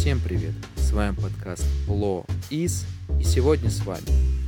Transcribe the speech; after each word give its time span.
Всем 0.00 0.18
привет! 0.18 0.54
С 0.76 0.92
вами 0.92 1.14
подкаст 1.14 1.66
Ло 1.86 2.24
Из, 2.48 2.86
и 3.20 3.22
сегодня 3.22 3.68
с 3.68 3.84
вами 3.84 4.00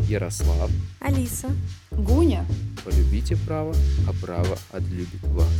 Ярослав, 0.09 0.71
Алиса, 0.99 1.49
Гуня. 1.91 2.47
Полюбите 2.83 3.37
право, 3.37 3.75
а 4.09 4.15
право 4.25 4.57
отлюбит 4.71 5.23
вас. 5.25 5.51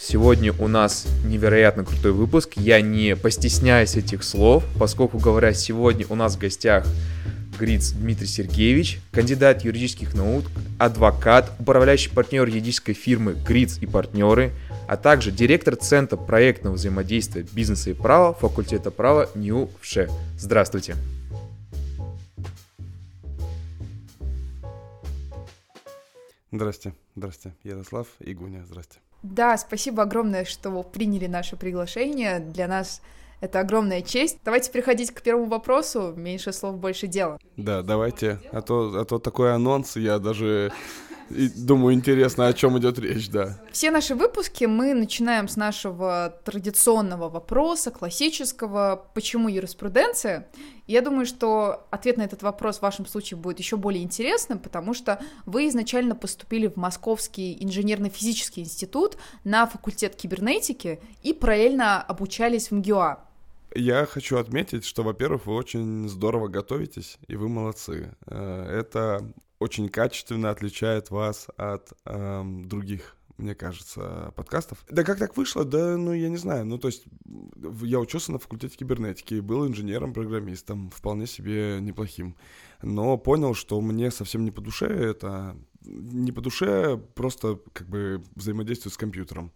Сегодня 0.00 0.54
у 0.54 0.66
нас 0.66 1.06
невероятно 1.26 1.84
крутой 1.84 2.12
выпуск. 2.12 2.54
Я 2.56 2.80
не 2.80 3.16
постесняюсь 3.16 3.96
этих 3.96 4.24
слов, 4.24 4.64
поскольку, 4.78 5.18
говоря, 5.18 5.52
сегодня 5.52 6.06
у 6.08 6.14
нас 6.14 6.36
в 6.36 6.38
гостях 6.38 6.86
Гриц 7.58 7.90
Дмитрий 7.90 8.26
Сергеевич, 8.26 8.98
кандидат 9.12 9.62
юридических 9.62 10.14
наук, 10.14 10.46
адвокат, 10.78 11.52
управляющий 11.58 12.08
партнер 12.08 12.48
юридической 12.48 12.94
фирмы 12.94 13.34
Гриц 13.34 13.76
и 13.78 13.84
партнеры, 13.84 14.52
а 14.86 14.96
также 14.96 15.30
директор 15.30 15.76
Центра 15.76 16.16
проектного 16.16 16.74
взаимодействия 16.74 17.42
бизнеса 17.42 17.90
и 17.90 17.94
права 17.94 18.34
факультета 18.34 18.90
права 18.90 19.28
НИУ 19.34 19.70
ВШЭ. 19.80 20.08
Здравствуйте. 20.38 20.96
Здрасте, 26.52 26.94
здрасте. 27.16 27.52
Ярослав 27.64 28.06
и 28.20 28.32
Гуня, 28.32 28.64
здрасте. 28.64 28.98
Да, 29.24 29.56
спасибо 29.56 30.02
огромное, 30.02 30.44
что 30.44 30.82
приняли 30.82 31.26
наше 31.26 31.56
приглашение. 31.56 32.38
Для 32.38 32.68
нас 32.68 33.00
это 33.40 33.60
огромная 33.60 34.02
честь. 34.02 34.38
Давайте 34.44 34.70
переходить 34.70 35.10
к 35.10 35.20
первому 35.20 35.46
вопросу. 35.46 36.12
Меньше 36.16 36.52
слов, 36.52 36.78
больше 36.78 37.08
дела. 37.08 37.38
Да, 37.56 37.82
давайте. 37.82 38.38
А 38.52 38.62
то, 38.62 39.00
а 39.00 39.04
то 39.04 39.18
такой 39.18 39.52
анонс, 39.54 39.96
я 39.96 40.18
даже 40.18 40.72
и 41.30 41.48
думаю, 41.48 41.94
интересно, 41.94 42.46
о 42.46 42.52
чем 42.52 42.78
идет 42.78 42.98
речь, 42.98 43.30
да. 43.30 43.58
Все 43.72 43.90
наши 43.90 44.14
выпуски 44.14 44.64
мы 44.64 44.94
начинаем 44.94 45.48
с 45.48 45.56
нашего 45.56 46.38
традиционного 46.44 47.28
вопроса, 47.28 47.90
классического, 47.90 49.06
почему 49.14 49.48
юриспруденция. 49.48 50.48
я 50.86 51.00
думаю, 51.00 51.26
что 51.26 51.86
ответ 51.90 52.18
на 52.18 52.22
этот 52.22 52.42
вопрос 52.42 52.78
в 52.78 52.82
вашем 52.82 53.06
случае 53.06 53.38
будет 53.38 53.58
еще 53.58 53.76
более 53.76 54.02
интересным, 54.02 54.58
потому 54.58 54.94
что 54.94 55.20
вы 55.46 55.68
изначально 55.68 56.14
поступили 56.14 56.66
в 56.66 56.76
Московский 56.76 57.56
инженерно-физический 57.60 58.62
институт 58.62 59.16
на 59.44 59.66
факультет 59.66 60.14
кибернетики 60.16 61.00
и 61.22 61.32
параллельно 61.32 62.02
обучались 62.02 62.70
в 62.70 62.74
МГУА. 62.74 63.18
Я 63.74 64.06
хочу 64.06 64.36
отметить, 64.38 64.84
что, 64.84 65.02
во-первых, 65.02 65.46
вы 65.46 65.54
очень 65.54 66.08
здорово 66.08 66.46
готовитесь, 66.46 67.18
и 67.26 67.34
вы 67.34 67.48
молодцы. 67.48 68.14
Э, 68.26 68.78
это 68.80 69.26
очень 69.58 69.88
качественно 69.88 70.50
отличает 70.50 71.10
вас 71.10 71.48
от 71.56 71.92
эм, 72.04 72.68
других 72.68 73.16
мне 73.36 73.54
кажется, 73.54 74.32
подкастов. 74.36 74.78
Да 74.88 75.02
как 75.02 75.18
так 75.18 75.36
вышло? 75.36 75.64
Да, 75.64 75.96
ну, 75.96 76.12
я 76.12 76.28
не 76.28 76.36
знаю. 76.36 76.64
Ну, 76.66 76.78
то 76.78 76.88
есть, 76.88 77.04
я 77.82 77.98
учился 77.98 78.32
на 78.32 78.38
факультете 78.38 78.76
кибернетики, 78.76 79.40
был 79.40 79.66
инженером-программистом, 79.66 80.90
вполне 80.90 81.26
себе 81.26 81.78
неплохим. 81.80 82.36
Но 82.82 83.16
понял, 83.18 83.54
что 83.54 83.80
мне 83.80 84.10
совсем 84.10 84.44
не 84.44 84.50
по 84.50 84.60
душе 84.60 84.86
это... 84.86 85.56
Не 85.82 86.32
по 86.32 86.40
душе 86.40 86.96
просто, 86.96 87.60
как 87.72 87.88
бы, 87.88 88.22
взаимодействовать 88.36 88.94
с 88.94 88.98
компьютером. 88.98 89.52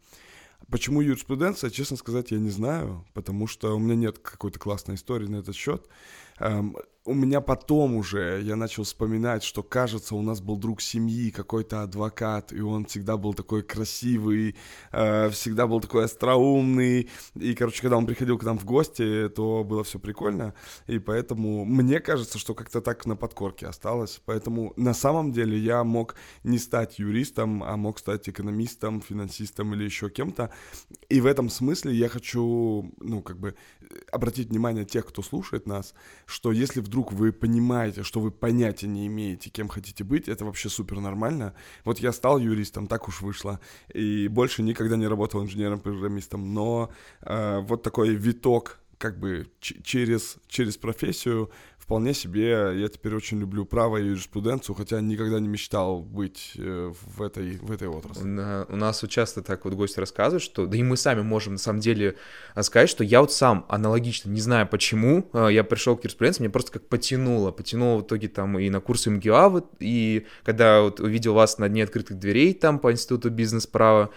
Почему 0.70 1.00
юриспруденция, 1.00 1.70
честно 1.70 1.96
сказать, 1.96 2.32
я 2.32 2.38
не 2.38 2.50
знаю, 2.50 3.06
потому 3.14 3.46
что 3.46 3.74
у 3.74 3.78
меня 3.78 3.94
нет 3.94 4.18
какой-то 4.18 4.58
классной 4.58 4.96
истории 4.96 5.26
на 5.26 5.36
этот 5.36 5.54
счет. 5.54 5.88
У 7.04 7.14
меня 7.14 7.40
потом 7.40 7.96
уже 7.96 8.42
я 8.42 8.54
начал 8.54 8.82
вспоминать, 8.82 9.42
что, 9.42 9.62
кажется, 9.62 10.14
у 10.14 10.20
нас 10.20 10.40
был 10.40 10.56
друг 10.56 10.82
семьи, 10.82 11.30
какой-то 11.30 11.82
адвокат, 11.82 12.52
и 12.52 12.60
он 12.60 12.84
всегда 12.84 13.16
был 13.16 13.32
такой 13.32 13.62
красивый, 13.62 14.56
э, 14.92 15.30
всегда 15.30 15.66
был 15.66 15.80
такой 15.80 16.04
остроумный. 16.04 17.08
И, 17.34 17.54
короче, 17.54 17.80
когда 17.80 17.96
он 17.96 18.04
приходил 18.04 18.36
к 18.36 18.44
нам 18.44 18.58
в 18.58 18.66
гости, 18.66 19.30
то 19.30 19.64
было 19.64 19.84
все 19.84 19.98
прикольно. 19.98 20.52
И 20.86 20.98
поэтому 20.98 21.64
мне 21.64 22.00
кажется, 22.00 22.38
что 22.38 22.54
как-то 22.54 22.82
так 22.82 23.06
на 23.06 23.16
подкорке 23.16 23.66
осталось. 23.66 24.20
Поэтому 24.26 24.74
на 24.76 24.92
самом 24.92 25.32
деле 25.32 25.56
я 25.56 25.84
мог 25.84 26.14
не 26.44 26.58
стать 26.58 26.98
юристом, 26.98 27.62
а 27.62 27.76
мог 27.76 28.00
стать 28.00 28.28
экономистом, 28.28 29.00
финансистом 29.00 29.72
или 29.72 29.84
еще 29.84 30.10
кем-то. 30.10 30.50
И 31.08 31.22
в 31.22 31.26
этом 31.26 31.48
смысле 31.48 31.94
я 31.94 32.08
хочу, 32.10 32.92
ну, 33.00 33.22
как 33.22 33.38
бы 33.38 33.54
обратить 34.12 34.50
внимание 34.50 34.84
тех, 34.84 35.06
кто 35.06 35.22
слушает 35.22 35.66
нас, 35.66 35.94
что 36.26 36.52
если 36.52 36.80
вдруг 36.80 36.97
вы 37.02 37.32
понимаете, 37.32 38.02
что 38.02 38.20
вы 38.20 38.30
понятия 38.30 38.86
не 38.88 39.06
имеете, 39.06 39.50
кем 39.50 39.68
хотите 39.68 40.04
быть, 40.04 40.28
это 40.28 40.44
вообще 40.44 40.68
супер 40.68 41.00
нормально. 41.00 41.54
Вот 41.84 41.98
я 41.98 42.12
стал 42.12 42.38
юристом, 42.38 42.86
так 42.86 43.08
уж 43.08 43.20
вышло, 43.22 43.60
и 43.92 44.28
больше 44.28 44.62
никогда 44.62 44.96
не 44.96 45.06
работал 45.06 45.42
инженером-программистом, 45.42 46.54
но 46.54 46.90
э, 47.22 47.60
вот 47.60 47.82
такой 47.82 48.14
виток 48.14 48.80
как 48.98 49.18
бы 49.18 49.46
через, 49.60 50.36
через 50.48 50.76
профессию 50.76 51.50
вполне 51.88 52.12
себе, 52.12 52.72
я 52.76 52.88
теперь 52.88 53.14
очень 53.14 53.40
люблю 53.40 53.64
право 53.64 53.96
и 53.96 54.04
юриспруденцию, 54.04 54.76
хотя 54.76 55.00
никогда 55.00 55.40
не 55.40 55.48
мечтал 55.48 56.00
быть 56.00 56.52
э, 56.56 56.92
в 57.16 57.22
этой, 57.22 57.56
в 57.56 57.72
этой 57.72 57.88
отрасли. 57.88 58.24
У 58.68 58.76
нас 58.76 59.02
часто 59.08 59.42
так 59.42 59.64
вот 59.64 59.72
гости 59.72 59.98
рассказывают, 59.98 60.42
что, 60.42 60.66
да 60.66 60.76
и 60.76 60.82
мы 60.82 60.98
сами 60.98 61.22
можем 61.22 61.54
на 61.54 61.58
самом 61.58 61.80
деле 61.80 62.16
сказать, 62.60 62.90
что 62.90 63.04
я 63.04 63.22
вот 63.22 63.32
сам 63.32 63.64
аналогично, 63.70 64.28
не 64.28 64.40
знаю 64.40 64.68
почему, 64.68 65.30
э, 65.32 65.48
я 65.50 65.64
пришел 65.64 65.96
к 65.96 66.04
юриспруденции, 66.04 66.42
мне 66.42 66.50
просто 66.50 66.72
как 66.72 66.86
потянуло, 66.88 67.52
потянуло 67.52 68.00
в 68.00 68.02
итоге 68.02 68.28
там 68.28 68.58
и 68.58 68.68
на 68.68 68.80
курсы 68.80 69.08
МГИА, 69.08 69.48
вот, 69.48 69.70
и 69.78 70.26
когда 70.42 70.82
вот 70.82 71.00
увидел 71.00 71.32
вас 71.32 71.56
на 71.56 71.70
дне 71.70 71.84
открытых 71.84 72.18
дверей 72.18 72.52
там 72.52 72.80
по 72.80 72.92
институту 72.92 73.30
бизнес-права, 73.30 74.10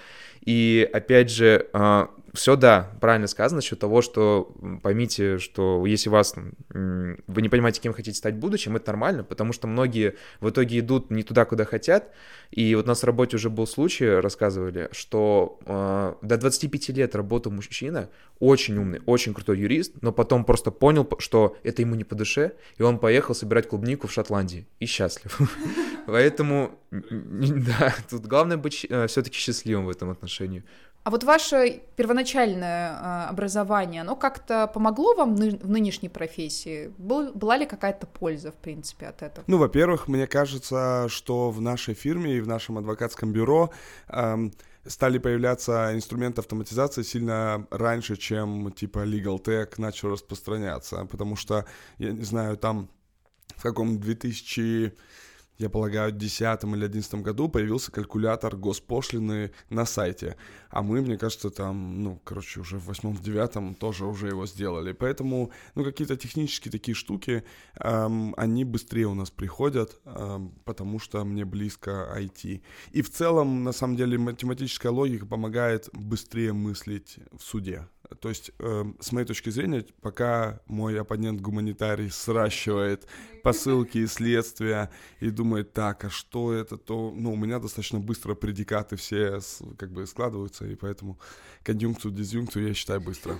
и 0.43 0.89
опять 0.91 1.29
же, 1.29 1.69
э, 1.71 2.07
все, 2.33 2.55
да, 2.55 2.91
правильно 3.01 3.27
сказано 3.27 3.57
насчет 3.57 3.79
того, 3.79 4.01
что 4.01 4.55
поймите, 4.81 5.37
что 5.37 5.85
если 5.85 6.09
вас, 6.09 6.35
вы 6.69 7.41
не 7.41 7.49
понимаете, 7.49 7.81
кем 7.81 7.93
хотите 7.93 8.17
стать 8.17 8.35
в 8.35 8.39
будущем, 8.39 8.75
это 8.77 8.87
нормально, 8.87 9.23
потому 9.23 9.51
что 9.51 9.67
многие 9.67 10.15
в 10.39 10.49
итоге 10.49 10.79
идут 10.79 11.11
не 11.11 11.23
туда, 11.23 11.45
куда 11.45 11.65
хотят. 11.65 12.11
И 12.51 12.73
вот 12.75 12.85
у 12.85 12.87
нас 12.87 13.01
в 13.01 13.05
работе 13.05 13.35
уже 13.35 13.49
был 13.49 13.67
случай, 13.67 14.07
рассказывали, 14.07 14.89
что 14.91 15.59
э, 15.65 16.13
до 16.21 16.37
25 16.37 16.89
лет 16.89 17.15
работал 17.15 17.51
мужчина, 17.51 18.09
очень 18.39 18.77
умный, 18.77 19.01
очень 19.05 19.33
крутой 19.33 19.59
юрист, 19.59 19.93
но 20.01 20.11
потом 20.11 20.45
просто 20.45 20.71
понял, 20.71 21.07
что 21.19 21.57
это 21.63 21.81
ему 21.81 21.95
не 21.95 22.03
по 22.03 22.15
душе, 22.15 22.53
и 22.77 22.83
он 22.83 22.97
поехал 22.97 23.35
собирать 23.35 23.67
клубнику 23.67 24.07
в 24.07 24.11
Шотландии 24.11 24.67
и 24.79 24.85
счастлив. 24.85 25.37
Поэтому, 26.07 26.79
да, 26.91 27.93
тут 28.09 28.25
главное 28.25 28.57
быть 28.57 28.85
э, 28.89 29.07
все-таки 29.07 29.37
счастливым 29.37 29.85
в 29.85 29.89
этом 29.89 30.09
отношении. 30.09 30.63
А 31.03 31.09
вот 31.09 31.23
ваше 31.23 31.81
первоначальное 31.95 32.91
э, 32.91 33.29
образование, 33.29 34.01
оно 34.01 34.15
как-то 34.15 34.67
помогло 34.67 35.15
вам 35.15 35.35
в 35.35 35.69
нынешней 35.69 36.09
профессии? 36.09 36.93
Был, 36.97 37.31
была 37.33 37.57
ли 37.57 37.65
какая-то 37.65 38.05
польза, 38.05 38.51
в 38.51 38.55
принципе, 38.55 39.07
от 39.07 39.23
этого? 39.23 39.43
Ну, 39.47 39.57
во-первых, 39.57 40.07
мне 40.07 40.27
кажется, 40.27 41.07
что 41.09 41.49
в 41.49 41.59
нашей 41.59 41.95
фирме 41.95 42.35
и 42.35 42.41
в 42.41 42.47
нашем 42.47 42.77
адвокатском 42.77 43.33
бюро 43.33 43.71
эм, 44.09 44.53
стали 44.85 45.17
появляться 45.17 45.91
инструменты 45.95 46.41
автоматизации 46.41 47.01
сильно 47.01 47.65
раньше, 47.71 48.15
чем 48.15 48.71
типа 48.71 48.99
Legal 48.99 49.41
Tech 49.41 49.73
начал 49.77 50.11
распространяться, 50.11 51.05
потому 51.05 51.35
что, 51.35 51.65
я 51.97 52.11
не 52.11 52.23
знаю, 52.23 52.57
там 52.57 52.89
в 53.55 53.63
каком 53.63 53.99
2000 53.99 54.93
я 55.61 55.69
полагаю, 55.69 56.11
в 56.11 56.17
2010 56.17 56.63
или 56.63 56.87
2011 56.87 57.15
году 57.15 57.47
появился 57.47 57.91
калькулятор 57.91 58.55
госпошлины 58.55 59.51
на 59.69 59.85
сайте. 59.85 60.35
А 60.69 60.81
мы, 60.81 61.01
мне 61.01 61.17
кажется, 61.17 61.49
там, 61.49 62.03
ну, 62.03 62.19
короче, 62.23 62.59
уже 62.59 62.77
в 62.77 62.89
8-9 62.89 63.75
тоже 63.75 64.05
уже 64.05 64.27
его 64.27 64.47
сделали. 64.47 64.91
Поэтому, 64.91 65.51
ну, 65.75 65.83
какие-то 65.83 66.17
технические 66.17 66.71
такие 66.71 66.95
штуки, 66.95 67.43
эм, 67.75 68.33
они 68.37 68.65
быстрее 68.65 69.05
у 69.05 69.13
нас 69.13 69.29
приходят, 69.29 69.99
эм, 70.05 70.51
потому 70.65 70.99
что 70.99 71.23
мне 71.23 71.45
близко 71.45 72.11
IT. 72.17 72.61
И 72.91 73.01
в 73.01 73.11
целом, 73.11 73.63
на 73.63 73.71
самом 73.71 73.95
деле, 73.95 74.17
математическая 74.17 74.91
логика 74.91 75.25
помогает 75.25 75.89
быстрее 75.93 76.53
мыслить 76.53 77.19
в 77.31 77.43
суде. 77.43 77.87
То 78.21 78.29
есть, 78.29 78.51
э, 78.59 78.83
с 78.99 79.11
моей 79.11 79.25
точки 79.25 79.49
зрения, 79.49 79.83
пока 79.99 80.61
мой 80.67 80.99
оппонент 80.99 81.41
гуманитарий 81.41 82.11
сращивает 82.11 83.07
посылки 83.43 83.97
и 83.97 84.05
следствия 84.05 84.91
и 85.19 85.31
думает, 85.31 85.73
так, 85.73 86.05
а 86.05 86.09
что 86.11 86.53
это, 86.53 86.77
то, 86.77 87.11
ну, 87.15 87.33
у 87.33 87.35
меня 87.35 87.57
достаточно 87.57 87.99
быстро 87.99 88.35
предикаты 88.35 88.95
все 88.95 89.39
как 89.75 89.91
бы 89.91 90.05
складываются, 90.05 90.67
и 90.67 90.75
поэтому 90.75 91.19
конъюнкцию, 91.63 92.11
дизъюнкцию 92.11 92.67
я 92.67 92.73
считаю 92.73 93.01
быстро. 93.01 93.37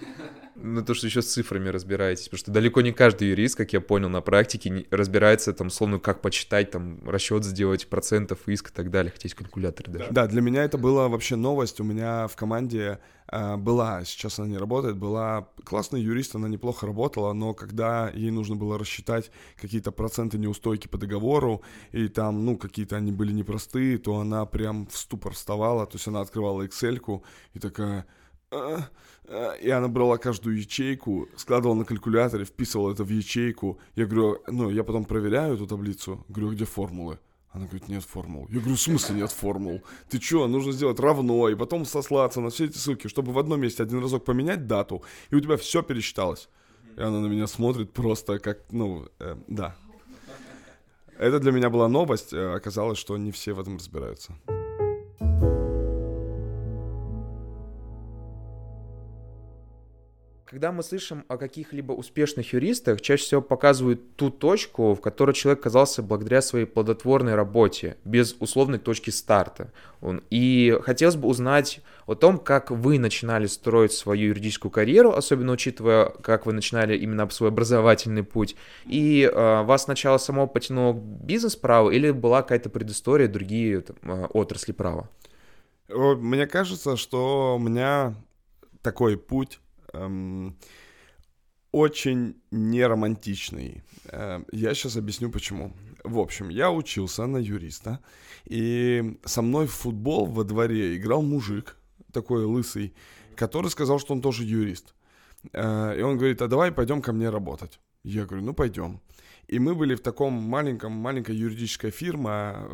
Ну, 0.56 0.84
то, 0.84 0.94
что 0.94 1.08
еще 1.08 1.22
с 1.22 1.32
цифрами 1.32 1.70
разбираетесь, 1.70 2.26
потому 2.26 2.40
что 2.40 2.52
далеко 2.52 2.82
не 2.82 2.92
каждый 2.92 3.30
юрист, 3.30 3.56
как 3.56 3.74
я 3.74 3.82
понял 3.82 4.10
на 4.10 4.22
практике, 4.22 4.86
разбирается 4.92 5.54
там, 5.54 5.70
словно, 5.70 6.00
как 6.00 6.22
почитать, 6.22 6.72
там, 6.72 7.00
расчет 7.08 7.44
сделать, 7.44 7.88
процентов, 7.88 8.48
иск 8.48 8.70
и 8.70 8.74
так 8.74 8.92
далее, 8.92 9.12
хотя 9.12 9.26
есть 9.26 9.36
калькуляторы 9.36 9.92
даже. 9.92 10.12
Да, 10.12 10.28
для 10.28 10.42
меня 10.42 10.64
это 10.64 10.78
была 10.78 11.08
вообще 11.08 11.36
новость, 11.36 11.80
у 11.80 11.84
меня 11.84 12.28
в 12.28 12.36
команде 12.36 13.00
э, 13.32 13.56
была, 13.58 14.04
сейчас 14.06 14.40
она 14.40 14.50
не 14.50 14.58
работает, 14.58 14.98
была 14.98 15.48
классная 15.64 16.02
юрист, 16.02 16.36
она 16.36 16.48
неплохо 16.48 16.86
работала, 16.86 17.34
но 17.34 17.54
когда 17.54 18.10
ей 18.14 18.30
нужно 18.30 18.56
было 18.56 18.78
рассчитать 18.78 19.32
какие-то 19.60 19.92
проценты 19.92 20.38
неустойки 20.38 20.88
по 20.88 20.98
договору, 20.98 21.64
и 21.92 22.08
там, 22.08 22.46
ну, 22.46 22.58
какие-то 22.58 22.98
они 22.98 23.12
были 23.12 23.32
непростые, 23.32 23.98
то 23.98 24.20
она 24.20 24.46
прям 24.46 24.86
в 24.88 24.98
ступор 24.98 25.34
вставала, 25.34 25.88
то 25.88 25.96
есть 25.96 26.08
она 26.08 26.22
открывала 26.22 26.64
Excel-ку 26.64 27.24
и 27.54 27.60
такая, 27.60 28.06
«А, 28.52 28.90
а». 29.28 29.54
и 29.54 29.70
она 29.70 29.88
брала 29.88 30.18
каждую 30.18 30.58
ячейку, 30.58 31.30
складывала 31.36 31.76
на 31.76 31.86
калькуляторе, 31.86 32.46
вписывала 32.46 32.92
это 32.92 33.04
в 33.04 33.10
ячейку. 33.10 33.80
Я 33.96 34.06
говорю, 34.06 34.42
ну, 34.48 34.70
я 34.70 34.84
потом 34.84 35.06
проверяю 35.06 35.56
эту 35.56 35.68
таблицу, 35.68 36.26
говорю, 36.28 36.52
где 36.52 36.66
формулы? 36.66 37.20
Она 37.54 37.66
говорит, 37.66 37.90
нет 37.90 38.04
формул. 38.04 38.48
Я 38.50 38.60
говорю, 38.60 38.76
в 38.76 38.82
смысле 38.82 39.16
нет 39.16 39.32
формул? 39.32 39.82
Ты 40.10 40.20
чё, 40.20 40.48
нужно 40.48 40.72
сделать 40.72 41.00
равно, 41.00 41.50
и 41.50 41.56
потом 41.56 41.86
сослаться 41.86 42.40
на 42.40 42.50
все 42.50 42.66
эти 42.66 42.78
ссылки, 42.78 43.08
чтобы 43.08 43.34
в 43.34 43.40
одном 43.40 43.60
месте 43.60 43.84
один 43.84 44.02
разок 44.02 44.24
поменять 44.24 44.68
дату, 44.68 45.04
и 45.32 45.36
у 45.36 45.40
тебя 45.40 45.58
все 45.58 45.82
пересчиталось. 45.82 46.48
И 46.98 47.02
она 47.02 47.20
на 47.20 47.28
меня 47.28 47.48
смотрит 47.48 47.92
просто 47.92 48.40
как, 48.40 48.60
ну, 48.72 49.08
э, 49.20 49.36
да. 49.48 49.76
Это 51.18 51.40
для 51.40 51.52
меня 51.52 51.70
была 51.70 51.90
новость, 51.90 52.34
э, 52.34 52.54
оказалось, 52.54 52.98
что 52.98 53.18
не 53.18 53.32
все 53.32 53.54
в 53.54 53.60
этом 53.60 53.78
разбираются. 53.78 54.34
Когда 60.52 60.74
мы 60.74 60.84
слышим 60.84 61.24
о 61.30 61.38
каких-либо 61.38 61.94
успешных 61.94 62.52
юристах, 62.52 63.00
чаще 63.00 63.24
всего 63.24 63.42
показывают 63.42 64.18
ту 64.18 64.30
точку, 64.30 64.94
в 64.94 65.00
которой 65.00 65.32
человек 65.32 65.62
оказался 65.62 66.04
благодаря 66.04 66.42
своей 66.42 66.66
плодотворной 66.66 67.36
работе, 67.36 67.96
без 68.04 68.36
условной 68.38 68.78
точки 68.78 69.12
старта. 69.12 69.72
И 70.30 70.78
хотелось 70.84 71.16
бы 71.16 71.30
узнать 71.30 71.80
о 72.06 72.16
том, 72.16 72.38
как 72.38 72.70
вы 72.70 73.00
начинали 73.00 73.46
строить 73.46 73.94
свою 73.94 74.28
юридическую 74.28 74.74
карьеру, 74.74 75.14
особенно 75.14 75.54
учитывая, 75.54 76.08
как 76.22 76.46
вы 76.46 76.52
начинали 76.52 76.98
именно 76.98 77.30
свой 77.30 77.48
образовательный 77.48 78.24
путь, 78.24 78.58
и 78.86 79.24
э, 79.24 79.64
вас 79.64 79.86
сначала 79.86 80.18
само 80.18 80.48
потянуло 80.48 80.92
к 80.92 80.98
бизнес-праву 80.98 81.92
или 81.92 82.12
была 82.12 82.42
какая-то 82.42 82.70
предыстория, 82.70 83.30
другие 83.30 83.80
там, 83.80 83.96
э, 84.04 84.26
отрасли 84.26 84.74
права? 84.74 85.10
Мне 85.88 86.46
кажется, 86.46 86.98
что 86.98 87.56
у 87.56 87.60
меня 87.60 88.16
такой 88.82 89.16
путь 89.16 89.62
эм, 89.94 90.58
очень 91.72 92.36
неромантичный. 92.52 93.84
Э, 94.06 94.44
я 94.52 94.74
сейчас 94.74 94.98
объясню 94.98 95.32
почему. 95.32 95.74
В 96.04 96.20
общем, 96.20 96.50
я 96.50 96.72
учился 96.72 97.28
на 97.28 97.38
юриста, 97.38 98.00
и 98.46 99.18
со 99.26 99.42
мной 99.42 99.68
в 99.68 99.74
футбол 99.74 100.26
во 100.26 100.44
дворе 100.44 100.98
играл 100.98 101.22
мужик, 101.22 101.78
такой 102.12 102.44
лысый, 102.46 102.94
который 103.36 103.70
сказал, 103.70 104.00
что 104.00 104.14
он 104.14 104.22
тоже 104.22 104.44
юрист. 104.44 104.94
Э, 105.54 105.98
и 105.98 106.02
он 106.02 106.18
говорит, 106.18 106.42
а 106.42 106.48
давай 106.48 106.72
пойдем 106.72 107.02
ко 107.02 107.14
мне 107.14 107.30
работать. 107.30 107.80
Я 108.04 108.26
говорю, 108.26 108.46
ну 108.46 108.54
пойдем. 108.54 109.00
И 109.48 109.60
мы 109.60 109.76
были 109.76 109.96
в 109.96 110.02
таком 110.02 110.34
маленьком, 110.34 110.94
маленькая 110.94 111.36
юридическая 111.36 111.92
фирма. 111.92 112.68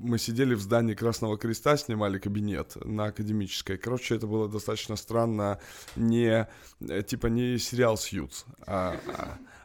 Мы 0.00 0.18
сидели 0.18 0.54
в 0.54 0.60
здании 0.60 0.94
Красного 0.94 1.38
Креста, 1.38 1.76
снимали 1.76 2.18
кабинет 2.18 2.76
на 2.84 3.06
академической. 3.06 3.78
Короче, 3.78 4.16
это 4.16 4.26
было 4.26 4.48
достаточно 4.48 4.96
странно. 4.96 5.58
Не, 5.96 6.46
э, 6.80 7.02
типа 7.02 7.28
не 7.28 7.58
сериал 7.58 7.96
Сьюз, 7.96 8.44
а, 8.66 8.96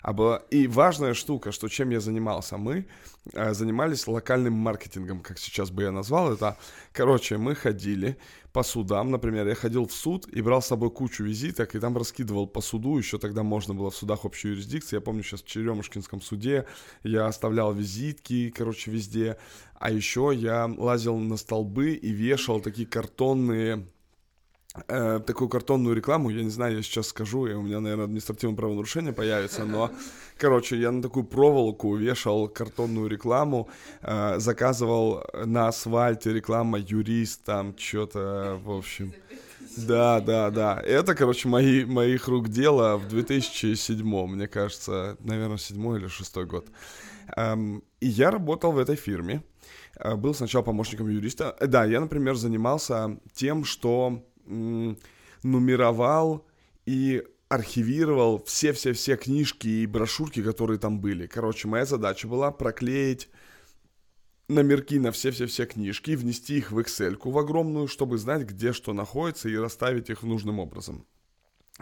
а, 0.04 0.12
была... 0.12 0.44
И 0.52 0.68
важная 0.68 1.14
штука, 1.14 1.52
что 1.54 1.70
чем 1.70 1.90
я 1.90 2.02
занимался. 2.02 2.58
Мы 2.58 2.86
э, 3.32 3.54
занимались 3.54 4.06
локальным 4.06 4.54
маркетингом, 4.54 5.22
как 5.22 5.40
сейчас 5.40 5.72
бы 5.72 5.84
я 5.84 5.92
назвал 5.92 6.34
это. 6.34 6.58
Короче, 6.92 7.38
мы 7.38 7.56
ходили, 7.56 8.18
по 8.52 8.64
судам, 8.64 9.12
например, 9.12 9.48
я 9.48 9.56
ходил 9.56 9.88
в 9.88 9.94
суд 9.94 10.28
и 10.28 10.42
брал 10.42 10.62
с 10.62 10.68
собой 10.68 10.92
кучу 10.92 11.24
визиток, 11.24 11.74
и 11.74 11.80
там 11.80 11.98
раскидывал 11.98 12.48
по 12.48 12.60
суду, 12.60 12.98
еще 12.98 13.18
тогда 13.18 13.44
можно 13.44 13.74
было 13.74 13.90
в 13.90 13.96
судах 13.96 14.26
общей 14.26 14.50
юрисдикции, 14.50 14.98
я 14.98 15.02
помню 15.02 15.24
сейчас 15.24 15.42
в 15.42 15.48
Черемушкинском 15.48 16.22
суде, 16.22 16.66
я 17.04 17.26
оставлял 17.26 17.74
визитки, 17.74 18.54
короче, 18.56 18.92
везде, 18.92 19.38
а 19.80 19.90
еще 19.90 20.34
я 20.36 20.70
лазил 20.78 21.18
на 21.18 21.38
столбы 21.38 21.94
и 21.94 22.12
вешал 22.12 22.60
такие 22.60 22.86
картонные 22.86 23.88
э, 24.88 25.20
такую 25.26 25.50
картонную 25.50 25.96
рекламу, 25.96 26.30
я 26.30 26.44
не 26.44 26.50
знаю, 26.50 26.78
я 26.78 26.82
сейчас 26.82 27.08
скажу, 27.08 27.48
и 27.48 27.54
у 27.54 27.62
меня, 27.62 27.80
наверное, 27.80 28.06
административное 28.06 28.56
правонарушение 28.56 29.14
появится, 29.14 29.66
но, 29.66 29.92
короче, 30.38 30.78
я 30.78 30.92
на 30.92 31.02
такую 31.02 31.26
проволоку 31.26 31.96
вешал 31.96 32.48
картонную 32.48 33.08
рекламу, 33.08 33.70
э, 34.02 34.40
заказывал 34.40 35.24
на 35.46 35.68
асфальте 35.68 36.34
реклама 36.34 36.80
юрист, 36.80 37.44
там, 37.44 37.76
что-то, 37.78 38.60
в 38.64 38.72
общем... 38.72 39.14
Да, 39.78 40.20
да, 40.20 40.52
да. 40.52 40.80
Это, 40.86 41.16
короче, 41.16 41.48
мои, 41.48 41.84
моих 41.84 42.28
рук 42.28 42.50
дело 42.50 42.98
в 42.98 43.08
2007, 43.08 44.28
мне 44.28 44.48
кажется, 44.48 45.18
наверное, 45.20 45.58
седьмой 45.58 46.00
или 46.00 46.08
шестой 46.08 46.46
год. 46.46 46.68
Эм, 47.36 47.84
и 48.00 48.08
я 48.08 48.32
работал 48.32 48.72
в 48.72 48.78
этой 48.78 48.96
фирме. 48.96 49.44
Э, 49.96 50.16
был 50.16 50.34
сначала 50.34 50.64
помощником 50.64 51.10
юриста. 51.10 51.56
Э, 51.60 51.68
да, 51.68 51.86
я, 51.86 52.00
например, 52.00 52.36
занимался 52.36 53.18
тем, 53.34 53.66
что 53.66 54.24
нумеровал 54.46 56.46
и 56.86 57.24
архивировал 57.50 58.44
все-все-все 58.46 59.16
книжки 59.16 59.68
и 59.68 59.86
брошюрки, 59.86 60.42
которые 60.42 60.80
там 60.80 61.00
были. 61.00 61.28
Короче, 61.28 61.68
моя 61.68 61.86
задача 61.86 62.28
была 62.28 62.52
проклеить 62.52 63.30
номерки 64.48 65.00
на 65.00 65.12
все-все-все 65.12 65.66
книжки, 65.66 66.12
внести 66.12 66.58
их 66.58 66.72
в 66.72 66.80
Excel 66.80 67.18
в 67.24 67.38
огромную, 67.38 67.88
чтобы 67.88 68.18
знать, 68.18 68.44
где 68.44 68.74
что 68.74 68.94
находится, 68.94 69.50
и 69.50 69.56
расставить 69.56 70.10
их 70.10 70.24
нужным 70.24 70.60
образом 70.60 71.06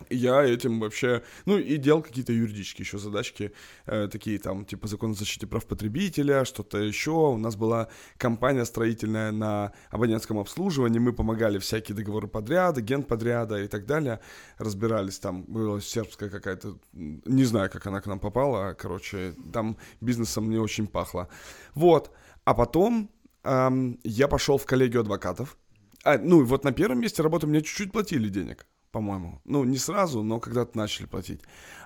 я 0.09 0.43
этим 0.43 0.79
вообще, 0.79 1.21
ну 1.45 1.57
и 1.57 1.75
делал 1.77 2.01
какие-то 2.01 2.31
юридические 2.31 2.85
еще 2.85 2.97
задачки, 2.97 3.51
э, 3.85 4.07
такие 4.09 4.39
там, 4.39 4.65
типа 4.65 4.88
закон 4.88 5.11
о 5.11 5.13
защите 5.13 5.47
прав 5.47 5.65
потребителя, 5.65 6.45
что-то 6.45 6.77
еще. 6.77 7.11
У 7.11 7.38
нас 7.38 7.57
была 7.57 7.89
компания 8.17 8.65
строительная 8.65 9.31
на 9.31 9.73
абонентском 9.89 10.39
обслуживании, 10.39 10.99
мы 10.99 11.11
помогали 11.11 11.59
всякие 11.59 11.95
договоры 11.95 12.27
подряда, 12.27 12.81
генподряда 12.81 13.61
и 13.61 13.67
так 13.67 13.85
далее, 13.85 14.21
разбирались 14.57 15.19
там, 15.19 15.43
была 15.43 15.81
сербская 15.81 16.29
какая-то, 16.29 16.77
не 16.94 17.44
знаю, 17.44 17.69
как 17.69 17.85
она 17.85 17.99
к 17.99 18.07
нам 18.07 18.19
попала, 18.19 18.73
короче, 18.73 19.35
там 19.51 19.77
бизнесом 19.99 20.49
не 20.49 20.57
очень 20.57 20.87
пахло. 20.87 21.27
Вот, 21.75 22.11
а 22.45 22.53
потом 22.53 23.11
эм, 23.44 23.99
я 24.03 24.29
пошел 24.29 24.57
в 24.57 24.65
коллегию 24.65 25.01
адвокатов, 25.01 25.57
а, 26.03 26.17
ну, 26.17 26.44
вот 26.45 26.63
на 26.63 26.71
первом 26.71 27.01
месте 27.01 27.21
работы 27.21 27.45
мне 27.45 27.61
чуть-чуть 27.61 27.91
платили 27.91 28.29
денег 28.29 28.65
по-моему. 28.91 29.41
Ну, 29.45 29.63
не 29.63 29.77
сразу, 29.77 30.23
но 30.23 30.39
когда-то 30.39 30.77
начали 30.77 31.05
платить. 31.05 31.41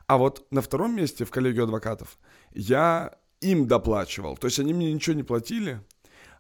А 0.08 0.18
вот 0.18 0.46
на 0.52 0.62
втором 0.62 0.96
месте 0.96 1.26
в 1.26 1.32
коллегию 1.32 1.64
адвокатов 1.64 2.18
я 2.54 3.18
им 3.42 3.68
доплачивал. 3.68 4.38
То 4.38 4.46
есть 4.46 4.60
они 4.60 4.74
мне 4.74 4.92
ничего 4.94 5.16
не 5.16 5.24
платили, 5.24 5.82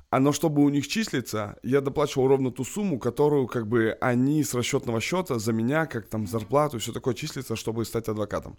а 0.09 0.19
но 0.19 0.31
чтобы 0.31 0.63
у 0.63 0.69
них 0.69 0.88
числиться, 0.88 1.57
я 1.63 1.81
доплачивал 1.81 2.27
ровно 2.27 2.51
ту 2.51 2.63
сумму, 2.63 3.00
которую 3.00 3.47
как 3.47 3.67
бы 3.67 3.97
они 4.01 4.44
с 4.44 4.53
расчетного 4.53 5.01
счета 5.01 5.39
за 5.39 5.51
меня, 5.51 5.85
как 5.88 6.07
там 6.07 6.27
зарплату, 6.27 6.79
все 6.79 6.94
такое 6.94 7.13
числится, 7.13 7.56
чтобы 7.56 7.85
стать 7.85 8.07
адвокатом. 8.07 8.57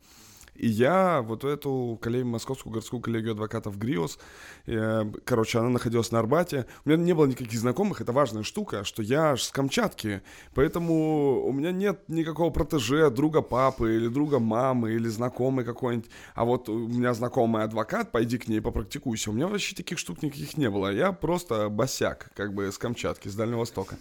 И 0.58 0.66
я 0.66 1.22
вот 1.22 1.44
эту 1.44 1.98
коллегию, 2.00 2.26
Московскую 2.26 2.72
городскую 2.72 3.00
коллегию 3.00 3.32
адвокатов 3.32 3.78
ГРИОС, 3.78 4.18
э, 4.66 5.04
короче, 5.24 5.58
она 5.58 5.68
находилась 5.68 6.10
на 6.12 6.18
Арбате. 6.18 6.66
У 6.84 6.88
меня 6.88 7.02
не 7.02 7.12
было 7.12 7.26
никаких 7.26 7.58
знакомых, 7.58 8.00
это 8.00 8.12
важная 8.12 8.42
штука, 8.42 8.84
что 8.84 9.02
я 9.02 9.36
с 9.36 9.50
Камчатки, 9.50 10.22
поэтому 10.54 11.46
у 11.46 11.52
меня 11.52 11.72
нет 11.72 12.00
никакого 12.08 12.50
протеже, 12.50 13.10
друга 13.10 13.42
папы 13.42 13.96
или 13.96 14.08
друга 14.08 14.38
мамы 14.38 14.92
или 14.92 15.08
знакомый 15.08 15.64
какой-нибудь. 15.64 16.10
А 16.34 16.44
вот 16.44 16.68
у 16.68 16.88
меня 16.88 17.14
знакомый 17.14 17.62
адвокат, 17.62 18.12
пойди 18.12 18.38
к 18.38 18.48
ней 18.48 18.60
попрактикуйся. 18.60 19.30
У 19.30 19.32
меня 19.32 19.48
вообще 19.48 19.74
таких 19.74 19.98
штук 19.98 20.22
никаких 20.22 20.56
не 20.56 20.70
было. 20.70 20.92
Я 20.92 21.12
просто 21.12 21.68
босяк, 21.68 22.30
как 22.34 22.54
бы 22.54 22.70
с 22.70 22.78
Камчатки, 22.78 23.28
с 23.28 23.34
Дальнего 23.34 23.60
Востока. 23.60 23.96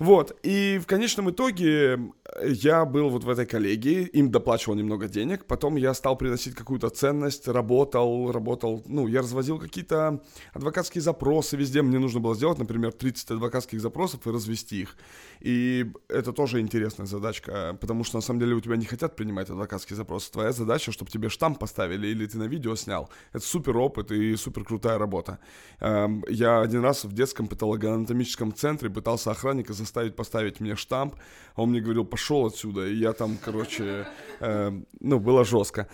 Вот, 0.00 0.34
и 0.42 0.80
в 0.82 0.86
конечном 0.86 1.30
итоге 1.30 2.00
я 2.42 2.86
был 2.86 3.10
вот 3.10 3.24
в 3.24 3.28
этой 3.28 3.44
коллегии, 3.44 4.04
им 4.04 4.30
доплачивал 4.30 4.74
немного 4.74 5.08
денег, 5.08 5.44
потом 5.44 5.76
я 5.76 5.92
стал 5.92 6.16
приносить 6.16 6.54
какую-то 6.54 6.88
ценность, 6.88 7.46
работал, 7.46 8.32
работал, 8.32 8.82
ну, 8.86 9.06
я 9.06 9.20
развозил 9.20 9.58
какие-то 9.58 10.22
адвокатские 10.54 11.02
запросы 11.02 11.58
везде, 11.58 11.82
мне 11.82 11.98
нужно 11.98 12.18
было 12.18 12.34
сделать, 12.34 12.56
например, 12.56 12.92
30 12.92 13.32
адвокатских 13.32 13.78
запросов 13.82 14.26
и 14.26 14.30
развести 14.30 14.80
их. 14.80 14.96
И 15.40 15.92
это 16.08 16.32
тоже 16.32 16.60
интересная 16.60 17.06
задачка, 17.06 17.76
потому 17.80 18.04
что 18.04 18.16
на 18.16 18.22
самом 18.22 18.40
деле 18.40 18.54
у 18.54 18.60
тебя 18.60 18.76
не 18.76 18.86
хотят 18.86 19.16
принимать 19.16 19.50
адвокатские 19.50 19.96
запросы, 19.96 20.32
твоя 20.32 20.52
задача, 20.52 20.92
чтобы 20.92 21.10
тебе 21.10 21.28
штамп 21.28 21.58
поставили 21.58 22.06
или 22.08 22.26
ты 22.26 22.38
на 22.38 22.44
видео 22.44 22.74
снял. 22.76 23.10
Это 23.32 23.44
супер 23.44 23.76
опыт 23.76 24.12
и 24.12 24.36
супер 24.36 24.64
крутая 24.64 24.98
работа. 24.98 25.38
Эм, 25.80 26.24
я 26.28 26.60
один 26.60 26.82
раз 26.82 27.04
в 27.04 27.12
детском 27.12 27.48
патологоанатомическом 27.48 28.54
центре 28.54 28.88
пытался 28.88 29.30
охранника 29.30 29.72
за 29.72 29.84
заставить 29.90 30.14
поставить 30.14 30.60
мне 30.60 30.76
штамп, 30.76 31.16
он 31.56 31.70
мне 31.70 31.80
говорил, 31.80 32.04
пошел 32.04 32.46
отсюда, 32.46 32.86
и 32.86 32.94
я 32.94 33.12
там, 33.12 33.36
короче, 33.44 34.06
э, 34.40 34.72
ну, 35.00 35.18
было 35.18 35.44
жестко. 35.44 35.88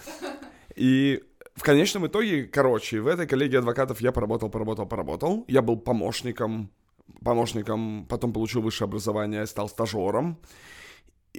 И 0.76 1.22
в 1.54 1.62
конечном 1.62 2.06
итоге, 2.06 2.44
короче, 2.44 3.00
в 3.00 3.06
этой 3.06 3.26
коллегии 3.26 3.56
адвокатов 3.56 4.02
я 4.02 4.12
поработал, 4.12 4.50
поработал, 4.50 4.86
поработал. 4.86 5.44
Я 5.48 5.62
был 5.62 5.78
помощником, 5.78 6.70
помощником, 7.22 8.06
потом 8.08 8.32
получил 8.32 8.62
высшее 8.62 8.86
образование, 8.86 9.46
стал 9.46 9.68
стажером. 9.68 10.38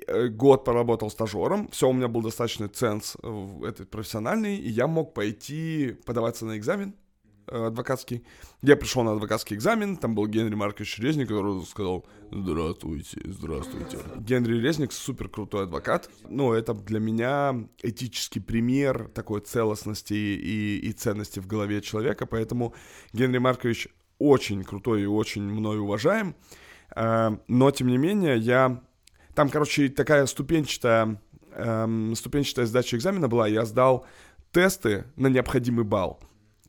Э, 0.08 0.28
год 0.28 0.66
поработал 0.66 1.10
стажером, 1.10 1.70
все, 1.70 1.90
у 1.90 1.94
меня 1.94 2.08
был 2.08 2.22
достаточный 2.22 2.68
ценз 2.68 3.16
этот 3.64 3.90
профессиональный, 3.90 4.58
и 4.58 4.70
я 4.70 4.88
мог 4.88 5.14
пойти 5.14 5.98
подаваться 6.06 6.46
на 6.46 6.58
экзамен 6.58 6.94
э, 7.48 7.68
адвокатский. 7.68 8.26
Я 8.62 8.76
пришел 8.76 9.04
на 9.04 9.14
адвокатский 9.14 9.56
экзамен, 9.56 9.98
там 9.98 10.14
был 10.14 10.28
Генри 10.28 10.56
Маркович 10.56 11.00
Резник, 11.00 11.30
который 11.30 11.64
сказал 11.66 12.06
«Здравствуйте, 12.32 13.22
здравствуйте». 13.26 14.00
Генри 14.18 14.60
Резник 14.60 14.92
супер 14.92 15.30
крутой 15.30 15.64
адвокат. 15.64 16.10
Ну, 16.30 16.54
это 16.54 16.74
для 16.74 17.00
меня 17.00 17.68
этический 17.82 18.42
пример 18.42 19.10
такой 19.14 19.42
целостности 19.42 20.14
и, 20.14 20.80
и 20.80 20.92
ценности 20.92 21.40
в 21.40 21.48
голове 21.48 21.82
человека, 21.82 22.26
поэтому 22.26 22.74
Генри 23.14 23.38
Маркович 23.40 23.88
очень 24.20 24.64
крутой 24.64 25.04
и 25.04 25.06
очень 25.06 25.44
мной 25.44 25.80
уважаем. 25.80 26.36
Э, 26.96 27.38
но, 27.48 27.72
тем 27.72 27.88
не 27.88 27.98
менее, 27.98 28.38
я... 28.38 28.82
Там, 29.36 29.50
короче, 29.50 29.90
такая 29.90 30.26
ступенчатая, 30.26 31.22
эм, 31.52 32.16
ступенчатая 32.16 32.66
сдача 32.66 32.98
экзамена 32.98 33.28
была. 33.28 33.48
Я 33.48 33.66
сдал 33.66 34.08
тесты 34.52 35.06
на 35.16 35.28
необходимый 35.28 35.86
балл. 35.86 36.20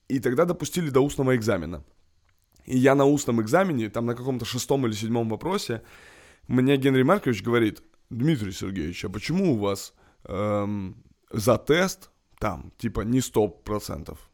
И 0.08 0.20
тогда 0.20 0.44
допустили 0.44 0.90
до 0.90 1.00
устного 1.00 1.34
экзамена. 1.34 1.82
И 2.66 2.76
я 2.76 2.94
на 2.94 3.06
устном 3.06 3.40
экзамене, 3.40 3.88
там 3.88 4.04
на 4.04 4.14
каком-то 4.14 4.44
шестом 4.44 4.86
или 4.86 4.92
седьмом 4.92 5.30
вопросе, 5.30 5.82
мне 6.46 6.76
Генри 6.76 7.02
Маркович 7.02 7.42
говорит, 7.42 7.82
Дмитрий 8.10 8.52
Сергеевич, 8.52 9.04
а 9.04 9.08
почему 9.08 9.54
у 9.54 9.58
вас 9.58 9.94
эм, 10.24 11.02
за 11.30 11.56
тест 11.56 12.10
там, 12.38 12.72
типа, 12.76 13.02
не 13.02 13.22
сто 13.22 13.48
процентов? 13.48 14.30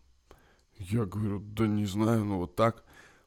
Я 0.79 1.05
говорю, 1.05 1.39
да 1.41 1.67
не 1.67 1.87
знаю, 1.87 2.25
ну 2.25 2.39
вот 2.39 2.57
так. 2.57 2.85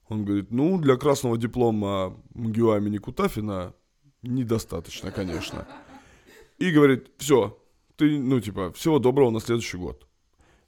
Он 0.09 0.23
говорит, 0.23 0.51
ну, 0.51 0.77
для 0.79 0.95
красного 0.95 1.37
диплома 1.37 2.17
МГУ 2.33 2.75
имени 2.77 2.97
Кутафина 2.97 3.73
недостаточно, 4.21 5.11
конечно. 5.11 5.67
И 6.57 6.71
говорит, 6.71 7.11
все, 7.17 7.61
ты, 7.97 8.17
ну, 8.17 8.39
типа, 8.39 8.71
всего 8.73 8.99
доброго 8.99 9.31
на 9.31 9.39
следующий 9.39 9.77
год. 9.77 10.07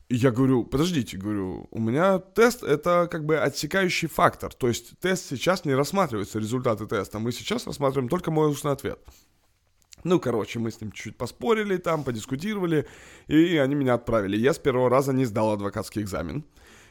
И 0.10 0.16
я 0.16 0.32
говорю, 0.32 0.66
подождите, 0.66 1.18
говорю, 1.18 1.68
у 1.70 1.80
меня 1.80 2.18
тест 2.18 2.64
это 2.64 3.08
как 3.10 3.26
бы 3.26 3.38
отсекающий 3.38 4.08
фактор. 4.08 4.54
То 4.54 4.68
есть 4.68 4.98
тест 5.00 5.30
сейчас 5.30 5.66
не 5.66 5.76
рассматривается, 5.76 6.40
результаты 6.40 6.88
теста. 6.88 7.20
Мы 7.20 7.32
сейчас 7.32 7.68
рассматриваем 7.68 8.10
только 8.10 8.32
мой 8.32 8.50
устный 8.50 8.72
ответ. 8.72 9.00
Ну, 10.04 10.20
короче, 10.20 10.60
мы 10.60 10.72
с 10.72 10.82
ним 10.82 10.92
чуть-чуть 10.92 11.18
поспорили 11.18 11.78
там, 11.78 12.04
подискутировали, 12.04 12.88
и 13.28 13.58
они 13.58 13.76
меня 13.76 13.94
отправили. 13.94 14.38
Я 14.38 14.54
с 14.54 14.58
первого 14.58 14.90
раза 14.90 15.14
не 15.14 15.26
сдал 15.26 15.52
адвокатский 15.52 16.02
экзамен. 16.02 16.44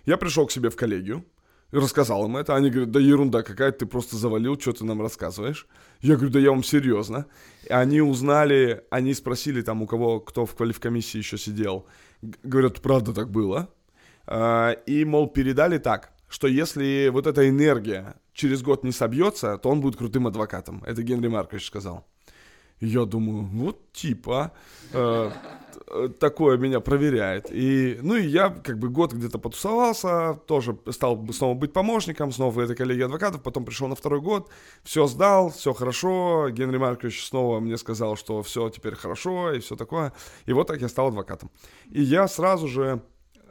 Я 0.04 0.16
пришел 0.16 0.46
к 0.46 0.52
себе 0.52 0.70
в 0.70 0.76
коллегию, 0.76 1.24
рассказал 1.70 2.26
им 2.26 2.36
это. 2.36 2.56
Они 2.56 2.70
говорят, 2.70 2.90
да 2.90 3.00
ерунда 3.00 3.42
какая, 3.42 3.72
ты 3.72 3.86
просто 3.86 4.16
завалил, 4.16 4.58
что 4.58 4.72
ты 4.72 4.84
нам 4.84 5.02
рассказываешь. 5.02 5.66
Я 6.00 6.14
говорю, 6.14 6.32
да 6.32 6.38
я 6.40 6.50
вам 6.50 6.62
серьезно. 6.62 7.26
И 7.64 7.72
они 7.72 8.00
узнали, 8.00 8.84
они 8.90 9.14
спросили 9.14 9.62
там 9.62 9.82
у 9.82 9.86
кого, 9.86 10.20
кто 10.20 10.46
в 10.46 10.54
квалифкомиссии 10.54 11.18
еще 11.18 11.38
сидел. 11.38 11.86
Говорят, 12.22 12.80
правда 12.80 13.12
так 13.12 13.30
было. 13.30 13.68
А, 14.26 14.72
и, 14.86 15.04
мол, 15.04 15.28
передали 15.28 15.78
так, 15.78 16.12
что 16.28 16.46
если 16.46 17.08
вот 17.12 17.26
эта 17.26 17.48
энергия 17.48 18.16
через 18.32 18.62
год 18.62 18.84
не 18.84 18.92
собьется, 18.92 19.58
то 19.58 19.70
он 19.70 19.80
будет 19.80 19.96
крутым 19.96 20.26
адвокатом. 20.26 20.82
Это 20.86 21.02
Генри 21.02 21.28
Маркович 21.28 21.66
сказал. 21.66 22.06
Я 22.80 23.04
думаю, 23.04 23.44
вот 23.44 23.92
типа, 23.92 24.52
э, 24.92 25.30
такое 26.20 26.58
меня 26.58 26.80
проверяет. 26.80 27.50
И, 27.50 27.98
ну 28.02 28.14
и 28.14 28.26
я 28.26 28.50
как 28.50 28.78
бы 28.78 28.88
год 28.88 29.12
где-то 29.12 29.38
потусовался, 29.38 30.34
тоже 30.46 30.78
стал 30.90 31.26
снова 31.32 31.54
быть 31.54 31.72
помощником, 31.72 32.32
снова 32.32 32.60
этой 32.60 32.76
коллегии 32.76 33.04
адвокатов, 33.04 33.42
потом 33.42 33.64
пришел 33.64 33.88
на 33.88 33.94
второй 33.94 34.20
год, 34.20 34.48
все 34.84 35.06
сдал, 35.06 35.50
все 35.50 35.72
хорошо, 35.72 36.50
Генри 36.50 36.76
Маркович 36.76 37.26
снова 37.26 37.60
мне 37.60 37.76
сказал, 37.78 38.16
что 38.16 38.42
все 38.42 38.68
теперь 38.70 38.94
хорошо 38.94 39.52
и 39.52 39.60
все 39.60 39.76
такое. 39.76 40.12
И 40.46 40.52
вот 40.52 40.66
так 40.66 40.80
я 40.80 40.88
стал 40.88 41.08
адвокатом. 41.08 41.50
И 41.90 42.02
я 42.02 42.28
сразу 42.28 42.68
же 42.68 43.02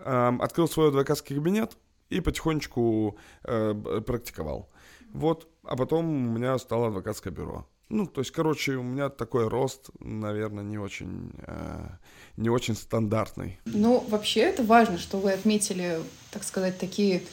э, 0.06 0.38
открыл 0.40 0.68
свой 0.68 0.90
адвокатский 0.90 1.36
кабинет 1.36 1.78
и 2.10 2.22
потихонечку 2.22 3.18
э, 3.44 3.74
практиковал. 4.06 4.70
Вот, 5.14 5.48
а 5.64 5.76
потом 5.76 6.06
у 6.06 6.32
меня 6.32 6.58
стало 6.58 6.88
адвокатское 6.88 7.34
бюро. 7.34 7.66
Ну, 7.90 8.06
то 8.06 8.20
есть, 8.20 8.32
короче, 8.32 8.74
у 8.74 8.84
меня 8.84 9.10
такой 9.10 9.48
рост, 9.48 9.90
наверное, 10.00 10.64
не 10.64 10.78
очень, 10.78 11.32
э, 11.46 11.88
не 12.36 12.50
очень 12.50 12.76
стандартный. 12.76 13.60
Ну, 13.66 14.04
вообще, 14.10 14.42
это 14.42 14.64
важно, 14.64 14.98
что 14.98 15.18
вы 15.18 15.32
отметили, 15.32 16.00
так 16.32 16.44
сказать, 16.44 16.78
такие 16.80 17.24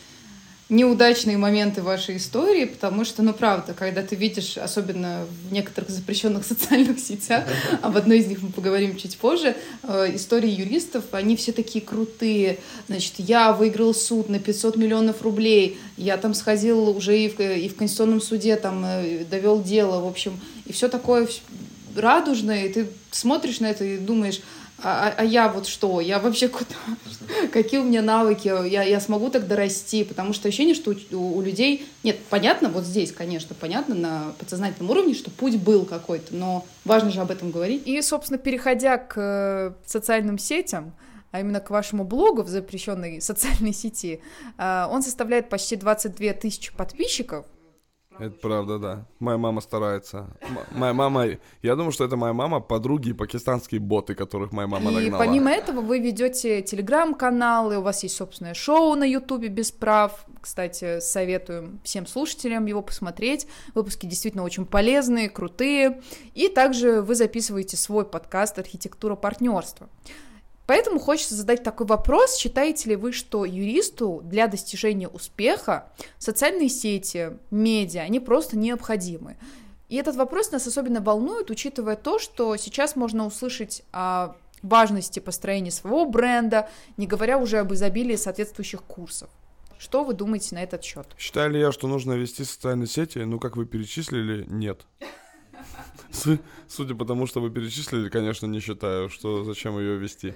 неудачные 0.71 1.37
моменты 1.37 1.83
вашей 1.83 2.17
истории, 2.17 2.65
потому 2.65 3.05
что, 3.05 3.23
ну, 3.23 3.35
правда, 3.35 3.75
когда 3.75 4.03
ты 4.03 4.17
видишь, 4.17 4.57
особенно 4.57 5.27
в 5.49 5.53
некоторых 5.53 5.91
запрещенных 5.91 6.45
социальных 6.47 6.99
сетях, 6.99 7.45
в 7.83 7.97
одной 7.97 8.19
из 8.19 8.27
них 8.27 8.43
мы 8.43 8.51
поговорим 8.51 8.97
чуть 8.97 9.19
позже, 9.19 9.57
э, 9.83 10.15
истории 10.15 10.51
юристов, 10.51 11.05
они 11.13 11.37
все 11.37 11.53
такие 11.53 11.85
крутые. 11.85 12.59
Значит, 12.89 13.15
я 13.19 13.53
выиграл 13.53 13.95
суд 13.95 14.29
на 14.29 14.39
500 14.39 14.77
миллионов 14.77 15.23
рублей, 15.23 15.79
я 15.97 16.17
там 16.17 16.33
сходил 16.33 16.89
уже 16.89 17.19
и 17.19 17.29
в, 17.29 17.39
и 17.41 17.69
в 17.69 17.77
Конституционном 17.77 18.23
суде, 18.23 18.57
там, 18.57 18.85
э, 18.85 19.25
довел 19.31 19.63
дело, 19.63 20.01
в 20.01 20.07
общем, 20.07 20.41
и 20.65 20.73
все 20.73 20.89
такое 20.89 21.29
радужное, 21.95 22.65
и 22.65 22.73
ты 22.73 22.87
смотришь 23.11 23.61
на 23.61 23.67
это 23.67 23.85
и 23.85 23.99
думаешь, 23.99 24.41
а, 24.83 25.09
а, 25.09 25.15
а 25.19 25.25
я 25.25 25.49
вот 25.49 25.67
что? 25.67 26.01
Я 26.01 26.19
вообще 26.19 26.49
куда? 26.49 26.75
Какие 27.53 27.81
у 27.81 27.85
меня 27.85 28.03
навыки? 28.03 28.49
Я, 28.69 28.83
я 28.83 29.01
смогу 29.01 29.31
тогда 29.31 29.57
расти? 29.57 30.05
Потому 30.05 30.33
что 30.33 30.49
ощущение, 30.49 30.75
что 30.75 30.95
у, 31.13 31.37
у 31.37 31.43
людей... 31.43 31.87
Нет, 32.03 32.19
понятно, 32.29 32.69
вот 32.69 32.85
здесь, 32.85 33.13
конечно, 33.13 33.55
понятно 33.59 33.95
на 33.95 34.33
подсознательном 34.39 34.91
уровне, 34.91 35.15
что 35.15 35.31
путь 35.31 35.57
был 35.57 35.85
какой-то, 35.85 36.35
но 36.35 36.67
важно 36.85 37.11
же 37.11 37.21
об 37.21 37.31
этом 37.31 37.51
говорить. 37.51 37.87
И, 37.87 38.01
собственно, 38.03 38.39
переходя 38.39 38.99
к 38.99 39.15
э, 39.17 39.73
социальным 39.87 40.39
сетям, 40.39 40.93
а 41.31 41.41
именно 41.41 41.61
к 41.61 41.71
вашему 41.71 42.05
блогу 42.05 42.43
в 42.43 42.49
запрещенной 42.49 43.21
социальной 43.21 43.73
сети, 43.73 44.21
э, 44.59 44.87
он 44.91 45.03
составляет 45.03 45.49
почти 45.49 45.77
22 45.77 46.33
тысячи 46.33 46.73
подписчиков, 46.75 47.47
это 48.19 48.37
правда, 48.41 48.79
да. 48.79 49.07
Моя 49.19 49.39
мама 49.39 49.61
старается. 49.61 50.37
М- 50.41 50.79
моя 50.79 50.93
мама, 50.93 51.27
я 51.63 51.77
думаю, 51.77 51.93
что 51.93 52.05
это 52.05 52.17
моя 52.17 52.33
мама, 52.33 52.61
подруги 52.61 53.11
и 53.11 53.13
пакистанские 53.13 53.81
боты, 53.81 54.15
которых 54.15 54.53
моя 54.53 54.69
мама 54.69 54.91
и 54.91 54.95
нагнала. 54.95 55.23
И 55.23 55.27
помимо 55.27 55.51
этого 55.51 55.81
вы 55.81 55.99
ведете 55.99 56.63
телеграм-каналы, 56.63 57.79
у 57.79 57.83
вас 57.83 58.03
есть 58.03 58.17
собственное 58.17 58.55
шоу 58.55 58.95
на 58.95 59.05
ютубе 59.05 59.49
без 59.49 59.71
прав. 59.73 60.25
Кстати, 60.41 61.01
советуем 61.01 61.81
всем 61.85 62.07
слушателям 62.07 62.67
его 62.67 62.83
посмотреть. 62.83 63.47
Выпуски 63.75 64.07
действительно 64.07 64.45
очень 64.45 64.67
полезные, 64.67 65.29
крутые. 65.29 66.03
И 66.35 66.49
также 66.49 67.03
вы 67.03 67.15
записываете 67.15 67.77
свой 67.77 68.05
подкаст 68.05 68.59
«Архитектура 68.59 69.17
партнерства». 69.17 69.89
Поэтому 70.67 70.99
хочется 70.99 71.35
задать 71.35 71.63
такой 71.63 71.87
вопрос, 71.87 72.37
считаете 72.37 72.91
ли 72.91 72.97
вы, 72.97 73.13
что 73.13 73.45
юристу 73.45 74.23
для 74.25 74.47
достижения 74.47 75.09
успеха 75.09 75.93
социальные 76.19 76.71
сети, 76.71 77.39
медиа, 77.51 78.03
они 78.03 78.21
просто 78.21 78.57
необходимы? 78.57 79.37
И 79.89 79.97
этот 79.97 80.17
вопрос 80.17 80.51
нас 80.51 80.67
особенно 80.67 81.01
волнует, 81.01 81.51
учитывая 81.51 81.97
то, 81.97 82.19
что 82.19 82.57
сейчас 82.57 82.97
можно 82.97 83.27
услышать 83.27 83.83
о 83.93 84.35
важности 84.63 85.21
построения 85.21 85.71
своего 85.71 86.07
бренда, 86.07 86.71
не 86.97 87.07
говоря 87.07 87.39
уже 87.39 87.59
об 87.59 87.73
изобилии 87.75 88.17
соответствующих 88.17 88.83
курсов. 88.83 89.29
Что 89.79 90.03
вы 90.03 90.15
думаете 90.15 90.55
на 90.55 90.63
этот 90.63 90.83
счет? 90.83 91.07
Считаю 91.19 91.51
ли 91.51 91.61
я, 91.61 91.71
что 91.71 91.89
нужно 91.89 92.13
вести 92.15 92.45
социальные 92.45 92.87
сети? 92.87 93.19
Ну, 93.19 93.39
как 93.39 93.57
вы 93.57 93.67
перечислили, 93.67 94.47
нет. 94.49 94.87
Судя 96.69 96.95
по 96.95 97.05
тому, 97.05 97.27
что 97.27 97.41
вы 97.41 97.51
перечислили, 97.51 98.09
конечно, 98.09 98.47
не 98.47 98.61
считаю, 98.61 99.09
что 99.09 99.45
зачем 99.45 99.79
ее 99.79 99.97
вести. 99.97 100.35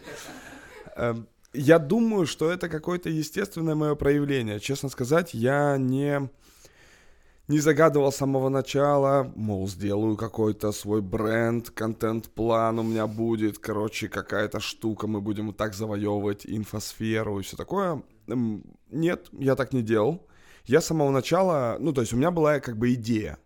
Эм, 0.97 1.29
я 1.53 1.79
думаю, 1.79 2.27
что 2.27 2.51
это 2.51 2.69
какое-то 2.69 3.09
естественное 3.09 3.75
мое 3.75 3.95
проявление. 3.95 4.61
Честно 4.61 4.89
сказать, 4.89 5.35
я 5.35 5.77
не 5.79 6.29
не 7.49 7.61
загадывал 7.61 8.13
с 8.13 8.17
самого 8.17 8.51
начала, 8.51 9.33
мол, 9.35 9.67
сделаю 9.69 10.19
какой-то 10.19 10.71
свой 10.71 11.01
бренд, 11.01 11.71
контент-план 11.71 12.79
у 12.79 12.83
меня 12.83 13.07
будет, 13.07 13.59
короче, 13.59 14.11
какая-то 14.11 14.61
штука, 14.61 15.07
мы 15.07 15.23
будем 15.23 15.55
так 15.55 15.73
завоевывать 15.73 16.45
инфосферу 16.45 17.41
и 17.41 17.43
все 17.43 17.57
такое. 17.57 18.03
Эм, 18.27 18.65
нет, 18.91 19.29
я 19.33 19.57
так 19.57 19.73
не 19.73 19.83
делал. 19.83 20.27
Я 20.67 20.83
с 20.83 20.87
самого 20.87 21.11
начала, 21.11 21.79
ну, 21.81 21.95
то 21.95 22.03
есть 22.03 22.13
у 22.13 22.17
меня 22.19 22.31
была 22.31 22.61
как 22.61 22.77
бы 22.77 22.93
идея. 22.93 23.39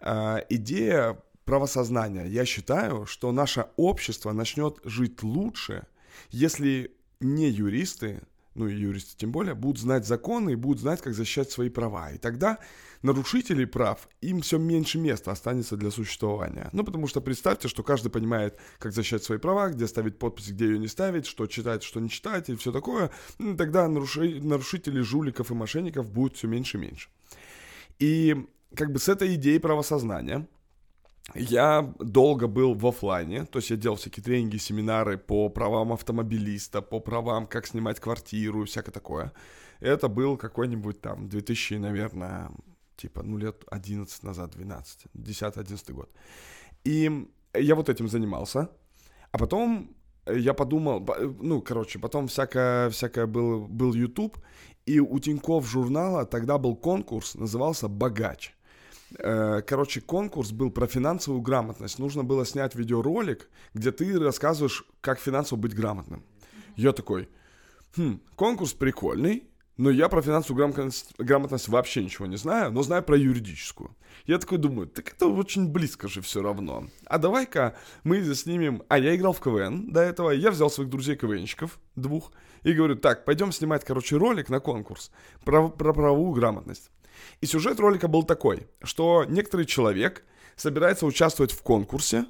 Э, 0.00 0.38
идея 0.48 1.18
правосознания. 1.44 2.26
Я 2.26 2.44
считаю, 2.44 3.06
что 3.06 3.32
наше 3.32 3.66
общество 3.76 4.32
начнет 4.32 4.78
жить 4.84 5.22
лучше, 5.22 5.86
если 6.30 6.92
не 7.20 7.48
юристы, 7.48 8.22
ну 8.54 8.68
и 8.68 8.74
юристы 8.74 9.16
тем 9.16 9.32
более, 9.32 9.54
будут 9.54 9.80
знать 9.80 10.06
законы 10.06 10.52
и 10.52 10.56
будут 10.56 10.80
знать, 10.80 11.02
как 11.02 11.14
защищать 11.14 11.50
свои 11.50 11.68
права. 11.68 12.12
И 12.12 12.18
тогда 12.18 12.58
нарушителей 13.02 13.66
прав, 13.66 14.08
им 14.20 14.40
все 14.40 14.58
меньше 14.58 14.98
места 14.98 15.32
останется 15.32 15.76
для 15.76 15.90
существования. 15.90 16.70
Ну, 16.72 16.84
потому 16.84 17.06
что 17.06 17.20
представьте, 17.20 17.68
что 17.68 17.82
каждый 17.82 18.10
понимает, 18.10 18.58
как 18.78 18.92
защищать 18.92 19.24
свои 19.24 19.38
права, 19.38 19.68
где 19.68 19.86
ставить 19.86 20.18
подпись, 20.18 20.50
где 20.50 20.66
ее 20.66 20.78
не 20.78 20.88
ставить, 20.88 21.26
что 21.26 21.46
читать, 21.46 21.82
что 21.82 22.00
не 22.00 22.08
читать 22.08 22.48
и 22.48 22.54
все 22.54 22.72
такое. 22.72 23.10
Ну, 23.38 23.56
тогда 23.56 23.88
наруши... 23.88 24.40
нарушителей, 24.40 25.02
жуликов 25.02 25.50
и 25.50 25.54
мошенников 25.54 26.08
будет 26.08 26.36
все 26.36 26.46
меньше 26.46 26.78
и 26.78 26.80
меньше. 26.80 27.08
И 27.98 28.46
как 28.74 28.92
бы 28.92 28.98
с 28.98 29.08
этой 29.08 29.34
идеей 29.34 29.58
правосознания 29.58 30.48
я 31.34 31.94
долго 31.98 32.46
был 32.46 32.74
в 32.74 32.86
офлайне, 32.86 33.46
то 33.46 33.58
есть 33.58 33.70
я 33.70 33.76
делал 33.76 33.96
всякие 33.96 34.22
тренинги, 34.22 34.58
семинары 34.58 35.16
по 35.16 35.48
правам 35.48 35.92
автомобилиста, 35.92 36.82
по 36.82 37.00
правам, 37.00 37.46
как 37.46 37.66
снимать 37.66 37.98
квартиру 38.00 38.64
всякое 38.64 38.92
такое. 38.92 39.32
Это 39.80 40.08
был 40.08 40.36
какой-нибудь 40.36 41.00
там 41.00 41.28
2000, 41.28 41.74
наверное, 41.74 42.50
типа, 42.96 43.22
ну, 43.22 43.38
лет 43.38 43.64
11 43.70 44.22
назад, 44.22 44.50
12, 44.50 45.06
10-11 45.14 45.92
год. 45.92 46.10
И 46.84 47.26
я 47.54 47.74
вот 47.74 47.88
этим 47.88 48.08
занимался, 48.08 48.68
а 49.32 49.38
потом 49.38 49.94
я 50.26 50.54
подумал, 50.54 51.06
ну, 51.40 51.60
короче, 51.62 51.98
потом 51.98 52.28
всякое, 52.28 52.90
всякое 52.90 53.26
был, 53.26 53.66
был 53.66 53.94
YouTube, 53.94 54.38
и 54.86 55.00
у 55.00 55.18
Тинькофф 55.18 55.66
журнала 55.66 56.26
тогда 56.26 56.58
был 56.58 56.76
конкурс, 56.76 57.34
назывался 57.34 57.88
«Богач». 57.88 58.53
Э, 59.18 59.62
короче, 59.66 60.00
конкурс 60.00 60.52
был 60.52 60.70
про 60.70 60.86
финансовую 60.86 61.42
грамотность. 61.42 61.98
Нужно 61.98 62.24
было 62.24 62.44
снять 62.44 62.74
видеоролик, 62.74 63.48
где 63.72 63.92
ты 63.92 64.18
рассказываешь, 64.18 64.84
как 65.00 65.18
финансово 65.18 65.58
быть 65.58 65.74
грамотным. 65.74 66.24
Я 66.76 66.92
такой, 66.92 67.28
хм, 67.96 68.20
конкурс 68.36 68.72
прикольный, 68.72 69.44
но 69.76 69.90
я 69.90 70.08
про 70.08 70.22
финансовую 70.22 70.58
грамотность, 70.58 71.14
грамотность 71.18 71.68
вообще 71.68 72.04
ничего 72.04 72.26
не 72.26 72.36
знаю, 72.36 72.70
но 72.72 72.82
знаю 72.82 73.02
про 73.02 73.16
юридическую. 73.16 73.96
Я 74.26 74.38
такой 74.38 74.58
думаю, 74.58 74.86
так 74.86 75.12
это 75.12 75.26
очень 75.26 75.70
близко 75.70 76.08
же 76.08 76.20
все 76.20 76.42
равно. 76.42 76.88
А 77.06 77.18
давай-ка 77.18 77.76
мы 78.04 78.22
заснимем... 78.22 78.82
А, 78.88 78.98
я 78.98 79.14
играл 79.16 79.32
в 79.32 79.40
КВН 79.40 79.92
до 79.92 80.00
этого, 80.00 80.30
я 80.30 80.50
взял 80.50 80.70
своих 80.70 80.90
друзей 80.90 81.16
КВНщиков, 81.16 81.78
двух, 81.96 82.32
и 82.62 82.72
говорю, 82.72 82.96
так, 82.96 83.24
пойдем 83.24 83.52
снимать, 83.52 83.84
короче, 83.84 84.16
ролик 84.16 84.48
на 84.48 84.60
конкурс 84.60 85.10
про, 85.44 85.68
про 85.68 85.92
правовую 85.92 86.32
грамотность. 86.32 86.90
И 87.40 87.46
сюжет 87.46 87.80
ролика 87.80 88.08
был 88.08 88.22
такой, 88.22 88.66
что 88.82 89.24
некоторый 89.28 89.66
человек 89.66 90.24
собирается 90.56 91.06
участвовать 91.06 91.52
в 91.52 91.62
конкурсе, 91.62 92.26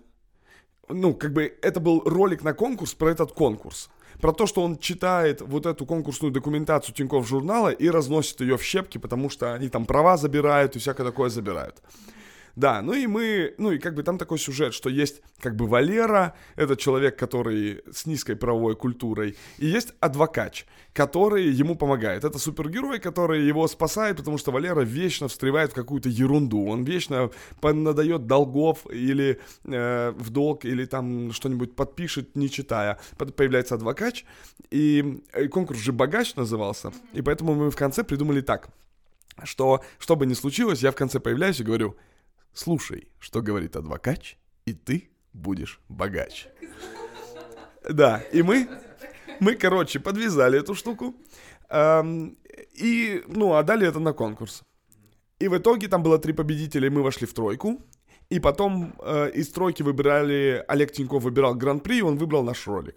ну, 0.89 1.15
как 1.15 1.33
бы 1.33 1.57
это 1.63 1.81
был 1.81 2.03
ролик 2.05 2.43
на 2.43 2.53
конкурс 2.53 2.95
про 2.95 3.11
этот 3.11 3.33
конкурс. 3.33 3.91
Про 4.21 4.33
то, 4.33 4.47
что 4.47 4.63
он 4.63 4.79
читает 4.79 5.41
вот 5.41 5.67
эту 5.67 5.87
конкурсную 5.87 6.33
документацию 6.33 6.95
Тинькофф 6.95 7.27
журнала 7.27 7.71
и 7.71 7.89
разносит 7.89 8.41
ее 8.41 8.57
в 8.57 8.63
щепки, 8.63 8.99
потому 8.99 9.29
что 9.29 9.55
они 9.55 9.69
там 9.69 9.87
права 9.87 10.17
забирают 10.17 10.77
и 10.77 10.79
всякое 10.79 11.05
такое 11.05 11.31
забирают. 11.31 11.83
Да, 12.57 12.83
ну 12.83 12.93
и 12.93 13.07
мы, 13.07 13.55
ну 13.59 13.73
и 13.73 13.79
как 13.79 13.95
бы 13.95 14.03
там 14.05 14.17
такой 14.17 14.39
сюжет, 14.39 14.75
что 14.75 14.89
есть 14.89 15.23
как 15.41 15.57
бы 15.57 15.67
Валера, 15.67 16.35
это 16.55 16.77
человек, 16.77 17.19
который 17.19 17.83
с 17.93 18.07
низкой 18.07 18.37
правовой 18.37 18.77
культурой, 18.77 19.37
и 19.59 19.67
есть 19.67 19.93
адвокач, 19.99 20.65
который 20.93 21.47
ему 21.49 21.75
помогает. 21.75 22.23
Это 22.23 22.39
супергерой, 22.39 23.01
который 23.01 23.45
его 23.45 23.67
спасает, 23.67 24.19
потому 24.19 24.39
что 24.39 24.53
Валера 24.53 24.83
вечно 24.83 25.27
встревает 25.27 25.73
в 25.73 25.75
какую-то 25.75 26.09
ерунду, 26.09 26.65
он 26.67 26.85
вечно 26.85 27.31
надает 27.61 28.27
долгов 28.27 28.87
или 28.89 29.41
э, 29.65 30.13
в 30.17 30.31
долг, 30.31 30.65
или 30.65 30.85
там 30.85 31.33
что-нибудь 31.33 31.75
подпишет, 31.75 32.37
не 32.37 32.49
читая. 32.49 33.01
Появляется 33.37 33.75
адвокач, 33.75 34.25
и 34.71 35.23
конкурс 35.51 35.81
же 35.81 35.93
«Богач» 35.93 36.37
назывался, 36.37 36.93
и 37.13 37.21
поэтому 37.21 37.55
мы 37.55 37.71
в 37.73 37.77
конце 37.77 38.05
придумали 38.05 38.43
так, 38.43 38.69
что, 39.43 39.83
что 39.99 40.15
бы 40.15 40.25
ни 40.27 40.35
случилось, 40.35 40.83
я 40.83 40.93
в 40.93 40.97
конце 40.97 41.19
появляюсь 41.19 41.59
и 41.59 41.65
говорю– 41.65 41.97
Слушай, 42.55 43.09
что 43.19 43.43
говорит 43.43 43.77
адвокач, 43.77 44.39
и 44.65 44.73
ты 44.73 45.11
будешь 45.33 45.81
богач. 45.89 46.47
Да, 47.89 48.23
и 48.33 48.43
мы, 48.43 48.69
мы, 49.41 49.57
короче, 49.57 49.99
подвязали 49.99 50.61
эту 50.61 50.75
штуку. 50.75 51.15
И, 52.75 53.25
ну, 53.27 53.55
отдали 53.55 53.87
это 53.87 53.99
на 53.99 54.13
конкурс. 54.13 54.63
И 55.41 55.49
в 55.49 55.59
итоге 55.59 55.89
там 55.89 56.03
было 56.03 56.19
три 56.19 56.33
победителя, 56.33 56.87
и 56.87 56.91
мы 56.91 57.03
вошли 57.03 57.27
в 57.27 57.35
тройку. 57.35 57.83
И 58.31 58.41
потом 58.41 58.95
э, 59.01 59.31
из 59.35 59.51
тройки 59.51 59.83
выбирали, 59.83 60.65
Олег 60.69 60.93
Тиньков 60.93 61.25
выбирал 61.25 61.55
гран-при, 61.55 61.99
и 61.99 62.03
он 62.03 62.17
выбрал 62.17 62.43
наш 62.43 62.67
ролик. 62.67 62.97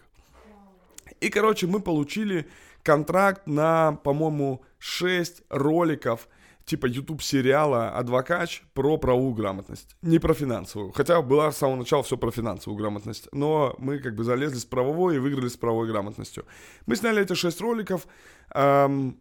И, 1.20 1.30
короче, 1.30 1.68
мы 1.68 1.80
получили 1.82 2.48
контракт 2.84 3.48
на, 3.48 3.94
по-моему, 4.04 4.64
6 4.78 5.44
роликов 5.50 6.30
типа 6.68 6.86
YouTube 6.86 7.24
сериала 7.24 7.90
«Адвокач» 7.90 8.62
про 8.74 8.98
правовую 8.98 9.34
грамотность. 9.34 9.96
Не 10.02 10.20
про 10.20 10.34
финансовую. 10.34 10.92
Хотя 10.92 11.22
была 11.22 11.52
с 11.52 11.58
самого 11.58 11.78
начала 11.78 12.04
все 12.04 12.18
про 12.18 12.30
финансовую 12.30 12.78
грамотность. 12.78 13.30
Но 13.32 13.74
мы 13.80 14.00
как 14.00 14.16
бы 14.16 14.24
залезли 14.24 14.58
с 14.58 14.66
правовой 14.66 15.16
и 15.16 15.20
выиграли 15.20 15.48
с 15.48 15.56
правовой 15.56 15.88
грамотностью. 15.88 16.46
Мы 16.86 16.98
сняли 16.98 17.22
эти 17.22 17.34
шесть 17.34 17.62
роликов. 17.62 18.06
Эм, 18.54 19.20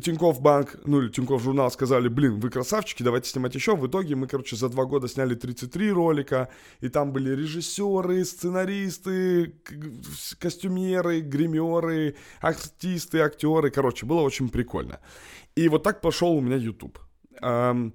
Тинькофф 0.00 0.40
Банк, 0.40 0.76
ну 0.84 1.00
или 1.00 1.08
Тинькофф 1.08 1.42
Журнал 1.42 1.70
сказали, 1.70 2.08
блин, 2.08 2.40
вы 2.40 2.50
красавчики, 2.50 3.02
давайте 3.02 3.30
снимать 3.30 3.54
еще. 3.54 3.76
В 3.76 3.86
итоге 3.86 4.14
мы, 4.14 4.26
короче, 4.26 4.56
за 4.56 4.68
два 4.68 4.84
года 4.84 5.08
сняли 5.08 5.34
33 5.34 5.92
ролика, 5.92 6.48
и 6.80 6.88
там 6.88 7.12
были 7.12 7.30
режиссеры, 7.30 8.24
сценаристы, 8.24 9.54
костюмеры, 10.38 11.20
гримеры, 11.20 12.16
артисты, 12.40 13.20
актеры. 13.20 13.70
Короче, 13.70 14.06
было 14.06 14.20
очень 14.20 14.48
прикольно. 14.48 15.00
И 15.54 15.68
вот 15.68 15.82
так 15.82 16.00
пошел 16.00 16.32
у 16.32 16.40
меня 16.40 16.56
YouTube. 16.56 16.98
Э, 17.40 17.90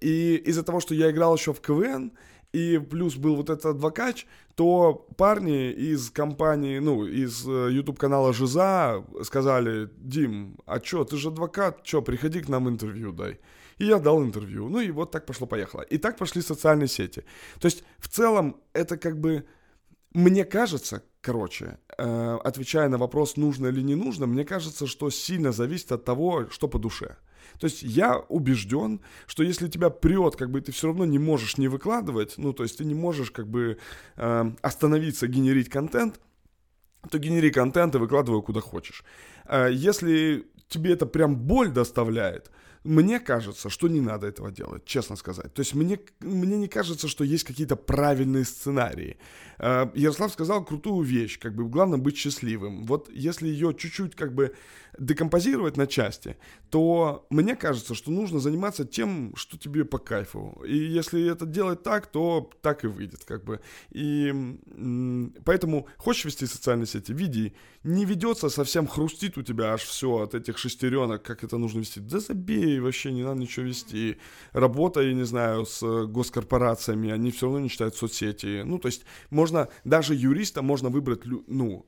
и 0.00 0.36
из-за 0.46 0.62
того, 0.62 0.80
что 0.80 0.94
я 0.94 1.10
играл 1.10 1.36
еще 1.36 1.52
в 1.52 1.60
КВН, 1.60 2.12
и 2.52 2.78
плюс 2.78 3.16
был 3.16 3.36
вот 3.36 3.50
этот 3.50 3.66
адвокач, 3.66 4.26
то 4.54 5.06
парни 5.16 5.70
из 5.70 6.10
компании, 6.10 6.78
ну, 6.78 7.06
из 7.06 7.44
YouTube 7.46 8.02
э, 8.02 8.32
Жиза 8.32 9.04
сказали, 9.22 9.88
Дим, 9.96 10.58
а 10.66 10.80
чё, 10.80 11.04
ты 11.04 11.16
же 11.16 11.28
адвокат, 11.28 11.82
чё, 11.82 12.02
приходи 12.02 12.40
к 12.40 12.48
нам 12.48 12.68
интервью 12.68 13.12
дай. 13.12 13.38
И 13.78 13.86
я 13.86 13.98
дал 13.98 14.22
интервью. 14.22 14.68
Ну 14.68 14.80
и 14.80 14.90
вот 14.90 15.10
так 15.10 15.26
пошло-поехало. 15.26 15.82
И 15.82 15.98
так 15.98 16.18
пошли 16.18 16.42
социальные 16.42 16.88
сети. 16.88 17.24
То 17.60 17.66
есть 17.66 17.84
в 17.98 18.08
целом 18.08 18.56
это 18.74 18.98
как 18.98 19.18
бы, 19.18 19.44
мне 20.12 20.44
кажется, 20.44 21.02
короче, 21.22 21.78
э, 21.96 22.38
отвечая 22.44 22.88
на 22.88 22.98
вопрос, 22.98 23.36
нужно 23.36 23.68
или 23.68 23.82
не 23.82 23.94
нужно, 23.94 24.26
мне 24.26 24.44
кажется, 24.44 24.86
что 24.86 25.10
сильно 25.10 25.52
зависит 25.52 25.92
от 25.92 26.04
того, 26.04 26.46
что 26.50 26.68
по 26.68 26.78
душе. 26.78 27.16
То 27.60 27.66
есть 27.66 27.82
я 27.82 28.18
убежден, 28.28 29.00
что 29.26 29.42
если 29.42 29.68
тебя 29.68 29.90
прет, 29.90 30.34
как 30.36 30.50
бы 30.50 30.60
ты 30.62 30.72
все 30.72 30.86
равно 30.86 31.04
не 31.04 31.18
можешь 31.18 31.58
не 31.58 31.68
выкладывать, 31.68 32.34
ну, 32.38 32.52
то 32.52 32.62
есть 32.62 32.78
ты 32.78 32.84
не 32.84 32.94
можешь 32.94 33.30
как 33.30 33.46
бы 33.46 33.76
э, 34.16 34.52
остановиться, 34.62 35.26
генерить 35.26 35.68
контент, 35.68 36.20
то 37.10 37.18
генери 37.18 37.50
контент 37.50 37.94
и 37.94 37.98
выкладывай 37.98 38.42
куда 38.42 38.60
хочешь. 38.60 39.04
Э, 39.46 39.68
если 39.70 40.46
тебе 40.68 40.92
это 40.92 41.04
прям 41.06 41.36
боль 41.36 41.70
доставляет, 41.70 42.50
мне 42.84 43.20
кажется, 43.20 43.68
что 43.68 43.88
не 43.88 44.00
надо 44.00 44.26
этого 44.26 44.50
делать, 44.50 44.86
честно 44.86 45.16
сказать. 45.16 45.52
То 45.52 45.60
есть 45.60 45.74
мне, 45.74 46.00
мне 46.20 46.56
не 46.56 46.68
кажется, 46.68 47.08
что 47.08 47.24
есть 47.24 47.44
какие-то 47.44 47.76
правильные 47.76 48.44
сценарии. 48.44 49.18
Э, 49.58 49.90
Ярослав 49.94 50.32
сказал 50.32 50.64
крутую 50.64 51.02
вещь, 51.02 51.38
как 51.38 51.54
бы 51.54 51.68
главное 51.68 51.98
быть 51.98 52.16
счастливым. 52.16 52.86
Вот 52.86 53.10
если 53.12 53.48
ее 53.48 53.74
чуть-чуть 53.74 54.16
как 54.16 54.34
бы 54.34 54.54
декомпозировать 55.00 55.78
на 55.78 55.86
части, 55.86 56.36
то 56.68 57.26
мне 57.30 57.56
кажется, 57.56 57.94
что 57.94 58.10
нужно 58.10 58.38
заниматься 58.38 58.84
тем, 58.84 59.34
что 59.34 59.58
тебе 59.58 59.84
по 59.84 59.98
кайфу. 59.98 60.62
И 60.66 60.76
если 60.76 61.26
это 61.26 61.46
делать 61.46 61.82
так, 61.82 62.06
то 62.06 62.50
так 62.60 62.84
и 62.84 62.86
выйдет, 62.86 63.24
как 63.24 63.44
бы. 63.44 63.60
И 63.90 64.32
поэтому 65.44 65.88
хочешь 65.96 66.26
вести 66.26 66.46
социальные 66.46 66.86
сети, 66.86 67.12
веди. 67.12 67.54
Не 67.82 68.04
ведется, 68.04 68.50
совсем 68.50 68.86
хрустит 68.86 69.38
у 69.38 69.42
тебя 69.42 69.72
аж 69.72 69.82
все 69.82 70.18
от 70.18 70.34
этих 70.34 70.58
шестеренок, 70.58 71.22
как 71.22 71.44
это 71.44 71.56
нужно 71.56 71.78
вести. 71.80 71.98
Да 72.00 72.20
забей, 72.20 72.78
вообще 72.78 73.10
не 73.10 73.22
надо 73.22 73.40
ничего 73.40 73.66
вести. 73.66 74.18
Работа, 74.52 75.00
я 75.00 75.14
не 75.14 75.24
знаю, 75.24 75.64
с 75.64 75.80
госкорпорациями, 76.06 77.10
они 77.10 77.30
все 77.30 77.46
равно 77.46 77.60
не 77.60 77.70
читают 77.70 77.96
соцсети. 77.96 78.62
Ну, 78.64 78.78
то 78.78 78.88
есть 78.88 79.06
можно, 79.30 79.68
даже 79.84 80.14
юриста 80.14 80.60
можно 80.60 80.90
выбрать, 80.90 81.22
ну, 81.24 81.86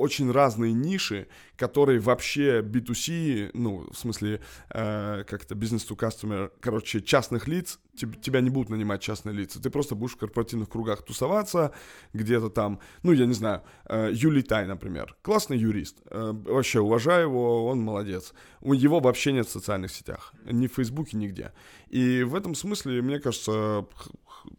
очень 0.00 0.30
разные 0.32 0.72
ниши, 0.72 1.28
которые 1.56 2.00
вообще 2.00 2.60
B2C, 2.60 3.50
ну, 3.52 3.86
в 3.92 3.96
смысле, 3.96 4.40
э, 4.70 5.24
как 5.28 5.44
это, 5.44 5.54
business 5.54 5.86
to 5.86 5.96
customer, 5.96 6.50
короче, 6.60 7.02
частных 7.02 7.46
лиц, 7.46 7.78
теб, 7.96 8.20
тебя 8.20 8.40
не 8.40 8.50
будут 8.50 8.70
нанимать 8.70 9.02
частные 9.02 9.34
лица, 9.34 9.60
ты 9.60 9.68
просто 9.68 9.94
будешь 9.94 10.14
в 10.14 10.16
корпоративных 10.16 10.70
кругах 10.70 11.02
тусоваться, 11.02 11.72
где-то 12.14 12.48
там, 12.48 12.80
ну, 13.02 13.12
я 13.12 13.26
не 13.26 13.34
знаю, 13.34 13.62
э, 13.84 14.10
Юлий 14.12 14.42
Тай, 14.42 14.66
например, 14.66 15.16
классный 15.22 15.58
юрист, 15.58 15.98
э, 16.06 16.32
вообще 16.32 16.80
уважаю 16.80 17.28
его, 17.28 17.66
он 17.66 17.80
молодец, 17.80 18.32
у 18.62 18.72
него 18.74 19.00
вообще 19.00 19.32
нет 19.32 19.46
в 19.46 19.50
социальных 19.50 19.90
сетях, 19.90 20.32
ни 20.44 20.66
в 20.66 20.74
Фейсбуке, 20.74 21.18
нигде, 21.18 21.52
и 21.88 22.22
в 22.22 22.34
этом 22.34 22.54
смысле, 22.54 23.02
мне 23.02 23.20
кажется, 23.20 23.86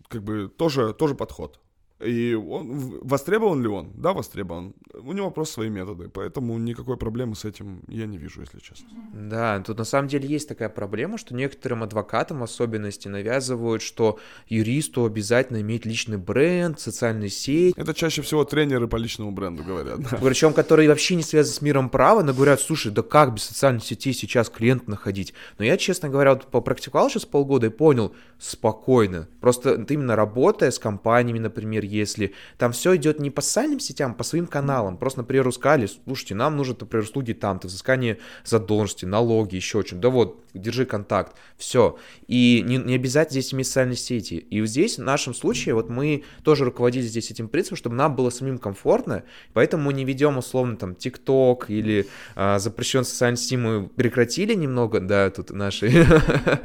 как 0.07 0.23
бы 0.23 0.49
тоже, 0.55 0.93
тоже 0.93 1.15
подход. 1.15 1.59
И 2.03 2.33
он, 2.33 2.99
востребован 3.01 3.61
ли 3.61 3.67
он? 3.67 3.91
Да, 3.95 4.13
востребован. 4.13 4.73
У 4.93 5.13
него 5.13 5.31
просто 5.31 5.55
свои 5.55 5.69
методы, 5.69 6.09
поэтому 6.09 6.57
никакой 6.57 6.97
проблемы 6.97 7.35
с 7.35 7.45
этим 7.45 7.81
я 7.87 8.05
не 8.05 8.17
вижу, 8.17 8.41
если 8.41 8.59
честно. 8.59 8.87
Да, 9.13 9.59
тут 9.59 9.77
на 9.77 9.83
самом 9.83 10.07
деле 10.07 10.27
есть 10.27 10.47
такая 10.47 10.69
проблема, 10.69 11.17
что 11.17 11.35
некоторым 11.35 11.83
адвокатам 11.83 12.39
в 12.39 12.43
особенности 12.43 13.07
навязывают, 13.07 13.81
что 13.81 14.19
юристу 14.47 15.05
обязательно 15.05 15.61
иметь 15.61 15.85
личный 15.85 16.17
бренд, 16.17 16.79
социальные 16.79 17.29
сети. 17.29 17.73
Это 17.77 17.93
чаще 17.93 18.21
всего 18.21 18.43
тренеры 18.45 18.87
по 18.87 18.95
личному 18.95 19.31
бренду 19.31 19.63
говорят. 19.63 19.99
Да. 19.99 20.17
Причем, 20.21 20.53
которые 20.53 20.89
вообще 20.89 21.15
не 21.15 21.23
связаны 21.23 21.55
с 21.55 21.61
миром 21.61 21.89
права, 21.89 22.23
но 22.23 22.33
говорят, 22.33 22.61
слушай, 22.61 22.91
да 22.91 23.01
как 23.01 23.33
без 23.33 23.43
социальных 23.43 23.83
сетей 23.83 24.13
сейчас 24.13 24.49
клиент 24.49 24.87
находить? 24.87 25.33
Но 25.57 25.65
я, 25.65 25.77
честно 25.77 26.09
говоря, 26.09 26.33
вот 26.33 26.47
попрактиковал 26.47 27.09
сейчас 27.09 27.25
полгода 27.25 27.67
и 27.67 27.69
понял, 27.69 28.13
спокойно. 28.39 29.27
Просто 29.39 29.77
ты 29.77 29.93
именно 29.93 30.15
работая 30.15 30.71
с 30.71 30.79
компаниями, 30.79 31.39
например, 31.39 31.83
если 31.91 32.33
там 32.57 32.71
все 32.71 32.95
идет 32.95 33.19
не 33.19 33.29
по 33.29 33.41
социальным 33.41 33.79
сетям, 33.79 34.11
а 34.11 34.13
по 34.13 34.23
своим 34.23 34.47
каналам. 34.47 34.97
Просто, 34.97 35.19
например, 35.19 35.51
сказали, 35.51 35.87
слушайте, 35.87 36.35
нам 36.35 36.57
нужно, 36.57 36.75
например, 36.79 37.03
услуги 37.03 37.33
там-то, 37.33 37.67
взыскание 37.67 38.17
задолженности, 38.43 39.05
налоги, 39.05 39.55
еще 39.55 39.81
что-то. 39.81 40.01
Да 40.01 40.09
вот, 40.09 40.43
держи 40.53 40.85
контакт, 40.85 41.35
все. 41.57 41.97
И 42.27 42.63
не, 42.65 42.77
не 42.77 42.95
обязательно 42.95 43.41
здесь 43.41 43.53
иметь 43.53 43.67
социальные 43.67 43.97
сети. 43.97 44.35
И 44.35 44.65
здесь, 44.65 44.97
в 44.97 45.03
нашем 45.03 45.33
случае, 45.33 45.75
вот 45.75 45.89
мы 45.89 46.23
тоже 46.43 46.65
руководили 46.65 47.03
здесь 47.03 47.31
этим 47.31 47.47
принципом, 47.47 47.77
чтобы 47.77 47.95
нам 47.95 48.15
было 48.15 48.29
самим 48.29 48.57
комфортно, 48.57 49.23
поэтому 49.53 49.83
мы 49.83 49.93
не 49.93 50.05
ведем 50.05 50.37
условно 50.37 50.77
там 50.77 50.95
ТикТок 50.95 51.69
или 51.69 52.07
а, 52.35 52.59
запрещен 52.59 53.03
социальные 53.03 53.37
сети 53.37 53.57
мы 53.57 53.87
прекратили 53.87 54.53
немного, 54.53 54.99
да, 54.99 55.29
тут 55.29 55.51
наши 55.51 56.05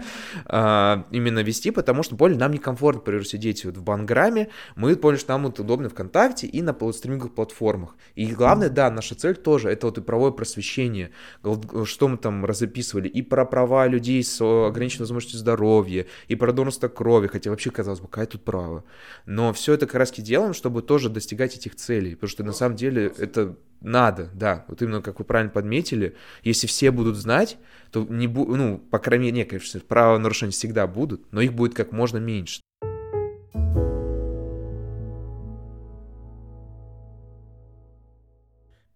а, 0.47 1.07
именно 1.11 1.41
вести, 1.41 1.71
потому 1.71 2.03
что 2.03 2.17
поняли, 2.17 2.39
нам 2.39 2.53
некомфортно, 2.53 3.01
например, 3.01 3.27
сидеть 3.27 3.65
вот 3.65 3.77
в 3.77 3.83
Банграме, 3.83 4.49
мы 4.75 4.97
что 5.17 5.33
нам 5.33 5.45
вот 5.45 5.59
удобно 5.59 5.89
ВКонтакте 5.89 6.47
и 6.47 6.63
на 6.63 6.75
стриминговых 6.93 7.35
платформах. 7.35 7.97
И 8.15 8.27
главное, 8.27 8.69
да, 8.69 8.91
наша 8.91 9.15
цель 9.15 9.37
тоже, 9.37 9.71
это 9.71 9.87
вот 9.87 9.99
и 9.99 10.01
правовое 10.01 10.33
просвещение, 10.33 11.11
что 11.85 12.09
мы 12.09 12.17
там 12.17 12.45
разописывали, 12.45 13.09
и 13.09 13.23
про 13.23 13.45
права 13.45 13.87
людей 13.87 14.23
с 14.23 14.41
ограниченной 14.41 15.05
возможностью 15.05 15.39
здоровья, 15.39 16.07
и 16.29 16.35
про 16.37 16.53
донорство 16.53 16.89
крови, 16.89 17.27
хотя 17.27 17.51
вообще, 17.51 17.71
казалось 17.71 18.01
бы, 18.01 18.09
какая 18.09 18.27
тут 18.27 18.45
право. 18.45 18.85
Но 19.25 19.53
все 19.53 19.75
это 19.75 19.87
как 19.87 19.97
раз 19.97 20.13
делаем, 20.13 20.55
чтобы 20.55 20.83
тоже 20.83 21.11
достигать 21.11 21.57
этих 21.57 21.75
целей, 21.75 22.15
потому 22.15 22.29
что 22.29 22.45
на 22.45 22.53
самом 22.53 22.77
деле 22.77 23.13
это 23.19 23.57
надо, 23.81 24.31
да, 24.35 24.65
вот 24.69 24.81
именно 24.83 25.03
как 25.03 25.19
вы 25.19 25.25
правильно 25.25 25.53
подметили, 25.53 26.17
если 26.43 26.67
все 26.67 26.91
будут 26.91 27.17
знать, 27.17 27.59
то 27.91 28.05
не 28.05 28.27
бу- 28.27 28.57
ну, 28.57 28.79
по 28.79 28.99
крайней 28.99 29.31
мере, 29.31 29.45
конечно, 29.45 29.81
правонарушения 29.81 30.53
всегда 30.53 30.87
будут, 30.87 31.31
но 31.33 31.41
их 31.41 31.53
будет 31.53 31.75
как 31.75 31.93
можно 31.93 32.17
меньше. 32.19 32.61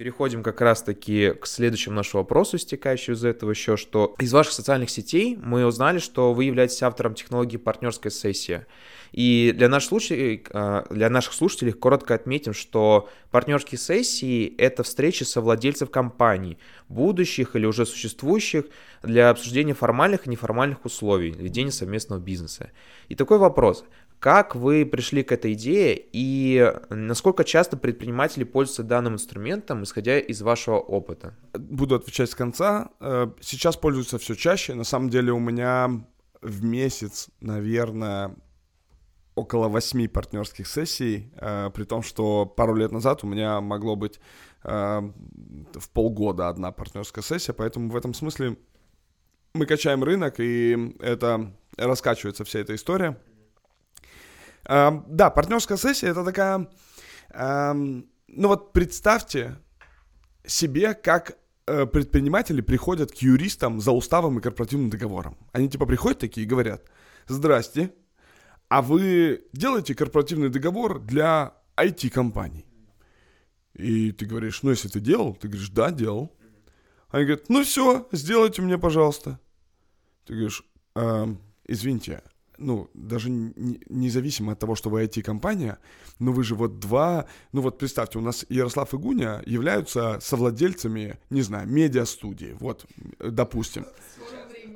Переходим 0.01 0.43
как 0.43 0.63
раз-таки 0.63 1.35
к 1.39 1.47
следующему 1.47 1.95
нашему 1.95 2.23
вопросу, 2.23 2.57
стекающему 2.57 3.17
из 3.17 3.23
этого 3.23 3.51
еще, 3.51 3.77
что 3.77 4.15
из 4.19 4.33
ваших 4.33 4.55
социальных 4.55 4.89
сетей 4.89 5.37
мы 5.37 5.67
узнали, 5.67 5.99
что 5.99 6.33
вы 6.33 6.45
являетесь 6.45 6.83
автором 6.83 7.13
технологии 7.13 7.59
партнерская 7.59 8.11
сессия. 8.11 8.67
И 9.13 9.53
для 9.55 9.69
наших, 9.69 9.91
слушателей, 9.91 10.43
а, 10.53 10.87
для 10.89 11.11
наших 11.11 11.35
слушателей 11.35 11.73
коротко 11.73 12.15
отметим, 12.15 12.55
что 12.55 13.11
партнерские 13.31 13.79
сессии— 13.79 14.55
это 14.59 14.85
встречи 14.85 15.25
со 15.25 15.43
владельцев 15.43 15.91
компаний, 15.91 16.57
будущих 16.89 17.55
или 17.55 17.67
уже 17.67 17.85
существующих, 17.85 18.65
для 19.03 19.29
обсуждения 19.29 19.75
формальных 19.75 20.27
и 20.27 20.31
неформальных 20.31 20.85
условий 20.87 21.33
ведения 21.33 21.73
совместного 21.73 22.21
бизнеса. 22.21 22.71
И 23.09 23.15
такой 23.15 23.37
вопрос. 23.37 23.85
Как 24.21 24.55
вы 24.55 24.85
пришли 24.85 25.23
к 25.23 25.33
этой 25.33 25.55
идее 25.55 25.99
и 26.13 26.75
насколько 26.91 27.43
часто 27.43 27.79
предприниматели 27.79 28.45
пользуются 28.45 28.83
данным 28.83 29.15
инструментом, 29.15 29.83
исходя 29.83 30.19
из 30.19 30.43
вашего 30.43 30.77
опыта? 30.77 31.35
Буду 31.55 31.95
отвечать 31.95 32.29
с 32.29 32.35
конца. 32.35 32.91
Э, 33.01 33.31
сейчас 33.41 33.79
пользуются 33.79 34.19
все 34.19 34.35
чаще. 34.35 34.75
На 34.75 34.85
самом 34.85 35.09
деле 35.09 35.33
у 35.33 35.39
меня 35.39 36.05
в 36.43 36.63
месяц, 36.63 37.31
наверное, 37.41 38.37
около 39.37 39.69
восьми 39.69 40.07
партнерских 40.07 40.69
сессий, 40.69 41.33
э, 41.37 41.71
при 41.73 41.85
том, 41.85 42.03
что 42.03 42.45
пару 42.45 42.75
лет 42.75 42.93
назад 42.93 43.25
у 43.25 43.27
меня 43.27 43.63
могло 43.63 43.97
быть 43.97 44.21
э, 44.65 45.01
в 45.73 45.91
полгода 45.95 46.51
одна 46.51 46.73
партнерская 46.73 47.25
сессия, 47.25 47.55
поэтому 47.55 47.89
в 47.89 47.97
этом 47.97 48.13
смысле 48.13 48.59
мы 49.55 49.65
качаем 49.65 50.05
рынок, 50.05 50.41
и 50.41 50.95
это 51.01 51.55
раскачивается 51.79 52.45
вся 52.45 52.59
эта 52.59 52.75
история. 52.75 53.19
Да, 54.65 55.31
партнерская 55.31 55.79
сессия 55.79 56.09
это 56.09 56.25
такая... 56.25 56.69
Ну 57.33 58.49
вот 58.49 58.73
представьте 58.73 59.57
себе, 60.47 60.95
как 60.95 61.37
э, 61.67 61.87
предприниматели 61.87 62.61
приходят 62.61 63.13
к 63.13 63.17
юристам 63.17 63.81
за 63.81 63.93
уставом 63.93 64.39
и 64.39 64.43
корпоративным 64.43 64.91
договором. 64.91 65.37
Они 65.53 65.69
типа 65.69 65.87
приходят 65.87 66.19
такие 66.19 66.47
и 66.47 66.49
говорят, 66.49 66.83
здрасте, 67.27 67.93
а 68.69 68.83
вы 68.83 69.45
делаете 69.53 69.95
корпоративный 69.95 70.49
договор 70.49 71.01
для 71.01 71.55
IT-компаний? 71.77 72.67
И 73.75 74.13
ты 74.13 74.27
говоришь, 74.27 74.63
ну 74.63 74.71
если 74.71 74.89
ты 74.89 75.01
делал, 75.01 75.35
ты 75.35 75.49
говоришь, 75.49 75.71
да, 75.71 75.91
делал. 75.91 76.37
Они 77.09 77.25
говорят, 77.25 77.49
ну 77.49 77.65
все, 77.65 78.09
сделайте 78.13 78.63
мне, 78.63 78.79
пожалуйста. 78.79 79.41
Ты 80.25 80.35
говоришь, 80.35 80.65
эм, 80.95 81.41
извините, 81.65 82.23
ну, 82.61 82.91
даже 82.95 83.31
не, 83.31 83.81
независимо 83.89 84.53
от 84.53 84.59
того, 84.59 84.75
что 84.75 84.91
вы 84.91 85.05
IT-компания, 85.05 85.79
но 86.19 86.33
вы 86.33 86.45
же 86.45 86.55
вот 86.55 86.79
два, 86.79 87.27
ну 87.53 87.63
вот 87.63 87.79
представьте, 87.79 88.19
у 88.19 88.23
нас 88.23 88.47
Ярослав 88.49 88.95
и 88.95 88.97
Гуня 88.97 89.43
являются 89.47 90.19
совладельцами, 90.21 91.19
не 91.31 91.43
знаю, 91.43 91.69
медиа-студии, 91.69 92.57
вот, 92.61 92.87
допустим. 93.19 93.87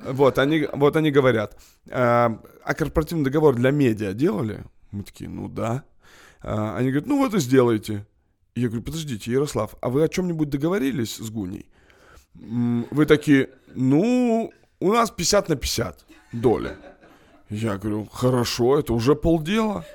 Вот 0.05 0.39
они, 0.39 0.67
вот 0.73 0.97
они 0.97 1.11
говорят, 1.11 1.61
а, 1.91 2.41
а 2.65 2.75
корпоративный 2.75 3.25
договор 3.25 3.55
для 3.55 3.71
медиа 3.71 4.13
делали? 4.13 4.65
Мы 4.91 5.03
такие, 5.03 5.31
ну 5.31 5.49
да. 5.49 5.85
А, 6.43 6.77
они 6.77 6.91
говорят, 6.91 7.07
ну 7.07 7.19
вот 7.19 7.35
и 7.35 7.39
сделайте. 7.39 8.07
Я 8.55 8.69
говорю, 8.69 8.83
подождите, 8.83 9.31
Ярослав, 9.31 9.77
а 9.81 9.89
вы 9.89 10.03
о 10.03 10.09
чем-нибудь 10.09 10.49
договорились 10.49 11.17
с 11.17 11.31
Гуней? 11.31 11.69
Вы 12.35 13.07
такие, 13.07 13.51
ну, 13.75 14.53
у 14.81 14.93
нас 14.93 15.11
50 15.11 15.49
на 15.49 15.57
50 15.57 16.05
доля. 16.33 16.77
Я 17.55 17.79
говорю, 17.79 18.07
хорошо, 18.07 18.79
это 18.81 18.93
уже 18.93 19.15
полдела. 19.15 19.87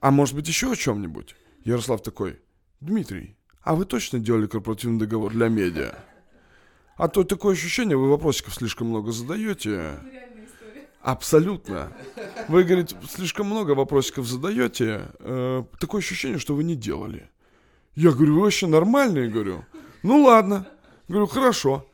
А 0.00 0.10
может 0.10 0.34
быть 0.34 0.46
еще 0.48 0.72
о 0.72 0.76
чем-нибудь? 0.76 1.34
Ярослав 1.64 2.02
такой, 2.02 2.40
Дмитрий, 2.80 3.36
а 3.62 3.74
вы 3.74 3.86
точно 3.86 4.18
делали 4.18 4.46
корпоративный 4.46 4.98
договор 4.98 5.32
для 5.32 5.48
медиа? 5.48 5.94
А 6.96 7.08
то 7.08 7.24
такое 7.24 7.54
ощущение, 7.54 7.96
вы 7.96 8.10
вопросиков 8.10 8.54
слишком 8.54 8.88
много 8.88 9.12
задаете. 9.12 9.98
Абсолютно. 11.00 11.90
Вы, 12.48 12.64
говорите, 12.64 12.94
слишком 13.08 13.46
много 13.46 13.70
вопросиков 13.70 14.26
задаете. 14.26 15.08
Э, 15.20 15.64
такое 15.78 16.02
ощущение, 16.02 16.38
что 16.38 16.54
вы 16.54 16.64
не 16.64 16.76
делали. 16.76 17.30
Я 17.94 18.10
говорю, 18.10 18.34
вы 18.34 18.40
вообще 18.42 18.66
нормальные, 18.66 19.30
говорю. 19.30 19.64
Ну 20.02 20.24
ладно. 20.24 20.68
Говорю, 21.08 21.26
хорошо. 21.26 21.86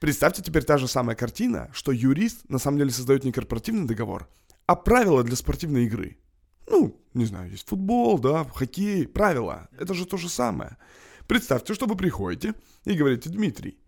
Представьте 0.00 0.42
теперь 0.42 0.64
та 0.64 0.78
же 0.78 0.88
самая 0.88 1.14
картина, 1.14 1.70
что 1.72 1.92
юрист 1.92 2.48
на 2.48 2.58
самом 2.58 2.78
деле 2.78 2.90
создает 2.90 3.22
не 3.22 3.32
корпоративный 3.32 3.86
договор, 3.86 4.28
а 4.70 4.76
правила 4.76 5.24
для 5.24 5.34
спортивной 5.34 5.86
игры. 5.86 6.16
Ну, 6.68 6.96
не 7.12 7.24
знаю, 7.24 7.50
есть 7.50 7.68
футбол, 7.68 8.20
да, 8.20 8.44
хоккей, 8.44 9.08
правила. 9.08 9.68
Это 9.76 9.94
же 9.94 10.06
то 10.06 10.16
же 10.16 10.28
самое. 10.28 10.76
Представьте, 11.26 11.74
что 11.74 11.86
вы 11.86 11.96
приходите 11.96 12.54
и 12.84 12.92
говорите, 12.92 13.30
Дмитрий, 13.30 13.80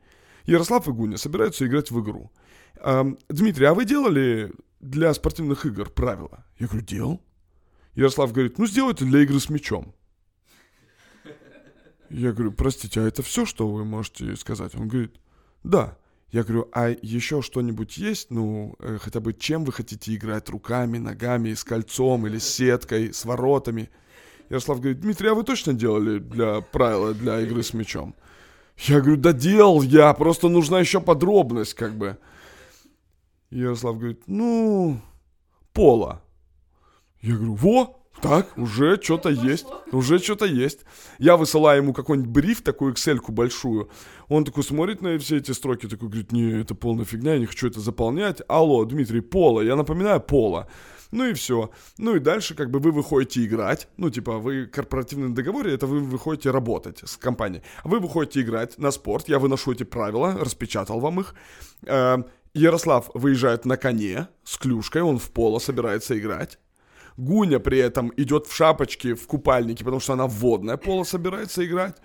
Ярослав 0.44 0.88
и 0.88 0.90
Гуня 0.90 1.18
собираются 1.18 1.64
играть 1.64 1.92
в 1.92 2.02
игру. 2.02 2.32
Эм, 2.80 3.16
Дмитрий, 3.28 3.66
а 3.66 3.74
вы 3.74 3.84
делали 3.84 4.52
для 4.80 5.14
спортивных 5.14 5.66
игр 5.66 5.88
правила? 5.88 6.44
Я 6.58 6.66
говорю, 6.66 6.84
делал. 6.84 7.22
Ярослав 7.94 8.32
говорит, 8.32 8.58
ну 8.58 8.66
сделайте 8.66 9.04
для 9.04 9.20
игры 9.20 9.38
с 9.38 9.48
мячом. 9.48 9.94
Я 12.10 12.32
говорю, 12.32 12.50
простите, 12.50 13.00
а 13.00 13.04
это 13.04 13.22
все, 13.22 13.46
что 13.46 13.68
вы 13.68 13.84
можете 13.84 14.34
сказать? 14.34 14.74
Он 14.74 14.88
говорит, 14.88 15.14
да. 15.62 15.96
Я 16.32 16.44
говорю, 16.44 16.68
а 16.72 16.88
еще 16.88 17.42
что-нибудь 17.42 17.98
есть? 17.98 18.30
Ну, 18.30 18.74
э, 18.78 18.96
хотя 18.98 19.20
бы 19.20 19.34
чем 19.34 19.64
вы 19.64 19.72
хотите 19.72 20.14
играть? 20.14 20.48
Руками, 20.48 20.96
ногами, 20.96 21.52
с 21.52 21.62
кольцом 21.62 22.26
или 22.26 22.38
с 22.38 22.48
сеткой, 22.48 23.12
с 23.12 23.26
воротами? 23.26 23.90
Ярослав 24.48 24.80
говорит, 24.80 25.00
Дмитрий, 25.00 25.28
а 25.28 25.34
вы 25.34 25.44
точно 25.44 25.74
делали 25.74 26.18
для 26.18 26.62
правила, 26.62 27.12
для 27.12 27.40
игры 27.40 27.62
с 27.62 27.74
мячом? 27.74 28.14
Я 28.78 29.00
говорю, 29.00 29.18
да 29.18 29.34
делал 29.34 29.82
я, 29.82 30.14
просто 30.14 30.48
нужна 30.48 30.80
еще 30.80 31.02
подробность, 31.02 31.74
как 31.74 31.98
бы. 31.98 32.16
Ярослав 33.50 33.98
говорит, 33.98 34.22
ну, 34.26 35.02
пола. 35.74 36.22
Я 37.20 37.34
говорю, 37.34 37.54
во, 37.54 38.01
Так, 38.22 38.56
уже 38.56 39.02
что-то 39.02 39.30
есть, 39.30 39.66
уже 39.90 40.20
что-то 40.20 40.44
есть. 40.44 40.82
Я 41.18 41.36
высылаю 41.36 41.82
ему 41.82 41.92
какой-нибудь 41.92 42.30
бриф, 42.30 42.62
такую 42.62 42.94
excel 42.94 43.20
большую. 43.28 43.90
Он 44.28 44.44
такой 44.44 44.62
смотрит 44.62 45.02
на 45.02 45.18
все 45.18 45.38
эти 45.38 45.50
строки, 45.50 45.88
такой 45.88 46.08
говорит, 46.08 46.30
не, 46.30 46.60
это 46.60 46.76
полная 46.76 47.04
фигня, 47.04 47.32
я 47.34 47.40
не 47.40 47.46
хочу 47.46 47.66
это 47.66 47.80
заполнять. 47.80 48.40
Алло, 48.46 48.84
Дмитрий, 48.84 49.22
Пола, 49.22 49.62
я 49.62 49.74
напоминаю, 49.74 50.20
Пола. 50.20 50.68
Ну 51.10 51.26
и 51.26 51.32
все. 51.34 51.72
Ну 51.98 52.14
и 52.14 52.20
дальше 52.20 52.54
как 52.54 52.70
бы 52.70 52.78
вы 52.78 52.92
выходите 52.92 53.44
играть. 53.44 53.88
Ну 53.96 54.08
типа 54.08 54.38
вы 54.38 54.66
корпоративный 54.66 55.34
договоре, 55.34 55.74
это 55.74 55.88
вы 55.88 55.98
выходите 55.98 56.52
работать 56.52 57.00
с 57.04 57.16
компанией. 57.16 57.64
Вы 57.82 57.98
выходите 57.98 58.40
играть 58.40 58.78
на 58.78 58.92
спорт, 58.92 59.28
я 59.28 59.40
выношу 59.40 59.72
эти 59.72 59.82
правила, 59.82 60.36
распечатал 60.38 61.00
вам 61.00 61.18
их. 61.18 61.34
Э, 61.86 62.18
Ярослав 62.54 63.10
выезжает 63.14 63.64
на 63.64 63.76
коне 63.76 64.28
с 64.44 64.56
клюшкой, 64.58 65.02
он 65.02 65.18
в 65.18 65.30
поло 65.32 65.58
собирается 65.58 66.16
играть. 66.16 66.58
Гуня 67.16 67.58
при 67.58 67.78
этом 67.78 68.12
идет 68.16 68.46
в 68.46 68.54
шапочке, 68.54 69.14
в 69.14 69.26
купальнике, 69.26 69.84
потому 69.84 70.00
что 70.00 70.12
она 70.14 70.26
водное 70.26 70.76
поло 70.76 71.04
собирается 71.04 71.64
играть. 71.64 71.96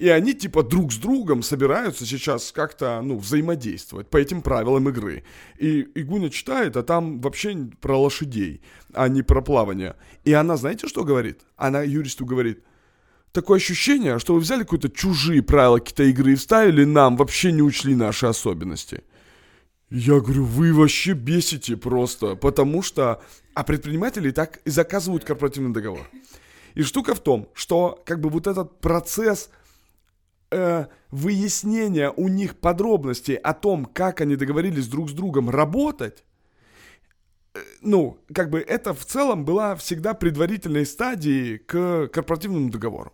И 0.00 0.08
они 0.08 0.32
типа 0.32 0.62
друг 0.62 0.92
с 0.92 0.96
другом 0.96 1.42
собираются 1.42 2.06
сейчас 2.06 2.52
как-то, 2.52 3.02
ну, 3.02 3.18
взаимодействовать 3.18 4.08
по 4.08 4.16
этим 4.16 4.40
правилам 4.40 4.88
игры. 4.88 5.24
И, 5.58 5.80
и 5.80 6.02
Гуня 6.02 6.30
читает, 6.30 6.76
а 6.78 6.82
там 6.82 7.20
вообще 7.20 7.68
про 7.82 7.98
лошадей, 7.98 8.62
а 8.94 9.08
не 9.08 9.22
про 9.22 9.42
плавание. 9.42 9.96
И 10.24 10.32
она, 10.32 10.56
знаете, 10.56 10.88
что 10.88 11.04
говорит? 11.04 11.40
Она 11.56 11.82
юристу 11.82 12.24
говорит, 12.24 12.64
такое 13.32 13.58
ощущение, 13.58 14.18
что 14.18 14.32
вы 14.32 14.40
взяли 14.40 14.62
какие-то 14.62 14.88
чужие 14.88 15.42
правила 15.42 15.78
какие-то 15.78 16.04
игры 16.04 16.32
и 16.32 16.36
вставили 16.36 16.84
нам, 16.84 17.18
вообще 17.18 17.52
не 17.52 17.62
учли 17.62 17.94
наши 17.94 18.24
особенности. 18.24 19.02
Я 19.90 20.20
говорю, 20.20 20.44
вы 20.44 20.72
вообще 20.72 21.12
бесите 21.12 21.76
просто, 21.76 22.36
потому 22.36 22.82
что... 22.82 23.22
А 23.60 23.62
предприниматели 23.62 24.30
так 24.30 24.60
и 24.64 24.70
заказывают 24.70 25.24
корпоративный 25.24 25.74
договор. 25.74 26.08
И 26.72 26.82
штука 26.82 27.14
в 27.14 27.20
том, 27.20 27.46
что 27.52 28.02
как 28.06 28.18
бы 28.18 28.30
вот 28.30 28.46
этот 28.46 28.80
процесс 28.80 29.50
э, 30.50 30.86
выяснения 31.10 32.10
у 32.10 32.28
них 32.28 32.58
подробностей 32.58 33.34
о 33.34 33.52
том, 33.52 33.84
как 33.84 34.22
они 34.22 34.36
договорились 34.36 34.88
друг 34.88 35.10
с 35.10 35.12
другом 35.12 35.50
работать, 35.50 36.24
э, 37.52 37.58
ну, 37.82 38.16
как 38.32 38.48
бы 38.48 38.60
это 38.60 38.94
в 38.94 39.04
целом 39.04 39.44
была 39.44 39.76
всегда 39.76 40.14
предварительной 40.14 40.86
стадией 40.86 41.58
к 41.58 42.08
корпоративному 42.14 42.70
договору. 42.70 43.12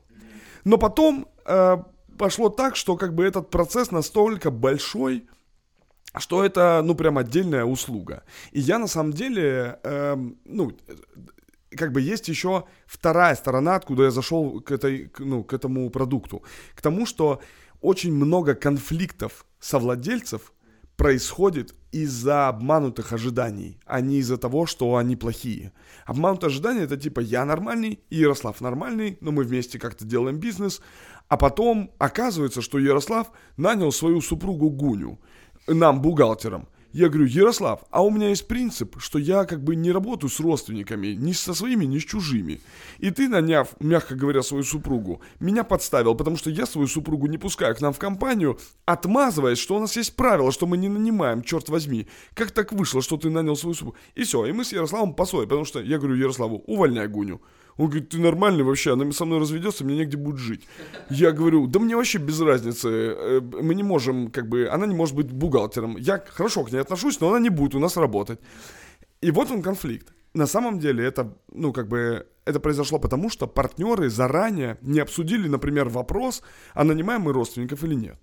Но 0.62 0.78
потом 0.78 1.26
э, 1.44 1.76
пошло 2.16 2.50
так, 2.50 2.76
что 2.76 2.96
как 2.96 3.16
бы 3.16 3.24
этот 3.24 3.50
процесс 3.50 3.90
настолько 3.90 4.52
большой, 4.52 5.26
что 6.20 6.44
это, 6.44 6.82
ну, 6.84 6.94
прям 6.94 7.18
отдельная 7.18 7.64
услуга. 7.64 8.22
И 8.52 8.60
я 8.60 8.78
на 8.78 8.86
самом 8.86 9.12
деле, 9.12 9.78
э, 9.82 10.16
ну, 10.44 10.72
как 11.76 11.92
бы 11.92 12.00
есть 12.00 12.28
еще 12.28 12.64
вторая 12.86 13.34
сторона, 13.34 13.76
откуда 13.76 14.04
я 14.04 14.10
зашел 14.10 14.60
к, 14.60 14.70
этой, 14.70 15.10
ну, 15.18 15.44
к 15.44 15.52
этому 15.52 15.90
продукту. 15.90 16.42
К 16.74 16.82
тому, 16.82 17.06
что 17.06 17.40
очень 17.80 18.12
много 18.12 18.54
конфликтов 18.54 19.46
совладельцев 19.60 20.52
происходит 20.96 21.74
из-за 21.92 22.48
обманутых 22.48 23.12
ожиданий, 23.12 23.78
а 23.84 24.00
не 24.00 24.18
из-за 24.18 24.38
того, 24.38 24.66
что 24.66 24.96
они 24.96 25.14
плохие. 25.14 25.72
Обманутые 26.06 26.48
ожидания 26.48 26.82
это 26.82 26.96
типа 26.96 27.20
я 27.20 27.44
нормальный, 27.44 28.00
Ярослав 28.10 28.60
нормальный, 28.60 29.18
но 29.20 29.30
мы 29.30 29.44
вместе 29.44 29.78
как-то 29.78 30.04
делаем 30.04 30.38
бизнес, 30.38 30.80
а 31.28 31.36
потом 31.36 31.90
оказывается, 31.98 32.62
что 32.62 32.78
Ярослав 32.78 33.30
нанял 33.56 33.92
свою 33.92 34.20
супругу 34.20 34.70
Гуню 34.70 35.18
нам, 35.66 36.00
бухгалтерам. 36.00 36.68
Я 36.92 37.10
говорю, 37.10 37.26
Ярослав, 37.26 37.84
а 37.90 38.02
у 38.02 38.10
меня 38.10 38.30
есть 38.30 38.48
принцип, 38.48 38.96
что 38.98 39.18
я 39.18 39.44
как 39.44 39.62
бы 39.62 39.76
не 39.76 39.92
работаю 39.92 40.30
с 40.30 40.40
родственниками, 40.40 41.08
ни 41.08 41.32
со 41.32 41.52
своими, 41.52 41.84
ни 41.84 41.98
с 41.98 42.04
чужими. 42.04 42.62
И 42.96 43.10
ты, 43.10 43.28
наняв, 43.28 43.74
мягко 43.80 44.14
говоря, 44.14 44.42
свою 44.42 44.64
супругу, 44.64 45.20
меня 45.38 45.62
подставил, 45.62 46.14
потому 46.14 46.38
что 46.38 46.48
я 46.48 46.64
свою 46.64 46.88
супругу 46.88 47.26
не 47.26 47.36
пускаю 47.36 47.76
к 47.76 47.82
нам 47.82 47.92
в 47.92 47.98
компанию, 47.98 48.58
отмазываясь, 48.86 49.58
что 49.58 49.76
у 49.76 49.80
нас 49.80 49.94
есть 49.96 50.16
правило, 50.16 50.50
что 50.50 50.66
мы 50.66 50.78
не 50.78 50.88
нанимаем, 50.88 51.42
черт 51.42 51.68
возьми. 51.68 52.06
Как 52.32 52.50
так 52.50 52.72
вышло, 52.72 53.02
что 53.02 53.18
ты 53.18 53.28
нанял 53.28 53.56
свою 53.56 53.74
супругу? 53.74 53.98
И 54.14 54.22
все, 54.22 54.46
и 54.46 54.52
мы 54.52 54.64
с 54.64 54.72
Ярославом 54.72 55.12
поссорили, 55.12 55.48
потому 55.48 55.66
что 55.66 55.82
я 55.82 55.98
говорю 55.98 56.14
Ярославу, 56.14 56.62
увольняй 56.66 57.08
Гуню. 57.08 57.42
Он 57.76 57.86
говорит, 57.86 58.08
ты 58.08 58.18
нормальный 58.18 58.64
вообще, 58.64 58.92
она 58.92 59.10
со 59.12 59.24
мной 59.24 59.38
разведется, 59.38 59.84
мне 59.84 59.98
негде 59.98 60.16
будет 60.16 60.38
жить. 60.38 60.66
Я 61.10 61.32
говорю, 61.32 61.66
да 61.66 61.78
мне 61.78 61.94
вообще 61.94 62.18
без 62.18 62.40
разницы, 62.40 62.88
э, 62.88 63.40
мы 63.40 63.74
не 63.74 63.82
можем, 63.82 64.30
как 64.30 64.48
бы, 64.48 64.68
она 64.68 64.86
не 64.86 64.94
может 64.94 65.14
быть 65.14 65.30
бухгалтером. 65.30 65.96
Я 65.98 66.24
хорошо 66.26 66.64
к 66.64 66.72
ней 66.72 66.78
отношусь, 66.78 67.20
но 67.20 67.28
она 67.28 67.40
не 67.40 67.50
будет 67.50 67.74
у 67.74 67.78
нас 67.78 67.96
работать. 67.96 68.40
И 69.20 69.30
вот 69.30 69.50
он 69.50 69.62
конфликт. 69.62 70.12
На 70.34 70.46
самом 70.46 70.78
деле 70.78 71.04
это, 71.04 71.34
ну, 71.52 71.72
как 71.72 71.88
бы, 71.88 72.26
это 72.44 72.60
произошло 72.60 72.98
потому, 72.98 73.30
что 73.30 73.46
партнеры 73.46 74.08
заранее 74.08 74.78
не 74.82 75.00
обсудили, 75.00 75.48
например, 75.48 75.88
вопрос, 75.88 76.42
а 76.74 76.84
нанимаем 76.84 77.22
мы 77.22 77.32
родственников 77.32 77.84
или 77.84 77.94
нет. 77.94 78.18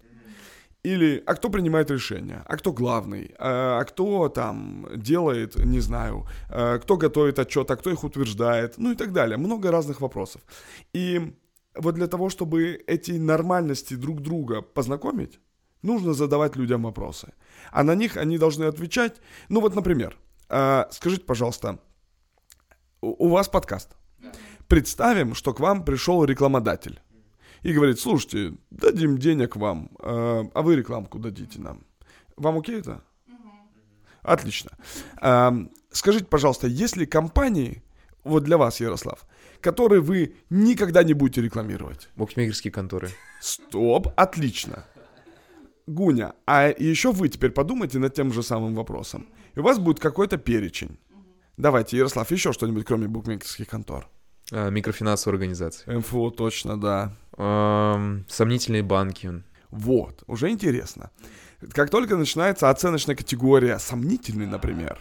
Или, 0.84 1.24
а 1.26 1.36
кто 1.36 1.50
принимает 1.50 1.90
решение, 1.92 2.44
а 2.46 2.58
кто 2.58 2.74
главный, 2.74 3.34
а, 3.40 3.80
а 3.80 3.86
кто 3.86 4.28
там 4.28 4.88
делает, 4.96 5.56
не 5.56 5.80
знаю, 5.80 6.28
а, 6.50 6.78
кто 6.80 6.98
готовит 6.98 7.40
отчет, 7.40 7.72
а 7.72 7.76
кто 7.78 7.90
их 7.90 8.04
утверждает, 8.04 8.78
ну 8.78 8.92
и 8.92 8.96
так 8.96 9.14
далее. 9.14 9.38
Много 9.38 9.72
разных 9.72 10.02
вопросов. 10.02 10.42
И 10.94 11.34
вот 11.76 11.96
для 11.96 12.08
того, 12.08 12.30
чтобы 12.30 12.84
эти 12.86 13.12
нормальности 13.12 13.94
друг 13.94 14.22
друга 14.22 14.62
познакомить, 14.62 15.40
нужно 15.84 16.14
задавать 16.14 16.58
людям 16.58 16.84
вопросы. 16.84 17.34
А 17.72 17.84
на 17.84 17.96
них 17.96 18.18
они 18.18 18.38
должны 18.38 18.66
отвечать. 18.66 19.22
Ну 19.48 19.62
вот, 19.62 19.76
например, 19.76 20.18
а, 20.50 20.90
скажите, 20.92 21.24
пожалуйста, 21.24 21.80
у 23.02 23.30
вас 23.30 23.48
подкаст. 23.48 23.96
Представим, 24.68 25.34
что 25.34 25.54
к 25.54 25.62
вам 25.62 25.86
пришел 25.86 26.26
рекламодатель 26.26 27.00
и 27.64 27.74
говорит, 27.74 28.00
слушайте, 28.00 28.56
дадим 28.70 29.18
денег 29.18 29.56
вам, 29.56 29.90
э, 30.00 30.44
а 30.54 30.62
вы 30.62 30.76
рекламку 30.76 31.18
дадите 31.18 31.60
нам. 31.60 31.84
Вам 32.36 32.58
окей 32.60 32.80
это? 32.80 33.04
Отлично. 34.22 34.72
Э, 35.22 35.52
скажите, 35.92 36.26
пожалуйста, 36.26 36.68
есть 36.68 36.98
ли 36.98 37.06
компании, 37.06 37.84
вот 38.24 38.44
для 38.44 38.58
вас, 38.58 38.80
Ярослав, 38.80 39.26
которые 39.62 40.02
вы 40.02 40.36
никогда 40.50 41.04
не 41.04 41.14
будете 41.14 41.42
рекламировать? 41.42 42.10
Букмекерские 42.16 42.72
конторы. 42.72 43.10
Стоп, 43.42 44.08
отлично. 44.16 44.86
Гуня, 45.88 46.34
а 46.46 46.70
еще 46.70 47.12
вы 47.12 47.28
теперь 47.28 47.52
подумайте 47.52 48.00
над 48.00 48.14
тем 48.14 48.32
же 48.32 48.44
самым 48.44 48.76
вопросом. 48.76 49.28
И 49.56 49.60
у 49.60 49.64
вас 49.64 49.80
будет 49.80 50.00
какой-то 50.00 50.38
перечень. 50.38 50.98
Давайте, 51.58 51.98
Ярослав, 51.98 52.32
еще 52.32 52.54
что-нибудь, 52.54 52.86
кроме 52.86 53.08
букмекерских 53.08 53.68
контор. 53.68 54.10
А, 54.52 54.70
микрофинансовая 54.70 55.36
организация. 55.36 55.98
МФО, 55.98 56.30
точно, 56.32 56.80
да. 56.80 57.14
Эм, 57.38 58.26
сомнительные 58.28 58.84
банки. 58.84 59.44
Вот, 59.72 60.24
уже 60.28 60.50
интересно. 60.50 61.10
Как 61.72 61.90
только 61.90 62.16
начинается 62.16 62.70
оценочная 62.70 63.16
категория 63.16 63.80
сомнительный, 63.80 64.46
например, 64.46 65.00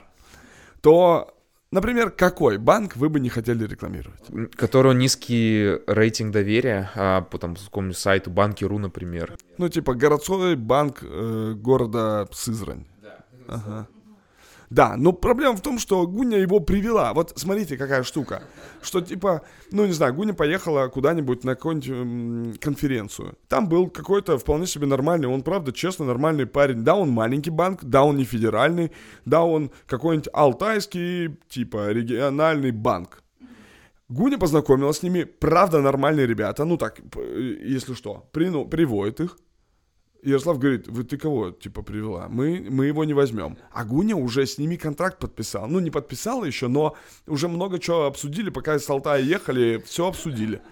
то, 0.81 1.37
например, 1.71 2.11
какой 2.11 2.57
банк 2.59 2.97
вы 2.97 3.09
бы 3.09 3.21
не 3.21 3.29
хотели 3.29 3.67
рекламировать? 3.67 4.23
Которого 4.57 4.93
низкий 4.93 5.79
рейтинг 5.87 6.33
доверия, 6.33 6.91
а 6.95 7.23
по 7.23 7.39
там, 7.39 7.57
какому 7.57 7.93
сайту 7.93 8.31
Банки.ру, 8.31 8.79
например. 8.79 9.37
Ну, 9.59 9.69
типа 9.69 9.95
городской 9.95 10.57
банк 10.57 11.01
э, 11.03 11.55
города 11.57 12.29
Сызрань. 12.33 12.87
Да. 13.03 13.25
Ага. 13.49 13.89
Да, 14.73 14.97
но 14.97 15.13
проблема 15.13 15.55
в 15.55 15.61
том, 15.61 15.79
что 15.79 16.07
Гуня 16.07 16.39
его 16.39 16.59
привела. 16.59 17.13
Вот 17.13 17.35
смотрите, 17.37 17.77
какая 17.77 18.03
штука. 18.05 18.43
Что 18.81 19.03
типа, 19.03 19.43
ну 19.71 19.85
не 19.85 19.93
знаю, 19.93 20.15
Гуня 20.15 20.33
поехала 20.33 20.89
куда-нибудь 20.89 21.45
на 21.45 21.57
какую-нибудь 21.57 22.59
конференцию. 22.59 23.35
Там 23.49 23.69
был 23.69 23.91
какой-то 23.91 24.39
вполне 24.39 24.67
себе 24.67 24.87
нормальный, 24.87 25.29
он 25.29 25.43
правда 25.43 25.73
честно 25.73 26.07
нормальный 26.07 26.47
парень. 26.47 26.85
Да, 26.85 26.95
он 26.95 27.11
маленький 27.11 27.51
банк, 27.51 27.85
да, 27.85 28.03
он 28.03 28.17
не 28.17 28.25
федеральный, 28.25 28.93
да, 29.27 29.43
он 29.43 29.71
какой-нибудь 29.87 30.31
алтайский, 30.33 31.37
типа 31.51 31.91
региональный 31.91 32.71
банк. 32.71 33.23
Гуня 34.09 34.39
познакомилась 34.39 34.99
с 34.99 35.03
ними, 35.03 35.25
правда 35.25 35.83
нормальные 35.83 36.27
ребята, 36.27 36.65
ну 36.65 36.79
так, 36.79 36.99
если 37.63 37.93
что, 37.93 38.27
при, 38.33 38.49
ну, 38.49 38.65
приводит 38.65 39.21
их, 39.21 39.37
Ярослав 40.23 40.59
говорит, 40.59 40.87
вы 40.87 41.03
ты 41.03 41.19
кого, 41.19 41.51
типа, 41.51 41.83
привела? 41.83 42.29
Мы, 42.29 42.65
мы 42.71 42.87
его 42.87 43.05
не 43.05 43.13
возьмем. 43.13 43.59
А 43.73 43.85
Гуня 43.85 44.15
уже 44.15 44.47
с 44.47 44.57
ними 44.57 44.77
контракт 44.77 45.19
подписал. 45.19 45.67
Ну, 45.67 45.81
не 45.81 45.91
подписал 45.91 46.45
еще, 46.45 46.69
но 46.69 46.97
уже 47.27 47.49
много 47.49 47.81
чего 47.81 48.05
обсудили, 48.05 48.51
пока 48.51 48.77
из 48.77 48.89
Алтая 48.89 49.21
ехали, 49.21 49.83
все 49.85 50.07
обсудили. 50.07 50.63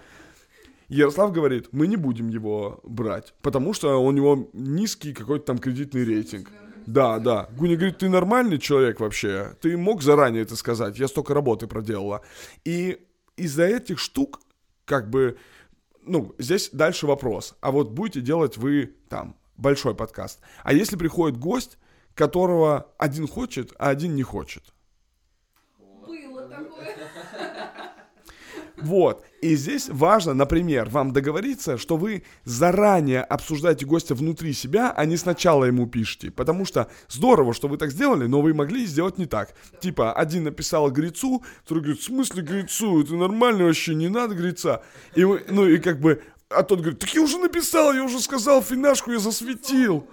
Ярослав 0.87 1.33
говорит, 1.33 1.67
мы 1.73 1.87
не 1.87 1.97
будем 1.97 2.29
его 2.29 2.79
брать, 2.83 3.33
потому 3.41 3.73
что 3.73 4.01
у 4.01 4.11
него 4.11 4.49
низкий 4.53 5.13
какой-то 5.13 5.45
там 5.45 5.57
кредитный 5.57 6.05
рейтинг. 6.05 6.49
Да, 6.85 7.19
да. 7.19 7.49
Гуня 7.57 7.75
говорит, 7.75 7.97
ты 7.97 8.07
нормальный 8.07 8.57
человек 8.57 9.01
вообще? 9.01 9.55
Ты 9.61 9.77
мог 9.77 10.01
заранее 10.01 10.43
это 10.43 10.55
сказать? 10.55 10.97
Я 10.97 11.09
столько 11.09 11.33
работы 11.33 11.67
проделала. 11.67 12.21
И 12.63 13.05
из-за 13.35 13.63
этих 13.63 13.99
штук, 13.99 14.39
как 14.85 15.09
бы, 15.09 15.37
ну, 16.03 16.33
здесь 16.37 16.69
дальше 16.71 17.05
вопрос. 17.05 17.55
А 17.59 17.71
вот 17.71 17.91
будете 17.91 18.21
делать 18.21 18.57
вы 18.57 18.95
там 19.09 19.35
большой 19.61 19.95
подкаст. 19.95 20.39
А 20.63 20.73
если 20.73 20.95
приходит 20.95 21.37
гость, 21.37 21.77
которого 22.15 22.91
один 22.97 23.27
хочет, 23.27 23.73
а 23.79 23.89
один 23.89 24.15
не 24.15 24.23
хочет? 24.23 24.63
Было 26.05 26.47
такое. 26.47 26.95
Вот. 28.81 29.23
И 29.41 29.55
здесь 29.55 29.89
важно, 29.89 30.33
например, 30.33 30.89
вам 30.89 31.13
договориться, 31.13 31.77
что 31.77 31.97
вы 31.97 32.23
заранее 32.43 33.21
обсуждаете 33.21 33.85
гостя 33.85 34.15
внутри 34.15 34.53
себя, 34.53 34.91
а 34.95 35.05
не 35.05 35.17
сначала 35.17 35.65
ему 35.65 35.87
пишете. 35.87 36.31
Потому 36.31 36.65
что 36.65 36.89
здорово, 37.07 37.53
что 37.53 37.67
вы 37.67 37.77
так 37.77 37.91
сделали, 37.91 38.27
но 38.27 38.41
вы 38.41 38.53
могли 38.53 38.85
сделать 38.85 39.17
не 39.17 39.25
так. 39.25 39.53
Типа, 39.79 40.13
один 40.13 40.43
написал 40.43 40.89
грицу, 40.91 41.43
второй 41.63 41.83
говорит, 41.83 42.01
в 42.01 42.05
смысле 42.05 42.43
грицу? 42.43 43.01
Это 43.01 43.15
нормально 43.15 43.65
вообще, 43.65 43.95
не 43.95 44.09
надо 44.09 44.35
грица. 44.35 44.83
И 45.15 45.23
ну 45.23 45.67
и 45.67 45.77
как 45.77 45.99
бы, 45.99 46.21
а 46.55 46.63
тот 46.63 46.79
говорит, 46.79 46.99
так 46.99 47.13
я 47.13 47.21
уже 47.21 47.37
написал, 47.37 47.93
я 47.93 48.03
уже 48.03 48.19
сказал, 48.19 48.61
финашку 48.61 49.11
я 49.11 49.19
засветил. 49.19 50.07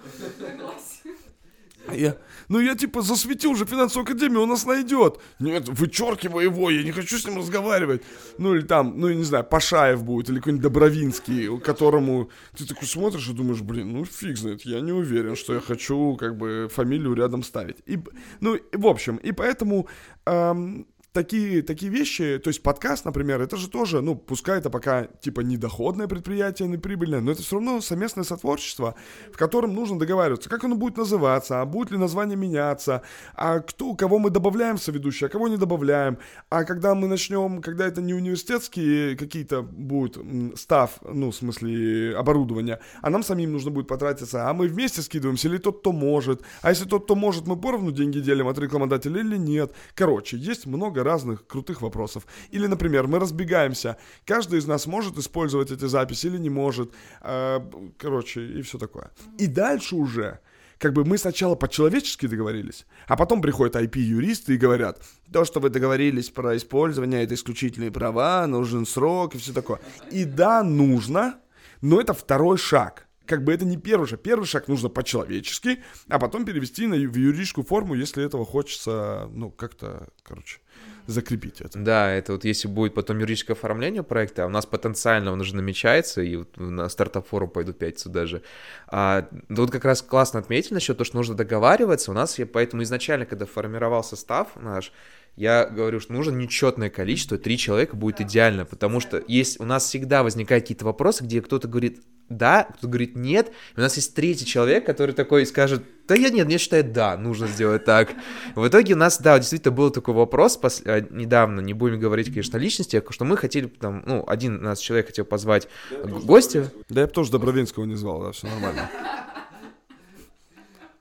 Я, 1.93 2.19
ну 2.49 2.61
я 2.61 2.75
типа 2.75 3.01
засветил 3.01 3.53
уже 3.53 3.65
финансовую 3.65 4.05
академию, 4.05 4.43
он 4.43 4.51
нас 4.51 4.67
найдет. 4.67 5.21
Нет, 5.39 5.69
вычеркивай 5.69 6.45
его, 6.45 6.71
я 6.71 6.83
не 6.83 6.93
хочу 6.93 7.19
с 7.19 7.27
ним 7.27 7.39
разговаривать. 7.39 8.03
Ну 8.37 8.55
или 8.55 8.63
там, 8.63 8.99
ну 8.99 9.09
я 9.09 9.15
не 9.15 9.25
знаю, 9.25 9.45
Пашаев 9.45 10.03
будет, 10.03 10.29
или 10.29 10.39
какой-нибудь 10.39 10.63
Добровинский, 10.63 11.59
которому 11.61 12.31
ты 12.57 12.67
такой 12.67 12.87
смотришь 12.87 13.29
и 13.29 13.33
думаешь, 13.33 13.63
блин, 13.63 13.93
ну 13.93 14.05
фиг 14.05 14.37
знает, 14.37 14.63
я 14.63 14.81
не 14.81 14.93
уверен, 14.93 15.35
что 15.35 15.55
я 15.55 15.61
хочу 15.61 16.17
как 16.17 16.37
бы 16.37 16.69
фамилию 16.71 17.15
рядом 17.15 17.43
ставить. 17.43 17.79
И, 17.87 17.99
ну, 18.41 18.59
в 18.73 18.87
общем, 18.87 19.17
и 19.17 19.33
поэтому 19.33 19.89
эм, 20.27 20.87
такие, 21.19 21.63
такие 21.63 21.91
вещи, 21.91 22.39
то 22.39 22.49
есть 22.49 22.63
подкаст, 22.63 23.05
например, 23.05 23.41
это 23.43 23.57
же 23.57 23.69
тоже, 23.69 24.01
ну, 24.01 24.15
пускай 24.15 24.59
это 24.59 24.71
пока 24.71 25.07
типа 25.21 25.41
недоходное 25.41 26.07
предприятие, 26.07 26.69
не 26.69 26.79
прибыльное, 26.79 27.21
но 27.21 27.33
это 27.33 27.43
все 27.43 27.57
равно 27.57 27.81
совместное 27.81 28.23
сотворчество, 28.25 28.95
в 29.33 29.37
котором 29.37 29.75
нужно 29.75 29.99
договариваться, 29.99 30.49
как 30.49 30.63
оно 30.63 30.77
будет 30.77 30.97
называться, 30.97 31.61
а 31.61 31.67
будет 31.67 31.91
ли 31.91 31.99
название 31.99 32.37
меняться, 32.37 33.03
а 33.35 33.59
кто, 33.59 33.95
кого 33.95 34.21
мы 34.21 34.31
добавляем 34.31 34.77
в 34.77 34.83
соведущие, 34.83 35.27
а 35.27 35.31
кого 35.31 35.49
не 35.49 35.57
добавляем, 35.57 36.19
а 36.51 36.63
когда 36.63 36.95
мы 36.95 37.09
начнем, 37.09 37.63
когда 37.63 37.89
это 37.89 38.01
не 38.01 38.15
университетские 38.15 39.17
какие-то 39.17 39.63
будут 39.63 40.19
став, 40.57 41.01
ну, 41.03 41.33
в 41.33 41.35
смысле 41.35 42.17
оборудования, 42.17 42.79
а 43.03 43.11
нам 43.11 43.25
самим 43.25 43.53
нужно 43.53 43.73
будет 43.73 43.89
потратиться, 43.89 44.49
а 44.49 44.55
мы 44.55 44.69
вместе 44.69 45.03
скидываемся, 45.03 45.49
или 45.49 45.59
тот, 45.59 45.81
кто 45.81 45.91
может, 45.91 46.43
а 46.63 46.71
если 46.71 46.85
тот, 46.85 47.05
кто 47.05 47.17
может, 47.17 47.49
мы 47.49 47.57
поровну 47.57 47.91
деньги 47.91 48.21
делим 48.21 48.47
от 48.47 48.59
рекламодателя 48.59 49.21
или 49.21 49.37
нет. 49.37 49.73
Короче, 49.97 50.37
есть 50.37 50.67
много 50.67 51.03
разных 51.09 51.47
крутых 51.47 51.83
вопросов. 51.83 52.27
Или, 52.51 52.67
например, 52.67 53.07
мы 53.07 53.19
разбегаемся, 53.19 53.97
каждый 54.27 54.59
из 54.59 54.67
нас 54.67 54.87
может 54.87 55.19
использовать 55.19 55.71
эти 55.71 55.87
записи 55.87 56.27
или 56.27 56.39
не 56.39 56.51
может. 56.51 56.93
А, 57.21 57.61
короче, 57.99 58.41
и 58.59 58.63
все 58.63 58.79
такое. 58.79 59.11
И 59.39 59.47
дальше 59.47 59.97
уже 59.97 60.41
как 60.79 60.93
бы 60.93 61.05
мы 61.05 61.19
сначала 61.19 61.57
по-человечески 61.57 62.27
договорились, 62.27 62.87
а 63.09 63.17
потом 63.17 63.43
приходят 63.43 63.75
IP-юристы 63.75 64.55
и 64.55 64.57
говорят, 64.57 65.03
то, 65.33 65.45
что 65.45 65.61
вы 65.61 65.71
договорились 65.71 66.31
про 66.31 66.57
использование, 66.57 67.25
это 67.25 67.35
исключительные 67.35 67.91
права, 67.91 68.47
нужен 68.47 68.87
срок 68.87 69.35
и 69.35 69.39
все 69.39 69.53
такое. 69.53 69.81
И 70.13 70.25
да, 70.25 70.63
нужно, 70.63 71.41
но 71.81 72.01
это 72.01 72.15
второй 72.15 72.59
шаг 72.59 73.09
как 73.29 73.45
бы 73.45 73.53
это 73.53 73.65
не 73.65 73.77
первый 73.77 74.07
шаг. 74.07 74.23
Первый 74.23 74.47
шаг 74.47 74.69
нужно 74.69 74.89
по-человечески, 74.89 75.83
а 76.09 76.19
потом 76.19 76.45
перевести 76.45 76.87
на, 76.87 76.97
в 76.97 77.17
юридическую 77.17 77.65
форму, 77.65 77.95
если 77.95 78.25
этого 78.25 78.45
хочется, 78.45 79.29
ну, 79.33 79.51
как-то, 79.51 80.09
короче, 80.23 80.61
закрепить 81.09 81.63
это. 81.63 81.79
Да, 81.79 82.13
это 82.13 82.33
вот 82.33 82.45
если 82.45 82.69
будет 82.69 82.93
потом 82.93 83.19
юридическое 83.19 83.57
оформление 83.57 84.03
проекта, 84.03 84.45
а 84.45 84.47
у 84.47 84.51
нас 84.51 84.67
потенциально 84.67 85.33
он 85.33 85.41
уже 85.41 85.57
намечается, 85.57 86.21
и 86.21 86.37
вот 86.37 86.57
на 86.59 86.89
стартап-форум 86.91 87.49
пойду 87.49 87.73
пятницу 87.73 88.11
даже. 88.11 88.43
А, 88.89 89.27
вот 89.49 89.71
как 89.71 89.87
раз 89.87 90.03
классно 90.03 90.39
отметили 90.39 90.75
насчет 90.75 90.99
того, 90.99 91.07
что 91.07 91.17
нужно 91.17 91.35
договариваться. 91.35 92.11
У 92.11 92.15
нас, 92.15 92.39
я, 92.39 92.45
поэтому 92.45 92.83
изначально, 92.83 93.25
когда 93.25 93.47
формировал 93.47 94.05
состав 94.05 94.49
наш, 94.57 94.93
я 95.35 95.65
говорю, 95.65 95.99
что 95.99 96.13
нужно 96.13 96.33
нечетное 96.33 96.91
количество, 96.91 97.39
три 97.39 97.57
человека 97.57 97.97
будет 97.97 98.21
идеально, 98.21 98.67
потому 98.67 99.01
что 99.01 99.23
есть, 99.27 99.59
у 99.61 99.65
нас 99.65 99.87
всегда 99.87 100.23
возникают 100.23 100.65
какие-то 100.65 100.85
вопросы, 100.85 101.25
где 101.25 101.41
кто-то 101.41 101.69
говорит, 101.69 102.03
да, 102.29 102.69
кто 102.77 102.89
говорит 102.89 103.17
нет. 103.17 103.53
И 103.77 103.79
у 103.79 103.83
нас 103.83 103.97
есть 103.97 104.15
третий 104.15 104.47
человек, 104.47 104.85
который 104.85 105.15
такой 105.15 105.47
скажет, 105.47 105.83
да 106.07 106.15
я 106.15 106.31
нет, 106.31 106.51
я 106.51 106.59
считаю, 106.59 106.85
да, 106.85 107.17
нужно 107.17 107.47
сделать 107.47 107.85
так. 107.85 108.15
В 108.55 108.67
итоге 108.67 108.95
у 108.95 108.97
нас, 108.97 109.21
да, 109.21 109.39
действительно 109.39 109.75
был 109.75 109.91
такой 109.91 110.15
вопрос 110.15 110.57
пос... 110.57 110.83
А, 110.87 111.01
недавно, 111.01 111.61
не 111.61 111.75
будем 111.75 112.01
говорить, 112.01 112.29
конечно, 112.29 112.59
о 112.59 112.61
личности, 112.61 113.03
что 113.11 113.25
мы 113.25 113.37
хотели, 113.37 113.67
там, 113.67 114.03
ну, 114.07 114.25
один 114.27 114.63
нас 114.63 114.79
человек 114.79 115.09
хотел 115.09 115.27
позвать 115.27 115.69
да, 115.91 116.09
гостя. 116.09 116.73
Да 116.89 117.03
я 117.03 117.07
бы 117.07 117.13
тоже 117.13 117.31
Добровинского 117.31 117.85
не 117.85 117.95
звал, 117.95 118.23
да, 118.23 118.33
все 118.33 118.47
нормально. 118.47 118.91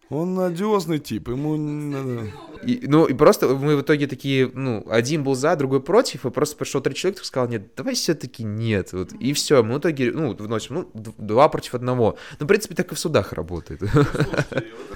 Он 0.10 0.36
надежный 0.36 1.00
тип, 1.00 1.28
ему 1.28 1.58
надо... 1.58 2.32
И, 2.64 2.86
ну, 2.88 3.06
и 3.06 3.14
просто 3.14 3.50
мы 3.50 3.76
в 3.76 3.82
итоге 3.82 4.08
такие, 4.08 4.50
ну, 4.54 4.86
один 4.90 5.24
был 5.24 5.36
за, 5.36 5.56
другой 5.56 5.82
против, 5.82 6.26
и 6.26 6.32
просто 6.32 6.56
пришел 6.56 6.82
три 6.82 6.96
человека, 6.96 7.26
сказал, 7.26 7.50
нет, 7.50 7.76
давай 7.76 7.94
все-таки 7.94 8.44
нет, 8.44 8.94
вот, 8.94 9.12
и 9.12 9.34
все, 9.34 9.64
мы 9.64 9.76
в 9.76 9.80
итоге, 9.80 10.12
ну, 10.12 10.34
вносим, 10.34 10.88
ну, 10.94 11.14
два 11.18 11.50
против 11.50 11.76
одного. 11.76 12.18
Ну, 12.40 12.46
в 12.46 12.48
принципе, 12.48 12.74
так 12.74 12.92
и 12.92 12.96
в 12.96 13.00
судах 13.00 13.34
работает. 13.34 13.82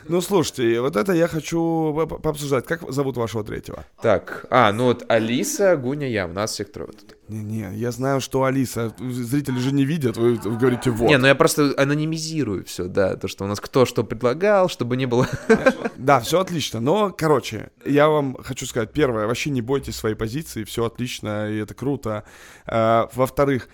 Ну, 0.08 0.20
слушайте, 0.20 0.82
вот 0.82 0.96
это 0.96 1.14
я 1.14 1.28
хочу 1.28 1.94
пообсуждать. 2.24 2.66
Как 2.66 2.92
зовут 2.92 3.18
вашего 3.18 3.44
третьего? 3.44 3.86
Так, 4.02 4.46
а, 4.50 4.72
ну 4.74 4.86
вот 4.86 5.06
Алиса, 5.10 5.78
Гуня, 5.78 6.08
я, 6.08 6.26
у 6.26 6.34
нас 6.34 6.52
всех 6.52 6.72
трое 6.72 6.92
тут. 6.92 7.16
Не-не, 7.32 7.78
я 7.78 7.92
знаю, 7.92 8.20
что 8.20 8.44
Алиса, 8.44 8.94
зрители 9.00 9.58
же 9.58 9.72
не 9.72 9.86
видят, 9.86 10.18
вы, 10.18 10.36
вы 10.36 10.58
говорите 10.58 10.92
вот. 10.92 11.10
Не, 11.10 11.18
ну 11.18 11.28
я 11.28 11.34
просто 11.34 11.74
анонимизирую 11.78 12.66
все, 12.66 12.90
да, 12.90 13.16
то, 13.16 13.30
что 13.30 13.46
у 13.46 13.48
нас 13.48 13.62
кто 13.62 13.86
что 13.86 14.04
предлагал, 14.04 14.68
чтобы 14.68 14.98
не 14.98 15.06
было... 15.06 15.28
Да, 15.96 16.20
все 16.20 16.42
отлично, 16.42 16.82
но, 16.82 17.12
короче, 17.12 17.70
я 17.86 18.10
вам 18.10 18.36
хочу 18.44 18.66
сказать, 18.66 18.92
первое, 18.92 19.28
вообще 19.28 19.50
не 19.50 19.62
бойтесь 19.62 19.96
своей 19.96 20.16
позиции, 20.16 20.66
все 20.66 20.84
отлично, 20.84 21.50
и 21.50 21.58
это 21.58 21.74
круто. 21.74 22.26
А, 22.66 23.08
во-вторых, 23.14 23.70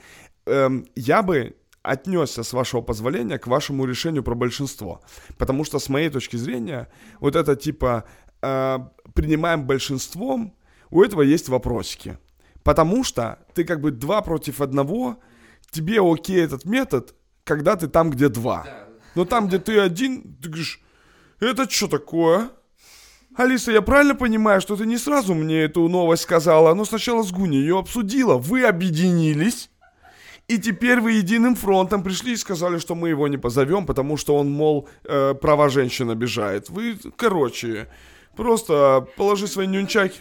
эм, 0.45 0.85
я 0.95 1.23
бы 1.23 1.55
отнесся, 1.81 2.43
с 2.43 2.53
вашего 2.53 2.81
позволения, 2.81 3.39
к 3.39 3.47
вашему 3.47 3.85
решению 3.85 4.21
про 4.21 4.35
большинство. 4.35 5.01
Потому 5.39 5.63
что, 5.63 5.79
с 5.79 5.89
моей 5.89 6.09
точки 6.09 6.35
зрения, 6.35 6.89
вот 7.19 7.35
это 7.35 7.55
типа 7.55 8.03
э, 8.41 8.79
принимаем 9.15 9.65
большинством, 9.65 10.53
у 10.89 11.01
этого 11.01 11.21
есть 11.23 11.49
вопросики. 11.49 12.17
Потому 12.67 13.05
что 13.05 13.39
ты 13.53 13.63
как 13.63 13.79
бы 13.79 13.91
два 13.91 14.21
против 14.21 14.59
одного, 14.59 15.19
тебе 15.71 16.01
окей 16.01 16.43
этот 16.43 16.65
метод, 16.65 17.15
когда 17.45 17.77
ты 17.77 17.87
там, 17.87 18.09
где 18.09 18.27
два. 18.27 18.67
Но 19.15 19.23
там, 19.23 19.47
где 19.47 19.57
ты 19.57 19.79
один, 19.79 20.35
ты 20.35 20.49
говоришь, 20.49 20.81
это 21.39 21.69
что 21.69 21.87
такое? 21.87 22.49
Алиса, 23.37 23.71
я 23.71 23.81
правильно 23.81 24.15
понимаю, 24.15 24.59
что 24.59 24.75
ты 24.75 24.85
не 24.85 24.97
сразу 24.97 25.33
мне 25.33 25.61
эту 25.61 25.87
новость 25.87 26.23
сказала, 26.23 26.73
но 26.73 26.83
сначала 26.83 27.23
с 27.23 27.31
Гуни 27.31 27.55
ее 27.55 27.79
обсудила, 27.79 28.37
вы 28.37 28.65
объединились, 28.65 29.69
и 30.49 30.57
теперь 30.57 30.99
вы 30.99 31.13
единым 31.13 31.55
фронтом 31.55 32.03
пришли 32.03 32.33
и 32.33 32.35
сказали, 32.35 32.79
что 32.79 32.95
мы 32.95 33.07
его 33.07 33.29
не 33.29 33.37
позовем, 33.37 33.85
потому 33.85 34.17
что 34.17 34.35
он, 34.35 34.51
мол, 34.51 34.89
э, 35.05 35.35
права 35.35 35.69
женщин 35.69 36.09
обижает. 36.09 36.69
Вы, 36.69 36.99
короче, 37.15 37.87
просто 38.35 39.07
положи 39.15 39.47
свои 39.47 39.67
нюнчаки... 39.67 40.19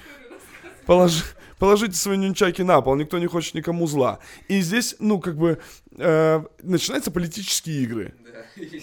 Положи, 0.87 1.25
положите 1.59 1.95
свои 1.95 2.16
нюнчаки 2.16 2.62
на 2.62 2.81
пол, 2.81 2.97
никто 2.97 3.19
не 3.19 3.27
хочет 3.27 3.55
никому 3.55 3.87
зла. 3.87 4.19
И 4.49 4.61
здесь, 4.61 4.97
ну, 4.99 5.21
как 5.21 5.37
бы, 5.37 5.59
э, 5.99 6.42
начинаются 6.62 7.11
политические 7.11 7.83
игры. 7.83 8.14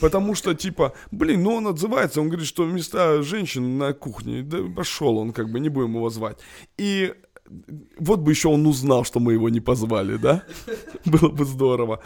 Потому 0.02 0.36
что, 0.36 0.54
типа, 0.54 0.94
блин, 1.12 1.44
ну 1.44 1.56
он 1.56 1.68
отзывается, 1.68 2.22
он 2.22 2.30
говорит, 2.30 2.48
что 2.48 2.66
места 2.66 3.22
женщин 3.22 3.78
на 3.78 3.94
кухне, 3.94 4.42
да 4.42 4.60
пошел 4.76 5.18
он, 5.18 5.32
как 5.32 5.50
бы, 5.50 5.60
не 5.60 5.70
будем 5.70 5.96
его 5.96 6.10
звать. 6.10 6.38
И 6.78 7.14
вот 8.00 8.20
бы 8.20 8.32
еще 8.32 8.50
он 8.50 8.66
узнал, 8.66 9.04
что 9.04 9.20
мы 9.20 9.34
его 9.34 9.50
не 9.50 9.60
позвали, 9.60 10.18
да? 10.18 10.44
Было 11.06 11.30
бы 11.30 11.46
здорово. 11.46 12.00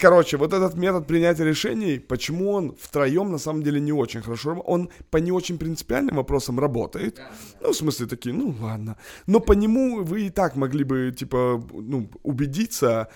Короче, 0.00 0.36
вот 0.36 0.52
этот 0.52 0.74
метод 0.74 1.06
принятия 1.06 1.44
решений, 1.44 1.98
почему 1.98 2.52
он 2.52 2.74
втроем 2.80 3.30
на 3.30 3.38
самом 3.38 3.62
деле 3.62 3.80
не 3.80 3.92
очень 3.92 4.22
хорошо, 4.22 4.62
он 4.66 4.90
по 5.10 5.18
не 5.18 5.32
очень 5.32 5.58
принципиальным 5.58 6.16
вопросам 6.16 6.58
работает. 6.58 7.20
Ну, 7.60 7.70
в 7.70 7.76
смысле, 7.76 8.06
такие, 8.06 8.34
ну 8.34 8.54
ладно. 8.60 8.96
Но 9.26 9.40
по 9.40 9.52
нему 9.52 10.02
вы 10.04 10.26
и 10.26 10.30
так 10.30 10.56
могли 10.56 10.84
бы, 10.84 11.14
типа, 11.16 11.62
ну, 11.72 12.10
убедиться, 12.22 13.08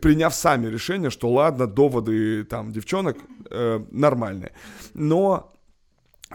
приняв 0.00 0.34
сами 0.34 0.68
решение, 0.68 1.10
что 1.10 1.30
ладно, 1.30 1.66
доводы 1.66 2.44
там 2.44 2.72
девчонок 2.72 3.16
э, 3.50 3.84
нормальные. 3.90 4.52
Но 4.94 5.52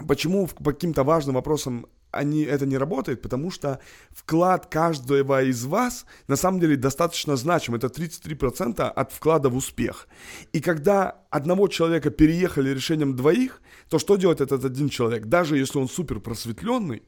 почему 0.06 0.46
по 0.46 0.72
каким-то 0.72 1.04
важным 1.04 1.34
вопросам 1.34 1.86
они, 2.10 2.42
это 2.42 2.66
не 2.66 2.78
работает, 2.78 3.22
потому 3.22 3.50
что 3.50 3.80
вклад 4.10 4.66
каждого 4.66 5.42
из 5.42 5.64
вас 5.64 6.06
на 6.28 6.36
самом 6.36 6.60
деле 6.60 6.76
достаточно 6.76 7.36
значим. 7.36 7.74
Это 7.74 7.86
33% 7.88 8.82
от 8.82 9.12
вклада 9.12 9.48
в 9.48 9.56
успех. 9.56 10.08
И 10.52 10.60
когда 10.60 11.20
одного 11.30 11.68
человека 11.68 12.10
переехали 12.10 12.70
решением 12.70 13.16
двоих, 13.16 13.60
то 13.88 13.98
что 13.98 14.16
делает 14.16 14.40
этот 14.40 14.64
один 14.64 14.88
человек? 14.88 15.26
Даже 15.26 15.58
если 15.58 15.78
он 15.78 15.88
супер 15.88 16.20
просветленный, 16.20 17.02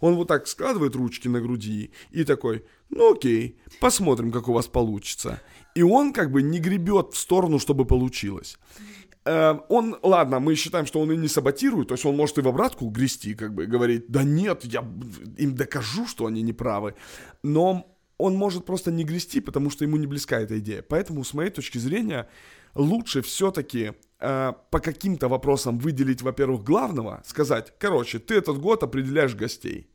он 0.00 0.14
вот 0.14 0.28
так 0.28 0.46
складывает 0.46 0.96
ручки 0.96 1.28
на 1.28 1.40
груди 1.40 1.90
и 2.10 2.24
такой, 2.24 2.64
ну 2.88 3.12
окей, 3.12 3.58
посмотрим, 3.80 4.32
как 4.32 4.48
у 4.48 4.52
вас 4.52 4.66
получится. 4.66 5.40
И 5.74 5.82
он 5.82 6.12
как 6.12 6.32
бы 6.32 6.42
не 6.42 6.58
гребет 6.58 7.12
в 7.12 7.18
сторону, 7.18 7.58
чтобы 7.58 7.84
получилось. 7.84 8.58
Эм, 9.30 9.62
он, 9.68 9.96
ладно, 10.02 10.40
мы 10.40 10.56
считаем, 10.56 10.86
что 10.86 10.98
он 10.98 11.12
и 11.12 11.16
не 11.16 11.28
саботирует, 11.28 11.88
то 11.88 11.94
есть 11.94 12.04
он 12.04 12.16
может 12.16 12.38
и 12.38 12.40
в 12.40 12.48
обратку 12.48 12.88
грести, 12.88 13.34
как 13.34 13.54
бы, 13.54 13.66
говорить, 13.66 14.06
да 14.08 14.24
нет, 14.24 14.64
я 14.64 14.84
им 15.38 15.54
докажу, 15.54 16.08
что 16.08 16.26
они 16.26 16.42
неправы. 16.42 16.94
Но 17.44 17.96
он 18.18 18.34
может 18.34 18.64
просто 18.64 18.90
не 18.90 19.04
грести, 19.04 19.40
потому 19.40 19.70
что 19.70 19.84
ему 19.84 19.98
не 19.98 20.08
близка 20.08 20.40
эта 20.40 20.58
идея. 20.58 20.82
Поэтому, 20.82 21.22
с 21.22 21.32
моей 21.32 21.50
точки 21.50 21.78
зрения, 21.78 22.28
лучше 22.74 23.22
все-таки 23.22 23.92
э, 24.18 24.52
по 24.70 24.80
каким-то 24.80 25.28
вопросам 25.28 25.78
выделить, 25.78 26.22
во-первых, 26.22 26.64
главного, 26.64 27.22
сказать, 27.24 27.72
короче, 27.78 28.18
ты 28.18 28.34
этот 28.34 28.58
год 28.58 28.82
определяешь 28.82 29.36
гостей. 29.36 29.86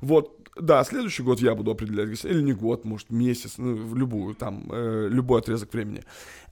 Вот, 0.00 0.48
да, 0.60 0.82
следующий 0.82 1.22
год 1.22 1.40
я 1.40 1.54
буду 1.54 1.70
определять 1.70 2.08
гостей, 2.08 2.32
или 2.32 2.42
не 2.42 2.54
год, 2.54 2.84
может, 2.84 3.10
месяц, 3.10 3.54
ну, 3.58 3.76
в 3.76 3.96
любую, 3.96 4.34
там, 4.34 4.68
э, 4.72 5.06
любой 5.08 5.38
отрезок 5.42 5.72
времени. 5.72 6.02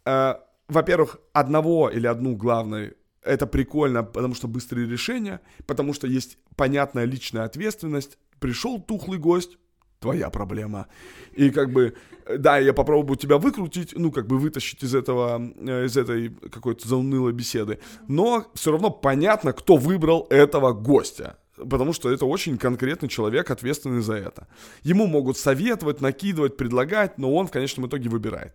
Э, 0.04 0.36
во-первых, 0.68 1.18
одного 1.32 1.90
или 1.90 2.06
одну 2.06 2.36
главной 2.36 2.94
это 3.22 3.46
прикольно, 3.46 4.02
потому 4.02 4.34
что 4.34 4.48
быстрые 4.48 4.88
решения, 4.88 5.40
потому 5.66 5.92
что 5.92 6.06
есть 6.06 6.38
понятная 6.56 7.04
личная 7.04 7.44
ответственность. 7.44 8.18
Пришел 8.38 8.80
тухлый 8.80 9.18
гость, 9.18 9.58
твоя 10.00 10.30
проблема. 10.30 10.86
И 11.32 11.50
как 11.50 11.72
бы, 11.72 11.94
да, 12.38 12.58
я 12.58 12.72
попробую 12.72 13.16
тебя 13.16 13.38
выкрутить, 13.38 13.94
ну, 13.96 14.12
как 14.12 14.26
бы 14.26 14.38
вытащить 14.38 14.82
из 14.82 14.94
этого, 14.94 15.40
э, 15.56 15.86
из 15.86 15.96
этой 15.96 16.30
какой-то 16.30 16.88
заунылой 16.88 17.32
беседы. 17.32 17.80
Но 18.06 18.46
все 18.54 18.72
равно 18.72 18.90
понятно, 18.90 19.52
кто 19.52 19.76
выбрал 19.76 20.26
этого 20.30 20.72
гостя. 20.72 21.38
Потому 21.56 21.92
что 21.92 22.08
это 22.08 22.24
очень 22.24 22.56
конкретный 22.56 23.08
человек, 23.08 23.50
ответственный 23.50 24.00
за 24.00 24.14
это. 24.14 24.46
Ему 24.84 25.08
могут 25.08 25.36
советовать, 25.36 26.00
накидывать, 26.00 26.56
предлагать, 26.56 27.18
но 27.18 27.34
он 27.34 27.48
в 27.48 27.50
конечном 27.50 27.88
итоге 27.88 28.08
выбирает. 28.08 28.54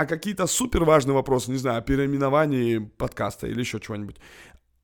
А 0.00 0.06
какие-то 0.06 0.46
супер 0.46 0.84
важные 0.84 1.14
вопросы, 1.14 1.50
не 1.50 1.58
знаю, 1.58 1.76
о 1.76 1.82
переименовании 1.82 2.78
подкаста 2.78 3.46
или 3.46 3.60
еще 3.60 3.78
чего-нибудь, 3.80 4.16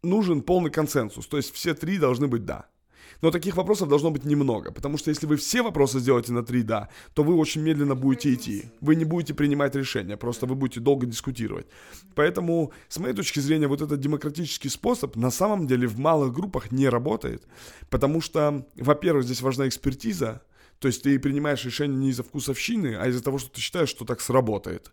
нужен 0.03 0.43
полный 0.43 0.71
консенсус. 0.71 1.27
То 1.27 1.39
есть 1.39 1.55
все 1.55 1.73
три 1.73 1.97
должны 1.97 2.27
быть 2.27 2.45
«да». 2.45 2.67
Но 3.23 3.31
таких 3.31 3.57
вопросов 3.57 3.89
должно 3.89 4.11
быть 4.11 4.27
немного, 4.27 4.73
потому 4.73 4.99
что 4.99 5.09
если 5.09 5.25
вы 5.25 5.37
все 5.37 5.63
вопросы 5.63 6.01
сделаете 6.01 6.35
на 6.35 6.45
три 6.45 6.63
«да», 6.63 6.91
то 7.15 7.23
вы 7.23 7.35
очень 7.35 7.63
медленно 7.63 7.95
будете 7.95 8.35
идти. 8.35 8.65
Вы 8.83 8.95
не 8.95 9.07
будете 9.07 9.33
принимать 9.33 9.75
решения, 9.75 10.19
просто 10.19 10.45
вы 10.45 10.55
будете 10.55 10.81
долго 10.81 11.07
дискутировать. 11.07 11.67
Поэтому, 12.15 12.73
с 12.89 12.99
моей 12.99 13.15
точки 13.15 13.41
зрения, 13.41 13.69
вот 13.69 13.81
этот 13.81 13.99
демократический 13.99 14.69
способ 14.69 15.17
на 15.17 15.31
самом 15.31 15.67
деле 15.67 15.87
в 15.89 15.99
малых 15.99 16.35
группах 16.35 16.71
не 16.71 16.91
работает, 16.91 17.43
потому 17.89 18.21
что, 18.21 18.67
во-первых, 18.77 19.25
здесь 19.25 19.41
важна 19.41 19.67
экспертиза, 19.67 20.43
то 20.79 20.89
есть 20.89 21.03
ты 21.03 21.19
принимаешь 21.19 21.65
решение 21.65 21.99
не 21.99 22.11
из-за 22.11 22.23
вкусовщины, 22.23 22.97
а 22.97 23.07
из-за 23.09 23.23
того, 23.23 23.39
что 23.39 23.51
ты 23.51 23.61
считаешь, 23.61 23.89
что 23.89 24.05
так 24.05 24.21
сработает. 24.21 24.93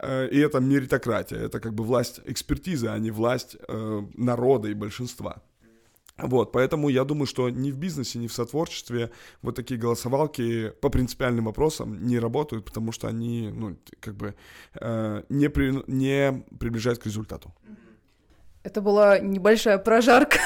Э, 0.00 0.28
и 0.28 0.38
это 0.38 0.60
меритократия, 0.60 1.38
это 1.38 1.60
как 1.60 1.74
бы 1.74 1.84
власть 1.84 2.20
экспертизы, 2.24 2.88
а 2.88 2.98
не 2.98 3.10
власть 3.10 3.56
э, 3.68 4.02
народа 4.14 4.68
и 4.68 4.74
большинства. 4.74 5.42
Вот, 6.18 6.50
поэтому 6.50 6.88
я 6.88 7.04
думаю, 7.04 7.26
что 7.26 7.48
ни 7.48 7.70
в 7.70 7.78
бизнесе, 7.78 8.18
ни 8.18 8.26
в 8.26 8.32
сотворчестве 8.32 9.12
вот 9.40 9.54
такие 9.54 9.78
голосовалки 9.78 10.70
по 10.80 10.88
принципиальным 10.88 11.44
вопросам 11.44 12.04
не 12.04 12.18
работают, 12.18 12.64
потому 12.64 12.90
что 12.90 13.06
они, 13.06 13.50
ну, 13.54 13.76
как 14.00 14.16
бы 14.16 14.34
э, 14.74 15.22
не, 15.28 15.48
при, 15.48 15.80
не 15.86 16.44
приближают 16.58 16.98
к 16.98 17.06
результату. 17.06 17.54
Это 18.64 18.80
была 18.80 19.20
небольшая 19.20 19.78
прожарка. 19.78 20.38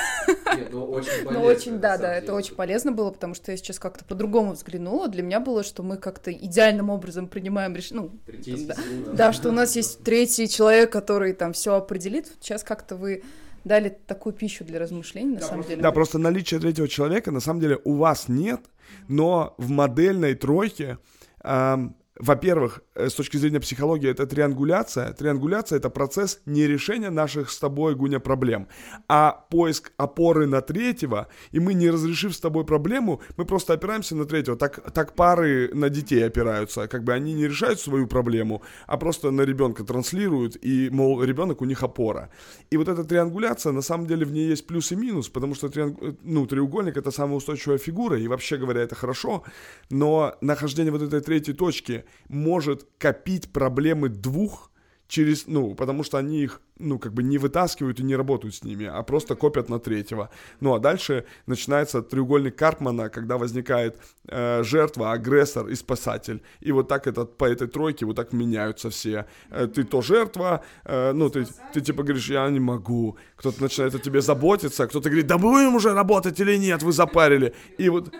Нет, 0.56 0.68
ну, 0.72 0.84
очень 0.84 1.24
полезно, 1.24 1.32
ну, 1.32 1.42
очень, 1.42 1.78
да, 1.78 1.98
да, 1.98 2.14
это 2.14 2.34
очень 2.34 2.54
полезно 2.54 2.92
было, 2.92 3.10
потому 3.10 3.34
что 3.34 3.50
я 3.50 3.56
сейчас 3.56 3.78
как-то 3.78 4.04
по-другому 4.04 4.52
взглянула. 4.52 5.08
Для 5.08 5.22
меня 5.22 5.40
было, 5.40 5.62
что 5.62 5.82
мы 5.82 5.96
как-то 5.96 6.32
идеальным 6.32 6.90
образом 6.90 7.28
принимаем 7.28 7.74
решение. 7.74 8.10
Ну, 8.26 8.66
да, 8.66 8.74
да, 9.12 9.32
что 9.32 9.48
у 9.48 9.52
нас 9.52 9.76
есть 9.76 10.02
третий 10.02 10.48
человек, 10.48 10.90
который 10.90 11.32
там 11.32 11.52
все 11.52 11.74
определит. 11.74 12.28
Сейчас 12.40 12.62
как-то 12.62 12.96
вы 12.96 13.22
дали 13.64 13.88
такую 14.06 14.32
пищу 14.32 14.64
для 14.64 14.78
размышлений, 14.78 15.34
на 15.34 15.40
да, 15.40 15.46
самом 15.46 15.64
деле. 15.64 15.82
Да, 15.82 15.92
просто 15.92 16.18
наличие 16.18 16.60
третьего 16.60 16.88
человека, 16.88 17.30
на 17.30 17.40
самом 17.40 17.60
деле, 17.60 17.78
у 17.84 17.94
вас 17.94 18.28
нет, 18.28 18.60
но 19.08 19.54
в 19.58 19.70
модельной 19.70 20.34
тройке 20.34 20.98
эм, 21.42 21.94
во-первых, 22.18 22.82
э, 22.94 23.08
с 23.08 23.14
точки 23.14 23.38
зрения 23.38 23.60
психологии, 23.60 24.10
это 24.10 24.26
триангуляция. 24.26 25.12
Триангуляция— 25.12 25.78
это 25.78 25.88
процесс 25.90 26.40
не 26.46 26.66
решения 26.66 27.10
наших 27.10 27.50
с 27.50 27.58
тобой, 27.58 27.94
Гуня, 27.94 28.20
проблем, 28.20 28.68
а 29.08 29.46
поиск 29.50 29.92
опоры 29.96 30.46
на 30.46 30.60
третьего, 30.60 31.28
и 31.52 31.60
мы, 31.60 31.74
не 31.74 31.90
разрешив 31.90 32.34
с 32.34 32.40
тобой 32.40 32.64
проблему, 32.64 33.22
мы 33.36 33.46
просто 33.46 33.72
опираемся 33.72 34.14
на 34.14 34.26
третьего. 34.26 34.56
Так, 34.56 34.92
так 34.92 35.14
пары 35.14 35.70
на 35.72 35.88
детей 35.88 36.26
опираются, 36.26 36.86
как 36.86 37.02
бы 37.02 37.14
они 37.14 37.32
не 37.32 37.48
решают 37.48 37.80
свою 37.80 38.06
проблему, 38.06 38.62
а 38.86 38.98
просто 38.98 39.30
на 39.30 39.42
ребенка 39.42 39.82
транслируют, 39.82 40.56
и, 40.62 40.90
мол, 40.90 41.22
ребенок 41.22 41.62
у 41.62 41.64
них 41.64 41.82
опора. 41.82 42.30
И 42.70 42.76
вот 42.76 42.88
эта 42.88 43.04
триангуляция, 43.04 43.72
на 43.72 43.82
самом 43.82 44.06
деле, 44.06 44.26
в 44.26 44.32
ней 44.32 44.48
есть 44.48 44.66
плюс 44.66 44.92
и 44.92 44.96
минус, 44.96 45.28
потому 45.28 45.54
что 45.54 45.68
трианг... 45.68 45.98
Э, 46.02 46.12
ну, 46.22 46.46
треугольник— 46.46 46.96
это 46.98 47.10
самая 47.10 47.36
устойчивая 47.36 47.78
фигура, 47.78 48.18
и 48.18 48.28
вообще 48.28 48.58
говоря, 48.58 48.82
это 48.82 48.94
хорошо, 48.94 49.44
но 49.90 50.36
нахождение 50.42 50.92
вот 50.92 51.02
этой 51.02 51.20
третьей 51.20 51.54
точки 51.54 52.01
может 52.28 52.88
копить 52.98 53.52
проблемы 53.52 54.08
двух 54.08 54.70
через, 55.08 55.46
ну, 55.46 55.74
потому 55.74 56.04
что 56.04 56.18
они 56.18 56.42
их, 56.42 56.62
ну, 56.82 56.98
как 56.98 57.12
бы 57.12 57.22
не 57.22 57.38
вытаскивают 57.38 58.00
и 58.00 58.02
не 58.02 58.16
работают 58.16 58.54
с 58.54 58.64
ними, 58.64 58.86
а 58.86 59.02
просто 59.02 59.34
копят 59.34 59.68
на 59.68 59.78
третьего. 59.78 60.28
Ну, 60.60 60.74
а 60.74 60.78
дальше 60.78 61.24
начинается 61.46 62.02
треугольник 62.02 62.56
Карпмана, 62.56 63.08
когда 63.08 63.38
возникает 63.38 63.96
э, 64.28 64.62
жертва, 64.62 65.12
агрессор 65.12 65.68
и 65.68 65.74
спасатель. 65.74 66.42
И 66.60 66.72
вот 66.72 66.88
так 66.88 67.06
этот, 67.06 67.36
по 67.36 67.44
этой 67.44 67.68
тройке 67.68 68.06
вот 68.06 68.16
так 68.16 68.32
меняются 68.32 68.90
все. 68.90 69.26
Э, 69.50 69.66
ты 69.66 69.84
то 69.84 70.02
жертва, 70.02 70.62
э, 70.84 71.12
ну, 71.12 71.30
ты, 71.30 71.46
ты 71.72 71.80
типа 71.80 72.02
говоришь, 72.02 72.28
я 72.28 72.48
не 72.50 72.60
могу. 72.60 73.16
Кто-то 73.36 73.62
начинает 73.62 73.94
о 73.94 73.98
тебе 73.98 74.20
заботиться, 74.20 74.86
кто-то 74.86 75.08
говорит, 75.08 75.26
да 75.26 75.38
будем 75.38 75.74
уже 75.74 75.94
работать 75.94 76.40
или 76.40 76.56
нет, 76.56 76.82
вы 76.82 76.92
запарили. 76.92 77.54
И 77.78 77.88
вот 77.88 78.12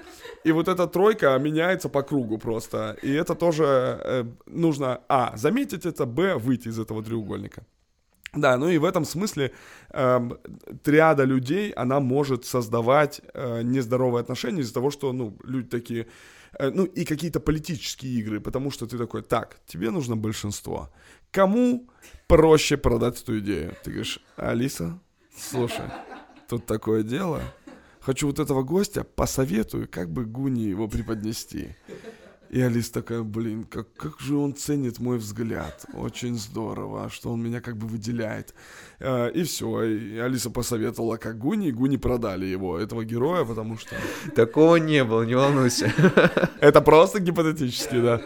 и 0.44 0.52
вот 0.52 0.68
эта 0.68 0.86
тройка 0.86 1.38
меняется 1.38 1.88
по 1.88 2.02
кругу 2.02 2.38
просто. 2.38 2.96
И 3.02 3.12
это 3.12 3.34
тоже 3.34 3.64
э, 3.64 4.24
нужно, 4.46 5.00
а, 5.08 5.36
заметить 5.36 5.86
это, 5.86 6.04
б, 6.04 6.36
выйти 6.36 6.68
из 6.68 6.78
этого 6.78 7.02
треугольника. 7.02 7.64
Да, 8.34 8.56
ну 8.56 8.70
и 8.70 8.78
в 8.78 8.84
этом 8.84 9.04
смысле 9.04 9.52
э, 9.90 10.30
триада 10.82 11.24
людей, 11.24 11.70
она 11.72 12.00
может 12.00 12.46
создавать 12.46 13.20
э, 13.34 13.62
нездоровые 13.62 14.22
отношения 14.22 14.62
из-за 14.62 14.72
того, 14.72 14.90
что, 14.90 15.12
ну, 15.12 15.36
люди 15.44 15.68
такие, 15.68 16.06
э, 16.58 16.70
ну, 16.70 16.84
и 16.84 17.04
какие-то 17.04 17.40
политические 17.40 18.12
игры, 18.14 18.40
потому 18.40 18.70
что 18.70 18.86
ты 18.86 18.96
такой, 18.96 19.22
так, 19.22 19.58
тебе 19.66 19.90
нужно 19.90 20.16
большинство. 20.16 20.88
Кому 21.30 21.90
проще 22.26 22.78
продать 22.78 23.20
эту 23.22 23.38
идею? 23.40 23.74
Ты 23.84 23.90
говоришь, 23.90 24.18
Алиса, 24.36 24.98
слушай, 25.36 25.84
тут 26.48 26.64
такое 26.64 27.02
дело, 27.02 27.42
хочу 28.00 28.26
вот 28.26 28.38
этого 28.38 28.62
гостя, 28.62 29.04
посоветую, 29.04 29.88
как 29.90 30.10
бы 30.10 30.24
Гуни 30.24 30.62
его 30.62 30.88
преподнести. 30.88 31.76
И 32.52 32.60
Алис 32.60 32.90
такая, 32.90 33.22
блин, 33.22 33.64
как, 33.64 33.94
как 33.94 34.20
же 34.20 34.36
он 34.36 34.54
ценит 34.54 34.98
мой 34.98 35.16
взгляд. 35.16 35.86
Очень 35.94 36.36
здорово, 36.36 37.08
что 37.08 37.30
он 37.32 37.42
меня 37.42 37.62
как 37.62 37.78
бы 37.78 37.86
выделяет. 37.86 38.54
Э, 39.00 39.30
и 39.30 39.42
все. 39.42 39.84
И 39.84 40.18
Алиса 40.18 40.50
посоветовала, 40.50 41.16
как 41.16 41.38
Гуни, 41.38 41.68
и 41.68 41.72
Гуни 41.72 41.96
продали 41.96 42.44
его, 42.44 42.78
этого 42.78 43.06
героя, 43.06 43.46
потому 43.46 43.78
что... 43.78 43.96
Такого 44.36 44.76
не 44.76 45.02
было, 45.02 45.22
не 45.22 45.34
волнуйся. 45.34 45.90
Это 46.60 46.82
просто 46.82 47.20
гипотетически, 47.20 47.98
да. 48.02 48.20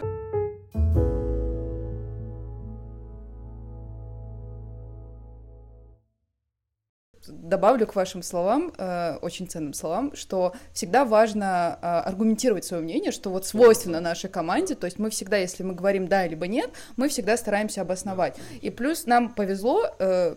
Добавлю 7.47 7.87
к 7.87 7.95
вашим 7.95 8.21
словам, 8.23 8.73
э, 8.77 9.17
очень 9.21 9.47
ценным 9.47 9.73
словам, 9.73 10.15
что 10.15 10.53
всегда 10.73 11.05
важно 11.05 11.79
э, 11.81 11.85
аргументировать 11.85 12.65
свое 12.65 12.83
мнение, 12.83 13.11
что 13.11 13.29
вот 13.29 13.45
свойственно 13.45 13.99
нашей 13.99 14.29
команде, 14.29 14.75
то 14.75 14.85
есть 14.85 14.99
мы 14.99 15.09
всегда, 15.09 15.37
если 15.37 15.63
мы 15.63 15.73
говорим 15.73 16.07
да 16.07 16.27
либо 16.27 16.47
нет, 16.47 16.71
мы 16.95 17.09
всегда 17.09 17.37
стараемся 17.37 17.81
обосновать. 17.81 18.37
И 18.61 18.69
плюс 18.69 19.05
нам 19.05 19.33
повезло, 19.33 19.89
э, 19.99 20.35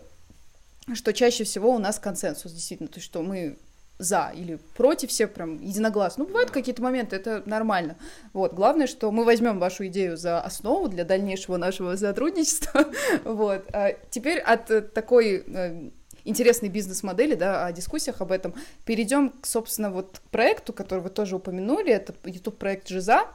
что 0.95 1.13
чаще 1.13 1.45
всего 1.45 1.75
у 1.75 1.79
нас 1.79 1.99
консенсус, 1.99 2.53
действительно, 2.53 2.89
то 2.89 2.97
есть 2.97 3.07
что 3.07 3.23
мы 3.23 3.57
за 3.99 4.33
или 4.35 4.59
против, 4.77 5.11
все 5.11 5.27
прям 5.27 5.61
единогласно. 5.61 6.25
Ну, 6.25 6.29
бывают 6.29 6.51
какие-то 6.51 6.83
моменты, 6.83 7.17
это 7.17 7.43
нормально. 7.45 7.97
Вот, 8.33 8.55
главное, 8.55 8.87
что 8.87 9.11
мы 9.13 9.25
возьмем 9.25 9.59
вашу 9.59 9.87
идею 9.89 10.17
за 10.17 10.41
основу 10.41 10.89
для 10.89 11.05
дальнейшего 11.05 11.59
нашего 11.59 11.97
сотрудничества. 11.97 12.87
Вот. 13.25 13.65
А 13.73 13.95
теперь 14.11 14.39
от 14.39 14.71
э, 14.71 14.81
такой 14.81 15.45
интересные 16.25 16.71
бизнес-модели, 16.71 17.35
да, 17.35 17.67
о 17.67 17.73
дискуссиях 17.73 18.21
об 18.21 18.33
этом. 18.33 18.55
Перейдем, 18.85 19.33
собственно, 19.43 19.91
вот 19.91 20.19
к 20.19 20.31
проекту, 20.31 20.73
который 20.73 21.01
вы 21.01 21.11
тоже 21.11 21.37
упомянули, 21.37 21.93
это 21.93 22.15
YouTube-проект 22.25 22.89
«Жиза», 22.89 23.27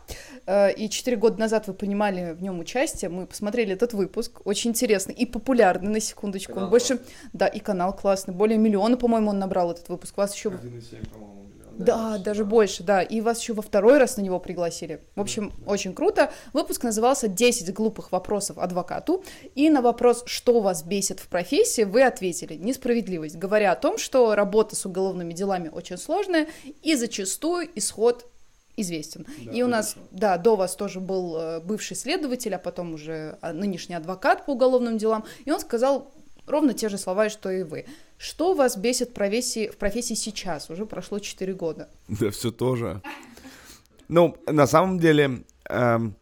э, 0.45 0.73
и 0.73 0.89
четыре 0.89 1.17
года 1.17 1.39
назад 1.39 1.67
вы 1.67 1.73
понимали 1.73 2.33
в 2.33 2.41
нем 2.41 2.59
участие, 2.59 3.09
мы 3.09 3.25
посмотрели 3.27 3.73
этот 3.73 3.93
выпуск, 3.93 4.41
очень 4.45 4.71
интересный 4.71 5.13
и 5.13 5.25
популярный, 5.25 5.89
на 5.89 5.99
секундочку, 5.99 6.53
канал 6.53 6.69
больше, 6.69 6.99
да, 7.33 7.47
и 7.47 7.59
канал 7.59 7.95
классный, 7.95 8.33
более 8.33 8.57
миллиона, 8.57 8.97
по-моему, 8.97 9.29
он 9.29 9.39
набрал 9.39 9.71
этот 9.71 9.89
выпуск, 9.89 10.17
вас 10.17 10.35
еще... 10.35 10.49
1,7, 10.49 11.09
по-моему. 11.09 11.34
Да, 11.77 12.17
даже 12.17 12.45
больше, 12.45 12.83
да. 12.83 13.01
И 13.01 13.21
вас 13.21 13.41
еще 13.41 13.53
во 13.53 13.61
второй 13.61 13.97
раз 13.97 14.17
на 14.17 14.21
него 14.21 14.39
пригласили. 14.39 15.01
В 15.15 15.21
общем, 15.21 15.53
очень 15.65 15.93
круто. 15.93 16.31
Выпуск 16.53 16.83
назывался 16.83 17.27
«10 17.27 17.71
глупых 17.73 18.11
вопросов 18.11 18.57
адвокату». 18.57 19.23
И 19.55 19.69
на 19.69 19.81
вопрос, 19.81 20.23
что 20.25 20.61
вас 20.61 20.83
бесит 20.83 21.19
в 21.19 21.27
профессии, 21.27 21.83
вы 21.83 22.03
ответили 22.03 22.55
несправедливость, 22.55 23.35
говоря 23.35 23.71
о 23.71 23.75
том, 23.75 23.97
что 23.97 24.35
работа 24.35 24.75
с 24.75 24.85
уголовными 24.85 25.33
делами 25.33 25.69
очень 25.69 25.97
сложная 25.97 26.47
и 26.81 26.95
зачастую 26.95 27.69
исход 27.75 28.25
известен. 28.77 29.25
Да, 29.45 29.51
и 29.51 29.61
у 29.61 29.67
нас, 29.67 29.95
да, 30.11 30.37
до 30.37 30.55
вас 30.55 30.75
тоже 30.75 30.99
был 30.99 31.37
э, 31.37 31.59
бывший 31.61 31.95
следователь, 31.95 32.53
а 32.55 32.59
потом 32.59 32.93
уже 32.93 33.37
а, 33.41 33.53
нынешний 33.53 33.95
адвокат 33.95 34.45
по 34.45 34.51
уголовным 34.51 34.97
делам, 34.97 35.25
и 35.45 35.51
он 35.51 35.59
сказал 35.59 36.11
ровно 36.45 36.73
те 36.73 36.89
же 36.89 36.97
слова, 36.97 37.29
что 37.29 37.49
и 37.51 37.63
вы. 37.63 37.85
Что 38.17 38.53
вас 38.53 38.77
бесит 38.77 39.09
в 39.09 39.13
профессии, 39.13 39.69
в 39.69 39.77
профессии 39.77 40.13
сейчас? 40.13 40.69
Уже 40.69 40.85
прошло 40.85 41.19
4 41.19 41.53
года. 41.53 41.89
Да 42.07 42.29
все 42.31 42.51
тоже. 42.51 43.01
Ну, 44.07 44.37
на 44.47 44.67
самом 44.67 44.99
деле, 44.99 45.43
эм, 45.69 46.15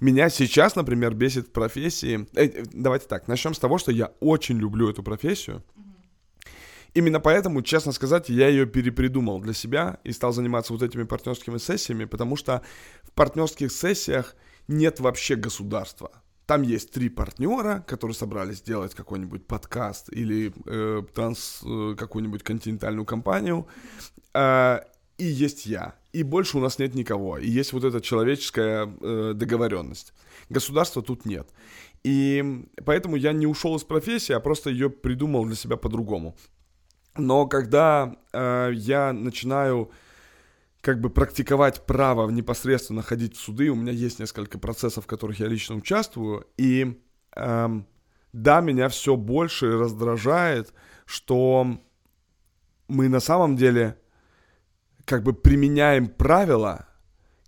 меня 0.00 0.30
сейчас, 0.30 0.76
например, 0.76 1.14
бесит 1.14 1.48
в 1.48 1.52
профессии... 1.52 2.26
Э, 2.34 2.64
давайте 2.72 3.06
так, 3.06 3.28
начнем 3.28 3.54
с 3.54 3.58
того, 3.58 3.78
что 3.78 3.92
я 3.92 4.12
очень 4.20 4.58
люблю 4.58 4.90
эту 4.90 5.02
профессию. 5.02 5.62
Именно 6.94 7.20
поэтому, 7.20 7.62
честно 7.62 7.92
сказать, 7.92 8.28
я 8.28 8.48
ее 8.48 8.66
перепридумал 8.66 9.40
для 9.40 9.52
себя 9.52 9.98
и 10.02 10.12
стал 10.12 10.32
заниматься 10.32 10.72
вот 10.72 10.82
этими 10.82 11.04
партнерскими 11.04 11.58
сессиями, 11.58 12.04
потому 12.04 12.36
что 12.36 12.62
в 13.04 13.12
партнерских 13.12 13.70
сессиях 13.70 14.34
нет 14.66 14.98
вообще 14.98 15.36
государства. 15.36 16.10
Там 16.50 16.62
есть 16.62 16.90
три 16.90 17.08
партнера, 17.10 17.84
которые 17.86 18.16
собрались 18.16 18.56
сделать 18.56 18.92
какой-нибудь 18.92 19.46
подкаст 19.46 20.12
или 20.12 20.52
э, 20.66 21.02
транс, 21.14 21.60
э, 21.64 21.94
какую-нибудь 21.96 22.42
континентальную 22.42 23.04
компанию. 23.04 23.68
Э, 24.34 24.80
и 25.16 25.26
есть 25.26 25.66
я. 25.66 25.94
И 26.12 26.24
больше 26.24 26.58
у 26.58 26.60
нас 26.60 26.80
нет 26.80 26.96
никого. 26.96 27.38
И 27.38 27.48
есть 27.48 27.72
вот 27.72 27.84
эта 27.84 28.00
человеческая 28.00 28.92
э, 29.00 29.32
договоренность. 29.36 30.12
Государства 30.48 31.02
тут 31.02 31.24
нет. 31.24 31.48
И 32.02 32.66
поэтому 32.84 33.14
я 33.14 33.32
не 33.32 33.46
ушел 33.46 33.76
из 33.76 33.84
профессии, 33.84 34.32
а 34.32 34.40
просто 34.40 34.70
ее 34.70 34.90
придумал 34.90 35.44
для 35.44 35.54
себя 35.54 35.76
по-другому. 35.76 36.36
Но 37.16 37.46
когда 37.46 38.16
э, 38.32 38.72
я 38.74 39.12
начинаю 39.12 39.92
как 40.80 41.00
бы 41.00 41.10
практиковать 41.10 41.84
право 41.86 42.30
непосредственно 42.30 43.02
ходить 43.02 43.36
в 43.36 43.40
суды, 43.40 43.68
у 43.70 43.74
меня 43.74 43.92
есть 43.92 44.18
несколько 44.18 44.58
процессов, 44.58 45.04
в 45.04 45.06
которых 45.06 45.40
я 45.40 45.46
лично 45.46 45.76
участвую, 45.76 46.46
и 46.56 47.00
э, 47.36 47.68
да, 48.32 48.60
меня 48.60 48.88
все 48.88 49.16
больше 49.16 49.78
раздражает, 49.78 50.72
что 51.04 51.80
мы 52.88 53.08
на 53.08 53.20
самом 53.20 53.56
деле 53.56 53.98
как 55.04 55.22
бы 55.22 55.32
применяем 55.32 56.08
правила, 56.08 56.86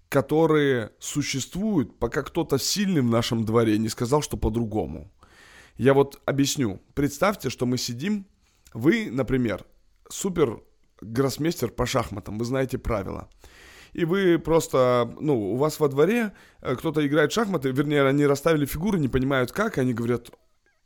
которые 0.09 0.93
существуют, 0.99 1.99
пока 1.99 2.23
кто-то 2.23 2.59
сильный 2.59 3.01
в 3.01 3.11
нашем 3.11 3.45
дворе 3.45 3.79
не 3.79 3.89
сказал, 3.89 4.21
что 4.21 4.37
по-другому. 4.37 5.11
Я 5.77 5.95
вот 5.95 6.21
объясню. 6.27 6.83
Представьте, 6.95 7.49
что 7.49 7.65
мы 7.65 7.79
сидим 7.79 8.27
вы, 8.75 9.11
например, 9.11 9.65
супер 10.09 10.63
гроссмейстер 11.03 11.71
по 11.71 11.87
шахматам, 11.87 12.39
вы 12.39 12.45
знаете 12.45 12.79
правила. 12.79 13.29
И 13.93 14.05
вы 14.07 14.39
просто, 14.39 15.15
ну, 15.21 15.53
у 15.53 15.57
вас 15.57 15.79
во 15.79 15.89
дворе 15.89 16.33
э, 16.63 16.77
кто-то 16.77 17.07
играет 17.07 17.31
в 17.31 17.35
шахматы, 17.35 17.71
вернее, 17.71 18.07
они 18.07 18.25
расставили 18.25 18.65
фигуры, 18.65 18.99
не 18.99 19.09
понимают 19.09 19.53
как, 19.53 19.77
и 19.77 19.83
они 19.83 19.93
говорят, 19.93 20.31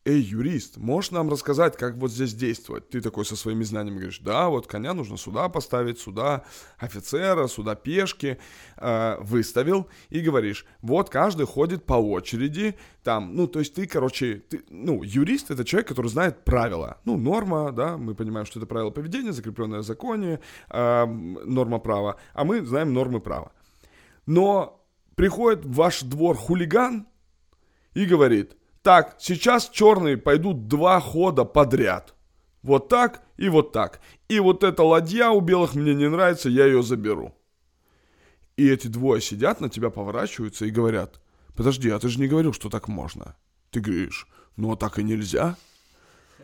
эй, 0.06 0.20
юрист, 0.20 0.76
можешь 0.76 1.10
нам 1.10 1.28
рассказать, 1.28 1.76
как 1.76 1.96
вот 1.96 2.12
здесь 2.12 2.32
действовать? 2.32 2.88
Ты 2.88 3.00
такой 3.00 3.24
со 3.26 3.34
своими 3.34 3.64
знаниями 3.64 3.96
говоришь, 3.96 4.20
да, 4.20 4.48
вот 4.48 4.68
коня 4.68 4.94
нужно 4.94 5.18
сюда 5.18 5.48
поставить, 5.48 5.98
сюда 5.98 6.44
офицера, 6.78 7.48
сюда 7.48 7.74
пешки, 7.74 8.38
э, 8.76 9.16
выставил, 9.20 9.88
и 10.08 10.20
говоришь, 10.20 10.64
вот 10.80 11.10
каждый 11.10 11.46
ходит 11.46 11.84
по 11.84 11.94
очереди, 11.94 12.76
там, 13.02 13.34
ну, 13.34 13.48
то 13.48 13.58
есть 13.58 13.74
ты, 13.74 13.88
короче, 13.88 14.44
ты, 14.48 14.62
ну, 14.70 15.02
юрист 15.02 15.50
это 15.50 15.64
человек, 15.64 15.88
который 15.88 16.08
знает 16.08 16.44
правила, 16.44 17.00
ну, 17.04 17.16
норма, 17.16 17.72
да, 17.72 17.96
мы 17.96 18.14
понимаем, 18.14 18.46
что 18.46 18.60
это 18.60 18.66
правило 18.66 18.90
поведения, 18.90 19.32
закрепленное 19.32 19.80
в 19.80 19.84
законе, 19.84 20.38
э, 20.70 21.04
норма 21.04 21.80
права, 21.80 22.16
а 22.32 22.44
мы 22.44 22.64
знаем 22.64 22.92
нормы 22.92 23.20
права. 23.20 23.50
Но 24.24 24.86
приходит 25.16 25.64
в 25.64 25.72
ваш 25.72 26.02
двор 26.02 26.36
хулиган 26.36 27.08
и 27.94 28.04
говорит, 28.04 28.56
так, 28.86 29.16
сейчас 29.18 29.68
черные 29.68 30.16
пойдут 30.16 30.68
два 30.68 31.00
хода 31.00 31.44
подряд. 31.44 32.14
Вот 32.62 32.88
так 32.88 33.20
и 33.36 33.48
вот 33.48 33.72
так. 33.72 34.00
И 34.28 34.38
вот 34.38 34.62
эта 34.62 34.84
ладья 34.84 35.30
у 35.30 35.40
белых 35.40 35.74
мне 35.74 35.92
не 35.92 36.08
нравится, 36.08 36.48
я 36.48 36.66
ее 36.66 36.84
заберу. 36.84 37.34
И 38.56 38.68
эти 38.68 38.86
двое 38.86 39.20
сидят 39.20 39.60
на 39.60 39.68
тебя, 39.68 39.90
поворачиваются 39.90 40.66
и 40.66 40.70
говорят, 40.70 41.20
подожди, 41.56 41.90
а 41.90 41.98
ты 41.98 42.08
же 42.08 42.20
не 42.20 42.28
говорил, 42.28 42.52
что 42.52 42.70
так 42.70 42.86
можно. 42.86 43.34
Ты 43.72 43.80
говоришь, 43.80 44.28
ну 44.54 44.70
а 44.70 44.76
так 44.76 45.00
и 45.00 45.02
нельзя. 45.02 45.56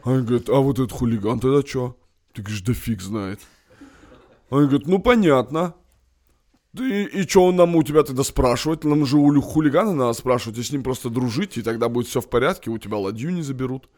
Они 0.03 0.26
говорят, 0.26 0.49
а 0.49 0.55
вот 0.55 0.80
этот 0.80 0.90
хулиган 0.90 1.38
тогда 1.38 1.64
что? 1.64 1.97
Ты 2.32 2.43
говоришь, 2.43 2.62
да 2.62 2.74
фиг 2.74 3.03
знает. 3.03 3.38
Они 4.51 4.66
говорят, 4.66 4.88
ну 4.88 4.99
понятно. 4.99 5.76
И, 6.78 7.04
и 7.04 7.28
что 7.28 7.44
он 7.44 7.56
нам 7.56 7.76
у 7.76 7.82
тебя 7.82 8.02
тогда 8.02 8.22
спрашивать? 8.22 8.84
Нам 8.84 9.04
же 9.04 9.18
у 9.18 9.40
хулигана 9.40 9.92
надо 9.92 10.12
спрашивать, 10.14 10.58
и 10.58 10.62
с 10.62 10.72
ним 10.72 10.82
просто 10.82 11.10
дружить, 11.10 11.58
и 11.58 11.62
тогда 11.62 11.88
будет 11.88 12.06
все 12.06 12.20
в 12.20 12.28
порядке, 12.28 12.70
у 12.70 12.78
тебя 12.78 12.96
ладью 12.96 13.30
не 13.30 13.42
заберут. 13.42 13.88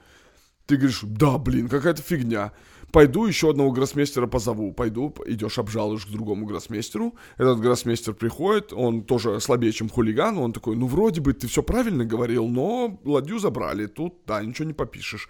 Ты 0.67 0.77
говоришь, 0.77 1.01
да, 1.03 1.39
блин, 1.39 1.69
какая-то 1.69 2.03
фигня. 2.03 2.53
Пойду 2.91 3.27
еще 3.27 3.51
одного 3.51 3.73
гроссмейстера 3.73 4.27
позову. 4.27 4.73
Пойду, 4.73 5.13
идешь, 5.27 5.59
обжалуешь 5.59 6.07
к 6.07 6.11
другому 6.11 6.47
гроссмейстеру. 6.47 7.15
Этот 7.37 7.59
гроссмейстер 7.59 8.15
приходит, 8.15 8.73
он 8.73 9.03
тоже 9.03 9.41
слабее, 9.41 9.73
чем 9.73 9.89
хулиган. 9.89 10.39
Он 10.39 10.53
такой, 10.53 10.77
ну, 10.77 10.87
вроде 10.87 11.21
бы 11.21 11.33
ты 11.33 11.49
все 11.49 11.63
правильно 11.63 12.05
говорил, 12.05 12.47
но 12.49 13.01
ладью 13.05 13.41
забрали. 13.41 13.87
Тут, 13.87 14.19
да, 14.27 14.43
ничего 14.43 14.67
не 14.67 14.75
попишешь. 14.75 15.29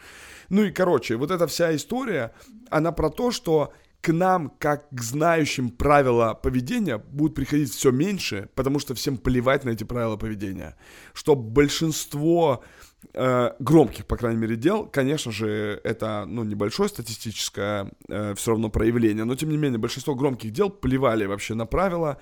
Ну 0.51 0.63
и, 0.63 0.71
короче, 0.71 1.17
вот 1.17 1.31
эта 1.31 1.47
вся 1.47 1.75
история, 1.75 2.35
она 2.71 2.93
про 2.93 3.09
то, 3.09 3.31
что 3.31 3.73
к 4.05 4.13
нам, 4.13 4.51
как 4.59 4.87
к 4.91 5.01
знающим 5.01 5.71
правила 5.71 6.35
поведения, 6.35 6.99
будут 6.99 7.35
приходить 7.35 7.73
все 7.73 7.91
меньше, 7.91 8.51
потому 8.55 8.79
что 8.79 8.95
всем 8.95 9.17
плевать 9.17 9.65
на 9.65 9.71
эти 9.71 9.85
правила 9.85 10.19
поведения. 10.19 10.77
Что 11.15 11.35
большинство 11.35 12.63
э, 13.15 13.51
громких, 13.59 14.05
по 14.05 14.19
крайней 14.19 14.41
мере, 14.41 14.57
дел, 14.57 14.85
конечно 14.85 15.33
же, 15.33 15.81
это 15.85 16.27
ну, 16.29 16.45
небольшое 16.45 16.91
статистическое 16.91 17.93
э, 18.11 18.35
все 18.35 18.51
равно 18.51 18.69
проявление, 18.69 19.25
но 19.25 19.37
тем 19.37 19.49
не 19.49 19.57
менее, 19.57 19.79
большинство 19.79 20.15
громких 20.15 20.51
дел 20.51 20.69
плевали 20.69 21.25
вообще 21.25 21.55
на 21.55 21.65
правила, 21.65 22.19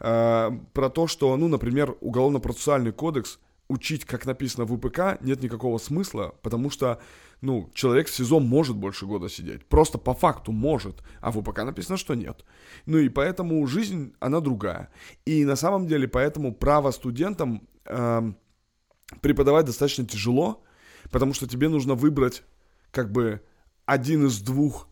э, 0.00 0.50
про 0.74 0.90
то, 0.90 1.06
что, 1.06 1.34
ну, 1.38 1.48
например, 1.48 1.96
уголовно-процессуальный 2.02 2.92
кодекс 2.92 3.38
учить, 3.68 4.04
как 4.04 4.26
написано 4.26 4.66
в 4.66 4.72
УПК, 4.74 5.18
нет 5.22 5.42
никакого 5.42 5.78
смысла, 5.78 6.34
потому 6.42 6.68
что 6.68 7.00
ну, 7.42 7.68
человек 7.74 8.06
в 8.06 8.14
СИЗО 8.14 8.38
может 8.38 8.76
больше 8.76 9.04
года 9.04 9.28
сидеть. 9.28 9.66
Просто 9.66 9.98
по 9.98 10.14
факту 10.14 10.52
может. 10.52 11.02
А 11.20 11.32
в 11.32 11.38
УПК 11.38 11.64
написано, 11.64 11.96
что 11.96 12.14
нет. 12.14 12.44
Ну 12.86 12.98
и 12.98 13.08
поэтому 13.08 13.66
жизнь, 13.66 14.14
она 14.20 14.38
другая. 14.38 14.90
И 15.26 15.44
на 15.44 15.56
самом 15.56 15.88
деле 15.88 16.06
поэтому 16.06 16.54
право 16.54 16.92
студентам 16.92 17.68
э, 17.84 18.32
преподавать 19.20 19.66
достаточно 19.66 20.06
тяжело, 20.06 20.62
потому 21.10 21.34
что 21.34 21.48
тебе 21.48 21.68
нужно 21.68 21.94
выбрать 21.94 22.44
как 22.92 23.10
бы 23.10 23.42
один 23.86 24.26
из 24.28 24.40
двух 24.40 24.88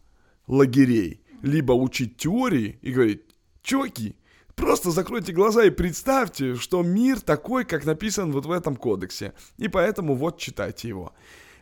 лагерей. 0.49 1.23
Либо 1.43 1.73
учить 1.73 2.17
теории 2.17 2.81
и 2.83 2.93
говорить, 2.93 3.23
чуваки, 3.63 4.17
Просто 4.57 4.91
закройте 4.91 5.33
глаза 5.33 5.65
и 5.65 5.71
представьте, 5.71 6.55
что 6.55 6.83
мир 6.83 7.19
такой, 7.21 7.65
как 7.65 7.87
написан 7.87 8.31
вот 8.31 8.45
в 8.45 8.51
этом 8.51 8.77
кодексе. 8.77 9.33
И 9.57 9.69
поэтому 9.69 10.15
вот 10.15 10.37
читайте 10.37 10.89
его 10.89 11.15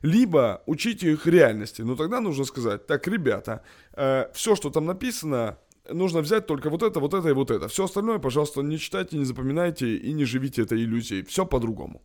либо 0.02 0.62
учите 0.66 1.12
их 1.12 1.26
реальности. 1.26 1.82
Но 1.82 1.96
тогда 1.96 2.20
нужно 2.20 2.44
сказать, 2.44 2.86
так, 2.86 3.06
ребята, 3.08 3.62
э, 3.94 4.26
все, 4.34 4.56
что 4.56 4.70
там 4.70 4.86
написано, 4.86 5.58
нужно 5.88 6.20
взять 6.20 6.46
только 6.46 6.70
вот 6.70 6.82
это, 6.82 7.00
вот 7.00 7.14
это 7.14 7.28
и 7.28 7.32
вот 7.32 7.50
это. 7.50 7.68
Все 7.68 7.84
остальное, 7.84 8.18
пожалуйста, 8.18 8.62
не 8.62 8.78
читайте, 8.78 9.16
не 9.16 9.24
запоминайте 9.24 9.96
и 9.96 10.12
не 10.12 10.24
живите 10.24 10.62
этой 10.62 10.82
иллюзией. 10.82 11.22
Все 11.24 11.46
по-другому. 11.46 12.02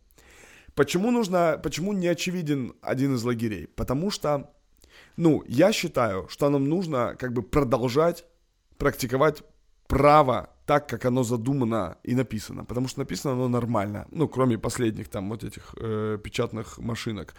Почему 0.75 1.11
нужно, 1.11 1.59
почему 1.61 1.93
не 1.93 2.07
очевиден 2.07 2.73
один 2.81 3.15
из 3.15 3.23
лагерей? 3.23 3.67
Потому 3.67 4.09
что, 4.09 4.51
ну, 5.17 5.43
я 5.47 5.71
считаю, 5.71 6.27
что 6.29 6.49
нам 6.49 6.67
нужно 6.67 7.15
как 7.19 7.33
бы 7.33 7.43
продолжать 7.43 8.25
практиковать 8.77 9.43
право 9.87 10.49
так, 10.65 10.87
как 10.87 11.05
оно 11.05 11.23
задумано 11.23 11.97
и 12.03 12.15
написано. 12.15 12.65
Потому 12.65 12.87
что 12.87 12.99
написано 12.99 13.33
оно 13.33 13.47
нормально. 13.47 14.07
Ну, 14.11 14.27
кроме 14.27 14.57
последних 14.57 15.09
там 15.09 15.29
вот 15.29 15.43
этих 15.43 15.75
э, 15.77 16.17
печатных 16.23 16.77
машинок 16.77 17.33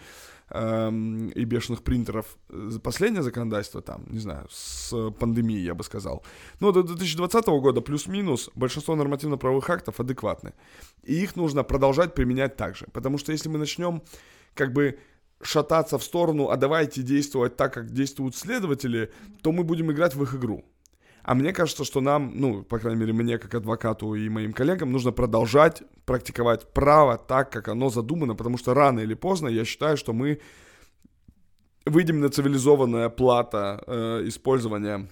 эм, 0.49 1.29
и 1.29 1.45
бешеных 1.45 1.81
принтеров. 1.81 2.37
Последнее 2.83 3.23
законодательство 3.23 3.81
там, 3.81 4.05
не 4.09 4.19
знаю, 4.19 4.47
с 4.51 5.11
пандемией, 5.19 5.65
я 5.65 5.73
бы 5.73 5.83
сказал. 5.83 6.23
Но 6.59 6.71
до 6.71 6.83
2020 6.83 7.45
года 7.47 7.81
плюс-минус 7.81 8.49
большинство 8.55 8.95
нормативно-правовых 8.95 9.69
актов 9.69 9.99
адекватны. 9.99 10.53
И 11.03 11.15
их 11.15 11.35
нужно 11.35 11.63
продолжать 11.63 12.13
применять 12.13 12.55
также. 12.55 12.85
Потому 12.93 13.17
что 13.17 13.31
если 13.31 13.49
мы 13.49 13.57
начнем 13.57 14.03
как 14.53 14.71
бы 14.71 14.99
шататься 15.41 15.97
в 15.97 16.03
сторону, 16.03 16.49
а 16.49 16.57
давайте 16.57 17.01
действовать 17.01 17.55
так, 17.57 17.73
как 17.73 17.91
действуют 17.91 18.35
следователи, 18.35 19.11
то 19.41 19.51
мы 19.51 19.63
будем 19.63 19.91
играть 19.91 20.15
в 20.15 20.23
их 20.23 20.35
игру. 20.35 20.63
А 21.25 21.33
мне 21.33 21.53
кажется, 21.53 21.83
что 21.83 22.01
нам, 22.01 22.33
ну, 22.35 22.61
по 22.61 22.77
крайней 22.77 22.99
мере, 22.99 23.11
мне 23.11 23.39
как 23.39 23.55
адвокату 23.55 24.13
и 24.13 24.29
моим 24.29 24.53
коллегам 24.53 24.91
нужно 24.91 25.11
продолжать 25.11 25.81
практиковать 26.05 26.71
право 26.71 27.17
так, 27.17 27.51
как 27.51 27.67
оно 27.67 27.89
задумано, 27.89 28.35
потому 28.35 28.59
что 28.59 28.75
рано 28.75 28.99
или 28.99 29.15
поздно 29.15 29.47
я 29.47 29.65
считаю, 29.65 29.97
что 29.97 30.13
мы 30.13 30.39
выйдем 31.83 32.19
на 32.19 32.29
цивилизованная 32.29 33.09
плата 33.09 33.83
э, 33.87 34.21
использования 34.27 35.09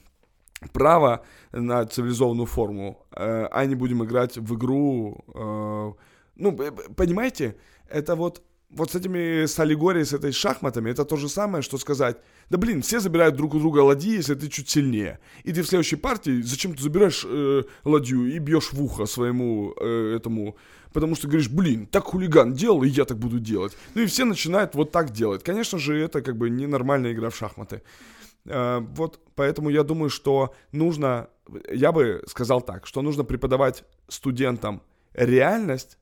право 0.72 1.24
на 1.51 1.84
цивилизованную 1.88 2.45
форму, 2.45 3.07
э, 3.11 3.47
а 3.51 3.66
не 3.66 3.74
будем 3.74 4.03
играть 4.03 4.38
в 4.38 4.55
игру. 4.55 5.18
Э, 5.34 5.93
ну, 6.36 6.57
понимаете, 6.95 7.55
это 7.89 8.16
вот 8.16 8.43
вот 8.76 8.91
с 8.91 8.95
этими, 8.95 9.45
с 9.45 9.59
аллегорией, 9.59 10.05
с 10.05 10.13
этой 10.13 10.32
шахматами, 10.32 10.89
это 10.89 11.05
то 11.05 11.15
же 11.15 11.30
самое, 11.30 11.61
что 11.61 11.78
сказать, 11.78 12.17
да 12.49 12.57
блин, 12.57 12.82
все 12.82 12.99
забирают 12.99 13.36
друг 13.36 13.53
у 13.53 13.59
друга 13.59 13.80
ладьи, 13.80 14.15
если 14.15 14.36
ты 14.36 14.49
чуть 14.49 14.69
сильнее. 14.69 15.19
И 15.43 15.53
ты 15.53 15.61
в 15.61 15.67
следующей 15.67 15.95
партии 15.95 16.41
зачем 16.41 16.76
ты 16.76 16.84
забираешь 16.84 17.26
э, 17.28 17.63
ладью 17.84 18.26
и 18.26 18.39
бьешь 18.39 18.74
в 18.74 18.82
ухо 18.82 19.05
своему 19.05 19.74
э, 19.80 20.15
этому, 20.15 20.55
потому 20.91 21.15
что 21.15 21.28
говоришь, 21.28 21.49
блин, 21.49 21.86
так 21.86 22.05
хулиган 22.05 22.53
делал, 22.53 22.84
и 22.84 22.89
я 22.89 23.05
так 23.05 23.17
буду 23.17 23.39
делать. 23.39 23.78
Ну 23.95 24.01
и 24.01 24.05
все 24.05 24.26
начинают 24.26 24.76
вот 24.76 24.91
так 24.91 25.11
делать. 25.11 25.43
Конечно 25.43 25.78
же, 25.78 25.97
это 25.97 26.21
как 26.21 26.38
бы 26.38 26.49
ненормальная 26.49 27.13
игра 27.13 27.30
в 27.30 27.36
шахматы. 27.36 27.82
Э, 28.45 28.80
вот 28.80 29.19
поэтому 29.36 29.69
я 29.69 29.84
думаю, 29.84 30.09
что 30.09 30.53
нужно, 30.71 31.30
я 31.71 31.91
бы 31.91 32.24
сказал 32.28 32.61
так, 32.61 32.88
что 32.88 33.01
нужно 33.01 33.24
преподавать 33.24 33.84
студентам 34.07 34.82
реальность, 35.13 35.97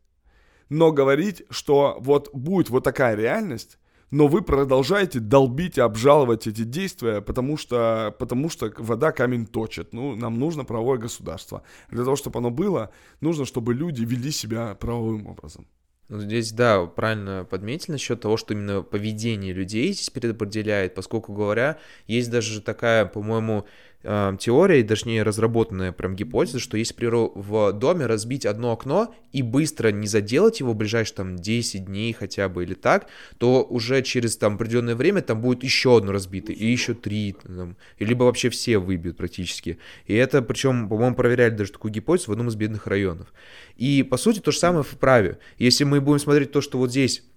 но 0.72 0.93
говорить, 0.93 1.43
что 1.49 1.97
вот 1.99 2.30
будет 2.32 2.69
вот 2.69 2.86
такая 2.86 3.15
реальность, 3.15 3.78
но 4.09 4.28
вы 4.28 4.41
продолжаете 4.41 5.19
долбить 5.19 5.78
и 5.78 5.82
обжаловать 5.82 6.47
эти 6.47 6.63
действия, 6.63 7.19
потому 7.19 7.57
что, 7.57 8.15
потому 8.17 8.49
что 8.49 8.72
вода 8.78 9.11
камень 9.11 9.45
точит. 9.45 9.91
Ну, 9.91 10.15
нам 10.15 10.39
нужно 10.39 10.63
правовое 10.63 10.97
государство. 10.97 11.63
Для 11.89 12.05
того, 12.05 12.15
чтобы 12.15 12.39
оно 12.39 12.51
было, 12.51 12.89
нужно, 13.19 13.43
чтобы 13.43 13.74
люди 13.74 14.05
вели 14.05 14.32
себя 14.32 14.74
правовым 14.76 15.28
образом. 15.28 15.67
Ну, 16.07 16.19
здесь, 16.22 16.53
да, 16.53 16.86
правильно 16.86 17.45
подметили 17.49 17.93
насчет 17.93 18.22
того, 18.22 18.38
что 18.38 18.53
именно 18.53 18.82
поведение 18.82 19.53
людей 19.53 19.91
здесь 19.91 20.09
предопределяет, 20.09 20.95
поскольку, 20.95 21.34
говоря, 21.34 21.80
есть 22.07 22.32
даже 22.32 22.61
такая, 22.61 23.05
по-моему, 23.05 23.65
теория, 24.04 24.84
точнее 24.84 25.24
разработанная 25.24 25.91
прям 25.91 26.16
гипотеза, 26.16 26.60
что 26.60 26.78
если, 26.78 26.93
при 26.93 27.12
в 27.12 27.74
доме 27.74 28.06
разбить 28.06 28.45
одно 28.45 28.72
окно 28.72 29.14
и 29.32 29.41
быстро 29.41 29.89
не 29.89 30.08
заделать 30.08 30.60
его 30.60 30.74
в 30.74 30.76
ближайшие 30.76 31.16
там 31.16 31.36
10 31.36 31.86
дней 31.86 32.14
хотя 32.14 32.49
бы 32.49 32.64
или 32.64 32.74
так, 32.74 33.08
то 33.38 33.64
уже 33.64 34.02
через 34.02 34.38
там 34.38 34.56
определенное 34.56 34.95
время 34.95 35.22
там 35.22 35.41
будет 35.41 35.64
еще 35.64 35.97
одно 35.97 36.12
разбито, 36.12 36.52
и 36.52 36.66
еще 36.66 36.93
три, 36.93 37.36
там, 37.43 37.78
и 37.97 38.06
либо 38.06 38.24
вообще 38.24 38.49
все 38.49 38.78
выбьют 38.80 39.18
практически. 39.18 39.78
И 40.08 40.16
это, 40.16 40.41
причем, 40.41 40.89
по-моему, 40.89 41.16
проверяли 41.16 41.52
даже 41.56 41.72
такую 41.72 41.91
гипотезу 41.91 42.30
в 42.30 42.32
одном 42.32 42.47
из 42.47 42.56
бедных 42.56 42.88
районов. 42.88 43.32
И, 43.76 44.04
по 44.04 44.18
сути, 44.18 44.39
то 44.39 44.52
же 44.52 44.58
самое 44.58 44.84
в 44.84 44.97
праве. 44.97 45.38
Если 45.58 45.84
мы 45.84 46.02
будем 46.02 46.20
смотреть 46.20 46.52
то, 46.52 46.62
что 46.62 46.78
вот 46.78 46.89
здесь 46.89 47.24
Э, 47.24 47.31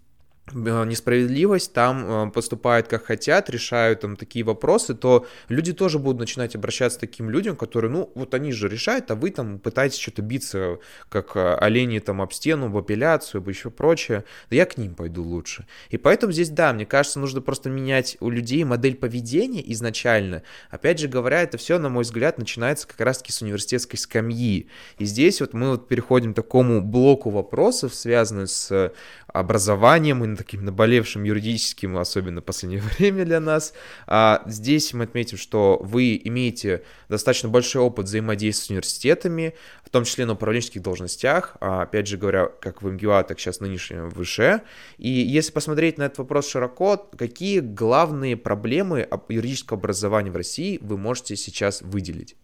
несправедливость, 0.53 1.73
там 1.73 2.29
э, 2.29 2.31
поступают 2.31 2.87
как 2.87 3.07
хотят, 3.07 3.49
решают 3.49 4.01
там 4.01 4.17
такие 4.17 4.45
вопросы, 4.45 4.95
то 4.95 5.27
люди 5.49 5.73
тоже 5.73 5.99
будут 5.99 6.21
начинать 6.21 6.55
обращаться 6.55 6.99
к 6.99 7.01
таким 7.01 7.31
людям, 7.31 7.57
которые, 7.57 7.91
ну, 7.91 8.13
вот 8.15 8.35
они 8.35 8.53
же 8.53 8.69
решают, 8.69 9.11
а 9.11 9.15
вы 9.15 9.31
там 9.31 9.59
пытаетесь 9.59 9.99
что-то 9.99 10.23
биться, 10.23 10.79
как 11.09 11.37
э, 11.37 11.55
олени 11.55 11.99
там 11.99 12.21
об 12.21 12.33
стену, 12.33 12.69
в 12.69 12.77
апелляцию, 12.77 13.41
об 13.41 13.49
еще 13.49 13.71
прочее, 13.71 14.25
да 14.51 14.57
я 14.57 14.67
к 14.67 14.77
ним 14.77 14.95
пойду 14.95 15.23
лучше. 15.23 15.67
И 15.89 15.97
поэтому 15.97 16.33
здесь, 16.33 16.51
да, 16.51 16.73
мне 16.75 16.85
кажется, 16.85 17.21
нужно 17.21 17.41
просто 17.41 17.71
менять 17.71 18.19
у 18.21 18.29
людей 18.29 18.65
модель 18.65 18.97
поведения 18.97 19.63
изначально. 19.73 20.43
Опять 20.71 20.99
же 20.99 21.09
говоря, 21.09 21.43
это 21.43 21.57
все, 21.57 21.79
на 21.79 21.89
мой 21.89 22.03
взгляд, 22.03 22.37
начинается 22.39 22.87
как 22.87 23.01
раз-таки 23.01 23.33
с 23.33 23.41
университетской 23.41 23.99
скамьи. 23.99 24.69
И 24.99 25.05
здесь 25.07 25.41
вот 25.41 25.55
мы 25.55 25.71
вот 25.71 25.89
переходим 25.89 26.33
к 26.35 26.37
такому 26.37 26.83
блоку 26.83 27.31
вопросов, 27.31 27.95
связанных 27.95 28.51
с 28.51 28.93
образованием 29.29 30.23
и 30.23 30.34
таким 30.37 30.65
наболевшим 30.65 31.25
юридическим, 31.25 31.97
особенно 31.97 32.41
в 32.41 32.45
последнее 32.45 32.83
время 32.99 33.25
для 33.25 33.41
нас. 33.41 33.75
А 34.07 34.43
здесь 34.47 34.93
мы 34.93 35.05
отметим, 35.05 35.39
что 35.39 35.79
вы 35.83 36.21
имеете 36.25 36.85
достаточно 37.09 37.49
большой 37.49 37.83
опыт 37.83 38.07
взаимодействия 38.07 38.67
с 38.67 38.71
университетами, 38.71 39.55
в 39.85 39.91
том 39.91 40.05
числе 40.05 40.27
на 40.27 40.33
управленческих 40.35 40.83
должностях, 40.83 41.57
а, 41.61 41.83
опять 41.83 42.07
же 42.07 42.17
говоря, 42.17 42.47
как 42.47 42.83
в 42.83 42.91
МГУА, 42.91 43.25
так 43.25 43.39
сейчас 43.39 43.61
нынешнем 43.61 44.09
выше. 44.09 44.63
И 44.99 45.09
если 45.09 45.53
посмотреть 45.53 45.99
на 45.99 46.05
этот 46.05 46.19
вопрос 46.19 46.49
широко, 46.49 46.97
какие 46.97 47.61
главные 47.61 48.37
проблемы 48.37 49.09
юридического 49.29 49.79
образования 49.79 50.31
в 50.31 50.37
России 50.37 50.79
вы 50.83 50.97
можете 50.99 51.37
сейчас 51.37 51.83
выделить? 51.83 52.37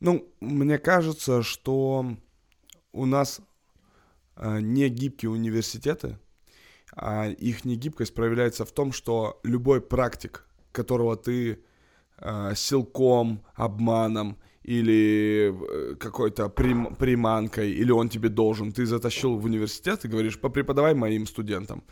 Ну, 0.00 0.28
мне 0.40 0.78
кажется, 0.78 1.42
что 1.42 2.16
у 2.92 3.06
нас 3.06 3.40
э, 4.36 4.60
не 4.60 4.88
гибкие 4.88 5.30
университеты, 5.30 6.18
их 7.40 7.64
негибкость 7.64 8.14
проявляется 8.14 8.64
в 8.64 8.72
том, 8.72 8.92
что 8.92 9.40
любой 9.42 9.80
практик, 9.80 10.46
которого 10.72 11.16
ты 11.16 11.58
э, 12.18 12.54
силком, 12.54 13.42
обманом 13.54 14.36
или 14.62 15.52
э, 15.52 15.94
какой-то 15.96 16.48
прим, 16.48 16.94
приманкой, 16.94 17.72
или 17.72 17.90
он 17.90 18.08
тебе 18.08 18.28
должен, 18.28 18.72
ты 18.72 18.86
затащил 18.86 19.36
в 19.36 19.44
университет 19.44 20.04
и 20.04 20.08
говоришь, 20.08 20.40
попреподавай 20.40 20.94
моим 20.94 21.26
студентам, 21.26 21.82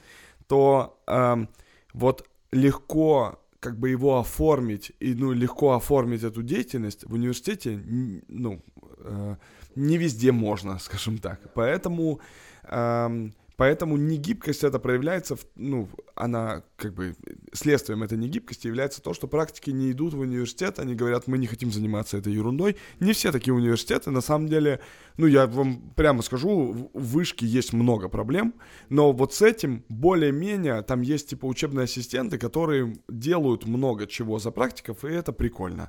то 0.47 1.03
э, 1.07 1.47
вот 1.93 2.29
легко 2.53 3.39
как 3.61 3.79
бы 3.79 3.91
его 3.91 4.19
оформить 4.19 4.93
и 4.99 5.15
ну 5.15 5.33
легко 5.33 5.73
оформить 5.73 6.25
эту 6.25 6.43
деятельность 6.43 7.05
в 7.05 7.15
университете 7.15 7.81
ну 8.29 8.61
э, 8.99 9.37
не 9.77 9.99
везде 9.99 10.33
можно 10.33 10.79
скажем 10.81 11.19
так. 11.19 11.41
Поэтому 11.55 12.21
э, 12.65 13.31
Поэтому 13.63 13.97
негибкость 13.97 14.65
это 14.65 14.81
проявляется, 14.81 15.37
в, 15.37 15.47
ну, 15.55 15.89
она 16.17 16.65
как 16.75 16.95
бы 16.95 17.15
следствием 17.53 18.03
этой 18.03 18.19
негибкости 18.19 18.67
является 18.67 19.01
то, 19.01 19.15
что 19.15 19.29
практики 19.29 19.71
не 19.71 19.93
идут 19.93 20.15
в 20.15 20.19
университет, 20.19 20.81
они 20.81 20.97
говорят, 20.97 21.29
мы 21.29 21.39
не 21.39 21.47
хотим 21.47 21.71
заниматься 21.71 22.17
этой 22.17 22.33
ерундой. 22.33 22.77
Не 22.99 23.13
все 23.13 23.31
такие 23.31 23.55
университеты, 23.55 24.11
на 24.11 24.21
самом 24.21 24.49
деле, 24.49 24.81
ну, 25.17 25.29
я 25.29 25.47
вам 25.47 25.93
прямо 25.95 26.23
скажу, 26.23 26.91
в 26.93 27.13
вышке 27.13 27.47
есть 27.47 27.73
много 27.73 28.09
проблем, 28.09 28.55
но 28.89 29.13
вот 29.13 29.33
с 29.33 29.43
этим 29.43 29.85
более-менее 29.89 30.83
там 30.83 31.01
есть 31.01 31.29
типа 31.29 31.47
учебные 31.47 31.85
ассистенты, 31.85 32.39
которые 32.39 32.97
делают 33.09 33.65
много 33.65 34.09
чего 34.09 34.41
за 34.41 34.51
практиков, 34.51 35.05
и 35.05 35.09
это 35.09 35.33
прикольно. 35.33 35.89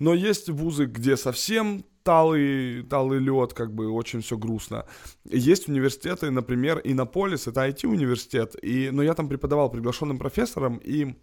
Но 0.00 0.12
есть 0.12 0.48
вузы, 0.48 0.86
где 0.86 1.16
совсем 1.16 1.84
талый, 2.02 2.82
талый 2.82 3.18
лед, 3.18 3.52
как 3.52 3.74
бы 3.74 3.90
очень 3.90 4.20
все 4.20 4.36
грустно. 4.36 4.86
Есть 5.24 5.68
университеты, 5.68 6.30
например, 6.30 6.80
Иннополис, 6.84 7.46
это 7.46 7.68
IT-университет, 7.68 8.56
и, 8.62 8.90
но 8.92 9.02
я 9.02 9.14
там 9.14 9.28
преподавал 9.28 9.70
приглашенным 9.70 10.18
профессором, 10.18 10.78
и 10.78 11.14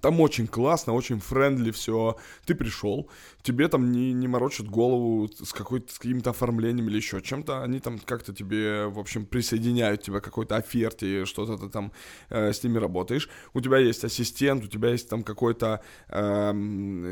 там 0.00 0.20
очень 0.20 0.46
классно, 0.46 0.94
очень 0.94 1.20
френдли 1.20 1.70
все. 1.70 2.16
Ты 2.46 2.54
пришел, 2.54 3.10
тебе 3.42 3.68
там 3.68 3.92
не, 3.92 4.12
не 4.12 4.26
морочат 4.26 4.66
голову 4.66 5.28
с, 5.28 5.52
какой-то, 5.52 5.92
с 5.92 5.98
каким-то 5.98 6.30
оформлением 6.30 6.88
или 6.88 6.96
еще 6.96 7.20
чем-то. 7.20 7.62
Они 7.62 7.78
там 7.78 7.98
как-то 7.98 8.32
тебе, 8.32 8.86
в 8.86 8.98
общем, 8.98 9.26
присоединяют 9.26 10.02
тебя 10.02 10.20
к 10.20 10.24
какой-то 10.24 10.56
оферте, 10.56 11.26
что-то 11.26 11.58
ты 11.58 11.68
там 11.68 11.92
э, 12.30 12.52
с 12.52 12.64
ними 12.64 12.78
работаешь. 12.78 13.28
У 13.52 13.60
тебя 13.60 13.78
есть 13.78 14.02
ассистент, 14.04 14.64
у 14.64 14.66
тебя 14.66 14.90
есть 14.90 15.10
там 15.10 15.22
какой-то, 15.22 15.82
э, 16.08 16.52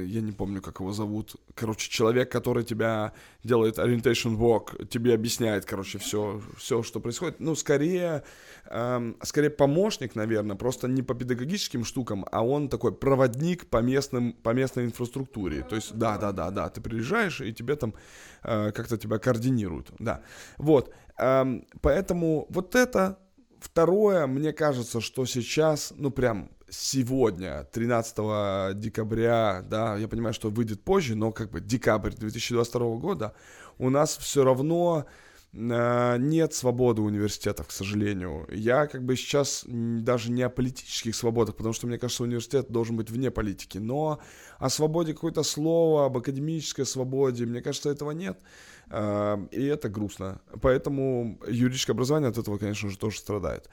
я 0.06 0.20
не 0.20 0.32
помню, 0.32 0.62
как 0.62 0.80
его 0.80 0.92
зовут, 0.92 1.36
короче, 1.54 1.90
человек, 1.90 2.32
который 2.32 2.64
тебя 2.64 3.12
делает 3.44 3.78
orientation 3.78 4.38
work, 4.38 4.86
тебе 4.86 5.12
объясняет, 5.12 5.66
короче, 5.66 5.98
все, 5.98 6.40
все 6.56 6.82
что 6.82 7.00
происходит. 7.00 7.40
Ну, 7.40 7.54
скорее, 7.54 8.22
э, 8.70 9.12
скорее 9.22 9.50
помощник, 9.50 10.14
наверное, 10.14 10.56
просто 10.56 10.88
не 10.88 11.02
по 11.02 11.14
педагогическим 11.14 11.84
штукам, 11.84 12.24
а 12.32 12.42
он 12.42 12.69
такой 12.70 12.92
проводник 12.92 13.66
по 13.66 13.78
местным, 13.78 14.32
по 14.32 14.50
местной 14.50 14.84
инфраструктуре. 14.84 15.62
То 15.62 15.76
есть, 15.76 15.94
да, 15.94 16.16
да, 16.18 16.32
да, 16.32 16.50
да, 16.50 16.68
ты 16.68 16.80
приезжаешь, 16.80 17.40
и 17.40 17.52
тебе 17.52 17.76
там 17.76 17.94
э, 18.42 18.72
как-то 18.72 18.96
тебя 18.96 19.18
координируют, 19.18 19.90
да. 19.98 20.22
Вот, 20.58 20.94
э, 21.18 21.60
поэтому 21.82 22.46
вот 22.50 22.74
это 22.74 23.18
Второе, 23.60 24.26
мне 24.26 24.54
кажется, 24.54 25.02
что 25.02 25.26
сейчас, 25.26 25.92
ну 25.94 26.10
прям 26.10 26.50
сегодня, 26.70 27.64
13 27.64 28.78
декабря, 28.78 29.62
да, 29.68 29.96
я 29.96 30.08
понимаю, 30.08 30.32
что 30.32 30.48
выйдет 30.48 30.82
позже, 30.82 31.14
но 31.14 31.30
как 31.30 31.50
бы 31.50 31.60
декабрь 31.60 32.12
2022 32.12 32.96
года, 32.96 33.34
у 33.78 33.90
нас 33.90 34.16
все 34.16 34.44
равно 34.44 35.04
нет 35.52 36.54
свободы 36.54 37.02
университетов, 37.02 37.68
к 37.68 37.70
сожалению. 37.72 38.46
Я 38.52 38.86
как 38.86 39.04
бы 39.04 39.16
сейчас 39.16 39.64
даже 39.66 40.30
не 40.30 40.42
о 40.42 40.48
политических 40.48 41.14
свободах, 41.14 41.56
потому 41.56 41.72
что 41.72 41.88
мне 41.88 41.98
кажется, 41.98 42.22
университет 42.22 42.70
должен 42.70 42.96
быть 42.96 43.10
вне 43.10 43.30
политики, 43.30 43.78
но 43.78 44.20
о 44.58 44.70
свободе 44.70 45.12
какое-то 45.12 45.42
слово, 45.42 46.06
об 46.06 46.16
академической 46.16 46.86
свободе, 46.86 47.46
мне 47.46 47.62
кажется, 47.62 47.90
этого 47.90 48.12
нет. 48.12 48.38
Э, 48.90 49.38
и 49.50 49.64
это 49.64 49.88
грустно. 49.88 50.40
Поэтому 50.60 51.38
юридическое 51.48 51.94
образование 51.94 52.30
от 52.30 52.38
этого, 52.38 52.58
конечно 52.58 52.90
же, 52.90 52.98
тоже 52.98 53.18
страдает. 53.18 53.68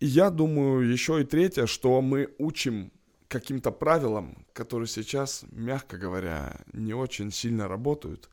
Я 0.00 0.30
думаю, 0.30 0.88
еще 0.88 1.20
и 1.20 1.24
третье, 1.24 1.66
что 1.66 2.00
мы 2.02 2.28
учим 2.38 2.92
каким-то 3.28 3.70
правилам, 3.70 4.46
которые 4.52 4.86
сейчас, 4.86 5.44
мягко 5.50 5.96
говоря, 5.96 6.60
не 6.72 6.94
очень 6.94 7.32
сильно 7.32 7.68
работают. 7.68 8.28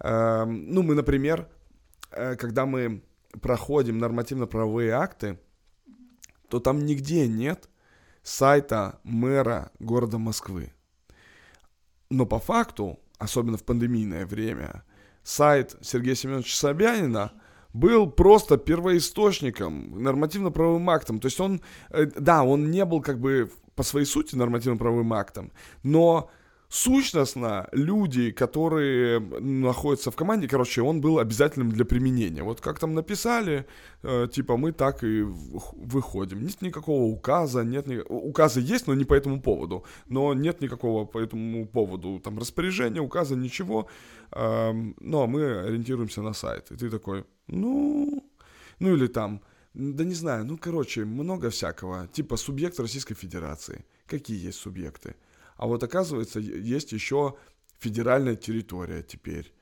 Эм, 0.00 0.72
ну, 0.72 0.82
мы, 0.82 0.94
например, 0.94 1.40
э, 1.40 1.44
когда 2.10 2.66
мы 2.66 3.02
проходим 3.42 3.98
нормативно-правовые 3.98 4.92
акты, 4.92 5.38
то 6.48 6.60
там 6.60 6.84
нигде 6.84 7.28
нет 7.28 7.68
сайта 8.22 9.00
мэра 9.04 9.70
города 9.78 10.18
Москвы. 10.18 10.72
Но 12.10 12.24
по 12.26 12.38
факту 12.38 12.98
особенно 13.18 13.56
в 13.56 13.64
пандемийное 13.64 14.26
время, 14.26 14.84
сайт 15.22 15.76
Сергея 15.82 16.14
Семеновича 16.14 16.56
Собянина 16.56 17.32
был 17.72 18.10
просто 18.10 18.56
первоисточником, 18.56 20.02
нормативно-правовым 20.02 20.88
актом. 20.88 21.20
То 21.20 21.26
есть 21.26 21.38
он, 21.40 21.60
э, 21.90 22.06
да, 22.06 22.44
он 22.44 22.70
не 22.70 22.84
был 22.84 23.02
как 23.02 23.20
бы 23.20 23.50
по 23.74 23.82
своей 23.82 24.06
сути 24.06 24.34
нормативно-правовым 24.36 25.12
актом, 25.12 25.52
но 25.82 26.30
сущностно 26.68 27.68
люди, 27.72 28.30
которые 28.30 29.20
находятся 29.20 30.10
в 30.10 30.16
команде, 30.16 30.48
короче, 30.48 30.82
он 30.82 31.00
был 31.00 31.18
обязательным 31.18 31.70
для 31.70 31.84
применения. 31.84 32.42
Вот 32.42 32.60
как 32.60 32.78
там 32.78 32.94
написали, 32.94 33.66
э, 34.02 34.28
типа 34.30 34.56
мы 34.56 34.72
так 34.72 35.02
и 35.02 35.22
выходим. 35.22 36.42
Нет 36.42 36.62
никакого 36.62 37.04
указа, 37.04 37.64
нет 37.64 37.86
ни... 37.86 37.96
указы 38.08 38.60
есть, 38.60 38.86
но 38.86 38.94
не 38.94 39.04
по 39.04 39.14
этому 39.14 39.40
поводу. 39.40 39.84
Но 40.08 40.34
нет 40.34 40.60
никакого 40.60 41.06
по 41.06 41.18
этому 41.18 41.66
поводу 41.66 42.20
там 42.22 42.38
распоряжения, 42.38 43.00
указа, 43.00 43.34
ничего. 43.34 43.88
Э, 44.32 44.72
но 45.00 45.26
мы 45.26 45.60
ориентируемся 45.60 46.22
на 46.22 46.34
сайт. 46.34 46.70
И 46.70 46.76
ты 46.76 46.90
такой, 46.90 47.24
ну, 47.46 48.22
ну 48.78 48.94
или 48.94 49.06
там, 49.06 49.40
да 49.72 50.04
не 50.04 50.14
знаю, 50.14 50.44
ну 50.44 50.58
короче, 50.58 51.04
много 51.04 51.48
всякого. 51.48 52.08
Типа 52.08 52.36
субъект 52.36 52.78
Российской 52.78 53.14
Федерации. 53.14 53.84
Какие 54.06 54.46
есть 54.48 54.58
субъекты? 54.58 55.14
А 55.58 55.66
вот 55.66 55.82
оказывается, 55.82 56.40
есть 56.40 56.92
еще 56.92 57.34
федеральная 57.78 58.36
территория 58.36 59.02
теперь, 59.02 59.52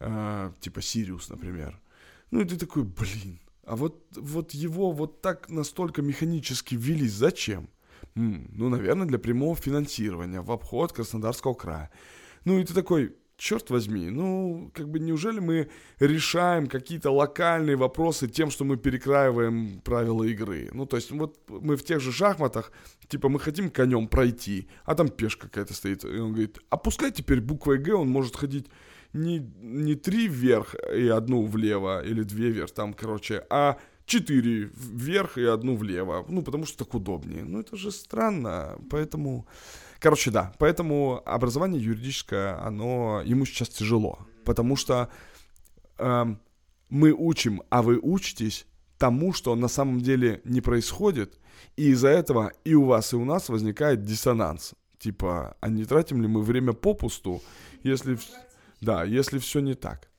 э, 0.00 0.52
типа 0.60 0.82
Сириус, 0.82 1.30
например. 1.30 1.80
Ну 2.30 2.40
и 2.40 2.44
ты 2.44 2.56
такой, 2.56 2.82
блин, 2.82 3.40
а 3.64 3.76
вот, 3.76 4.04
вот 4.16 4.52
его 4.52 4.90
вот 4.90 5.22
так 5.22 5.48
настолько 5.48 6.02
механически 6.02 6.74
ввели, 6.74 7.08
зачем? 7.08 7.68
М, 8.16 8.50
ну, 8.52 8.68
наверное, 8.68 9.06
для 9.06 9.18
прямого 9.18 9.56
финансирования 9.56 10.40
в 10.40 10.50
обход 10.50 10.92
Краснодарского 10.92 11.54
края. 11.54 11.90
Ну 12.44 12.58
и 12.58 12.64
ты 12.64 12.74
такой, 12.74 13.14
черт 13.36 13.70
возьми, 13.70 14.10
ну, 14.10 14.70
как 14.74 14.88
бы 14.88 14.98
неужели 14.98 15.40
мы 15.40 15.68
решаем 15.98 16.66
какие-то 16.66 17.10
локальные 17.10 17.76
вопросы 17.76 18.28
тем, 18.28 18.50
что 18.50 18.64
мы 18.64 18.76
перекраиваем 18.76 19.80
правила 19.80 20.24
игры? 20.24 20.70
Ну, 20.72 20.86
то 20.86 20.96
есть, 20.96 21.10
вот 21.10 21.38
мы 21.48 21.76
в 21.76 21.84
тех 21.84 22.00
же 22.00 22.12
шахматах, 22.12 22.72
типа, 23.08 23.28
мы 23.28 23.40
хотим 23.40 23.70
конем 23.70 24.08
пройти, 24.08 24.68
а 24.84 24.94
там 24.94 25.08
пешка 25.08 25.48
какая-то 25.48 25.74
стоит. 25.74 26.04
И 26.04 26.18
он 26.18 26.32
говорит, 26.32 26.58
а 26.70 26.76
пускай 26.76 27.10
теперь 27.10 27.40
буквой 27.40 27.78
Г 27.78 27.94
он 27.94 28.08
может 28.08 28.36
ходить 28.36 28.66
не, 29.12 29.38
не 29.60 29.94
три 29.94 30.28
вверх 30.28 30.74
и 30.94 31.08
одну 31.08 31.44
влево, 31.46 32.04
или 32.04 32.22
две 32.22 32.50
вверх, 32.50 32.70
там, 32.70 32.94
короче, 32.94 33.44
а 33.50 33.78
четыре 34.06 34.70
вверх 34.74 35.38
и 35.38 35.44
одну 35.44 35.76
влево. 35.76 36.24
Ну, 36.28 36.42
потому 36.42 36.66
что 36.66 36.84
так 36.84 36.94
удобнее. 36.94 37.44
Ну, 37.44 37.60
это 37.60 37.76
же 37.76 37.90
странно, 37.90 38.78
поэтому... 38.90 39.46
Короче, 40.04 40.30
да, 40.30 40.52
поэтому 40.58 41.22
образование 41.24 41.82
юридическое, 41.82 42.62
оно 42.62 43.22
ему 43.24 43.46
сейчас 43.46 43.70
тяжело, 43.70 44.18
потому 44.44 44.76
что 44.76 45.08
э, 45.96 46.26
мы 46.90 47.12
учим, 47.12 47.62
а 47.70 47.80
вы 47.80 47.98
учитесь 47.98 48.66
тому, 48.98 49.32
что 49.32 49.56
на 49.56 49.66
самом 49.66 50.02
деле 50.02 50.42
не 50.44 50.60
происходит, 50.60 51.40
и 51.76 51.88
из-за 51.92 52.08
этого 52.08 52.52
и 52.64 52.74
у 52.74 52.84
вас, 52.84 53.14
и 53.14 53.16
у 53.16 53.24
нас 53.24 53.48
возникает 53.48 54.02
диссонанс. 54.02 54.74
Типа, 54.98 55.56
а 55.62 55.68
не 55.70 55.86
тратим 55.86 56.20
ли 56.20 56.28
мы 56.28 56.42
время 56.42 56.74
попусту, 56.74 57.40
если, 57.82 58.18
да, 58.82 59.04
если 59.04 59.38
все 59.38 59.60
не 59.60 59.72
так? 59.72 60.10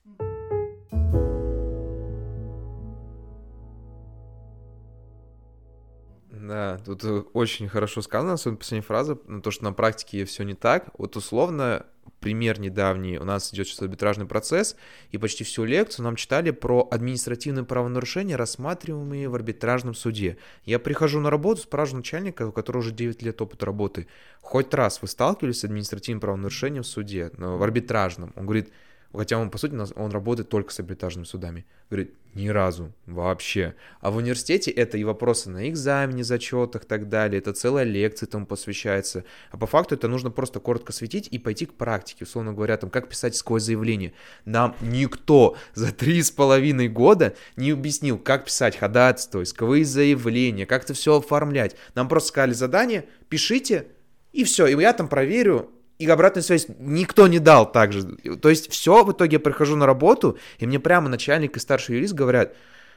Да, 6.47 6.79
тут 6.85 7.03
э, 7.03 7.23
очень 7.33 7.67
хорошо 7.67 8.01
сказано, 8.01 8.33
особенно 8.33 8.57
последняя 8.57 8.85
фраза, 8.85 9.17
ну, 9.27 9.41
то, 9.41 9.51
что 9.51 9.63
на 9.63 9.73
практике 9.73 10.25
все 10.25 10.43
не 10.43 10.53
так. 10.53 10.89
Вот 10.97 11.15
условно, 11.15 11.85
пример 12.19 12.59
недавний, 12.59 13.17
у 13.17 13.23
нас 13.23 13.53
идет 13.53 13.67
сейчас 13.67 13.81
арбитражный 13.81 14.25
процесс, 14.25 14.75
и 15.11 15.17
почти 15.17 15.43
всю 15.43 15.63
лекцию 15.63 16.05
нам 16.05 16.15
читали 16.15 16.51
про 16.51 16.87
административные 16.91 17.65
правонарушения, 17.65 18.37
рассматриваемые 18.37 19.27
в 19.29 19.35
арбитражном 19.35 19.95
суде. 19.95 20.37
Я 20.65 20.79
прихожу 20.79 21.19
на 21.19 21.29
работу, 21.29 21.61
спрашиваю 21.61 21.97
начальника, 21.97 22.47
у 22.47 22.51
которого 22.51 22.81
уже 22.81 22.91
9 22.91 23.21
лет 23.23 23.41
опыта 23.41 23.65
работы, 23.65 24.07
хоть 24.41 24.73
раз 24.73 25.01
вы 25.01 25.07
сталкивались 25.07 25.61
с 25.61 25.63
административным 25.63 26.19
правонарушением 26.19 26.83
в 26.83 26.87
суде, 26.87 27.31
в 27.37 27.63
арбитражном? 27.63 28.33
Он 28.35 28.45
говорит, 28.45 28.71
Хотя 29.16 29.38
он, 29.38 29.49
по 29.49 29.57
сути, 29.57 29.76
он 29.95 30.11
работает 30.11 30.49
только 30.49 30.74
с 30.74 30.80
арбитражными 30.80 31.26
судами. 31.26 31.66
Говорит, 31.89 32.13
ни 32.34 32.49
разу, 32.49 32.91
вообще. 33.05 33.76
А 34.01 34.11
в 34.11 34.18
университете 34.18 34.72
это 34.72 34.97
и 34.97 35.03
вопросы 35.03 35.49
на 35.49 35.70
экзамене, 35.70 36.24
зачетах 36.24 36.84
и 36.84 36.86
так 36.88 37.07
далее, 37.07 37.39
это 37.39 37.53
целая 37.53 37.86
лекция 37.86 38.28
там 38.28 38.45
посвящается. 38.45 39.24
А 39.51 39.57
по 39.57 39.68
факту 39.68 39.95
это 39.95 40.07
нужно 40.07 40.32
просто 40.32 40.59
коротко 40.59 40.91
светить 40.91 41.28
и 41.32 41.39
пойти 41.39 41.66
к 41.66 41.74
практике, 41.74 42.26
условно 42.26 42.53
говоря, 42.53 42.78
там, 42.78 42.89
как 42.89 43.09
писать 43.09 43.36
сквозь 43.36 43.63
заявление. 43.63 44.13
Нам 44.43 44.76
никто 44.82 45.55
за 45.74 45.93
три 45.93 46.22
с 46.22 46.32
половиной 46.32 46.89
года 46.89 47.36
не 47.55 47.72
объяснил, 47.72 48.18
как 48.18 48.45
писать 48.45 48.78
ходатайство, 48.78 49.43
исковые 49.43 49.86
заявления, 49.86 50.66
как 50.66 50.84
это 50.84 50.93
все 50.93 51.18
оформлять. 51.18 51.76
Нам 51.93 52.07
просто 52.07 52.30
сказали 52.30 52.53
задание, 52.53 53.05
пишите, 53.30 53.88
и 54.34 54.43
все, 54.43 54.68
и 54.68 54.82
я 54.82 54.91
там 54.91 55.07
проверю, 55.07 55.72
и 55.97 56.07
обратную 56.09 56.43
связь 56.43 56.67
никто 56.79 57.27
не 57.27 57.39
дал 57.39 57.71
также. 57.71 58.03
То 58.41 58.49
есть 58.49 58.71
все, 58.71 59.03
в 59.03 59.11
итоге 59.11 59.35
я 59.35 59.39
прихожу 59.39 59.75
на 59.75 59.85
работу, 59.85 60.37
и 60.59 60.65
мне 60.65 60.79
прямо 60.79 61.09
начальник 61.09 61.57
и 61.57 61.59
старший 61.59 61.95
юрист 61.95 62.13
говорят, 62.13 62.55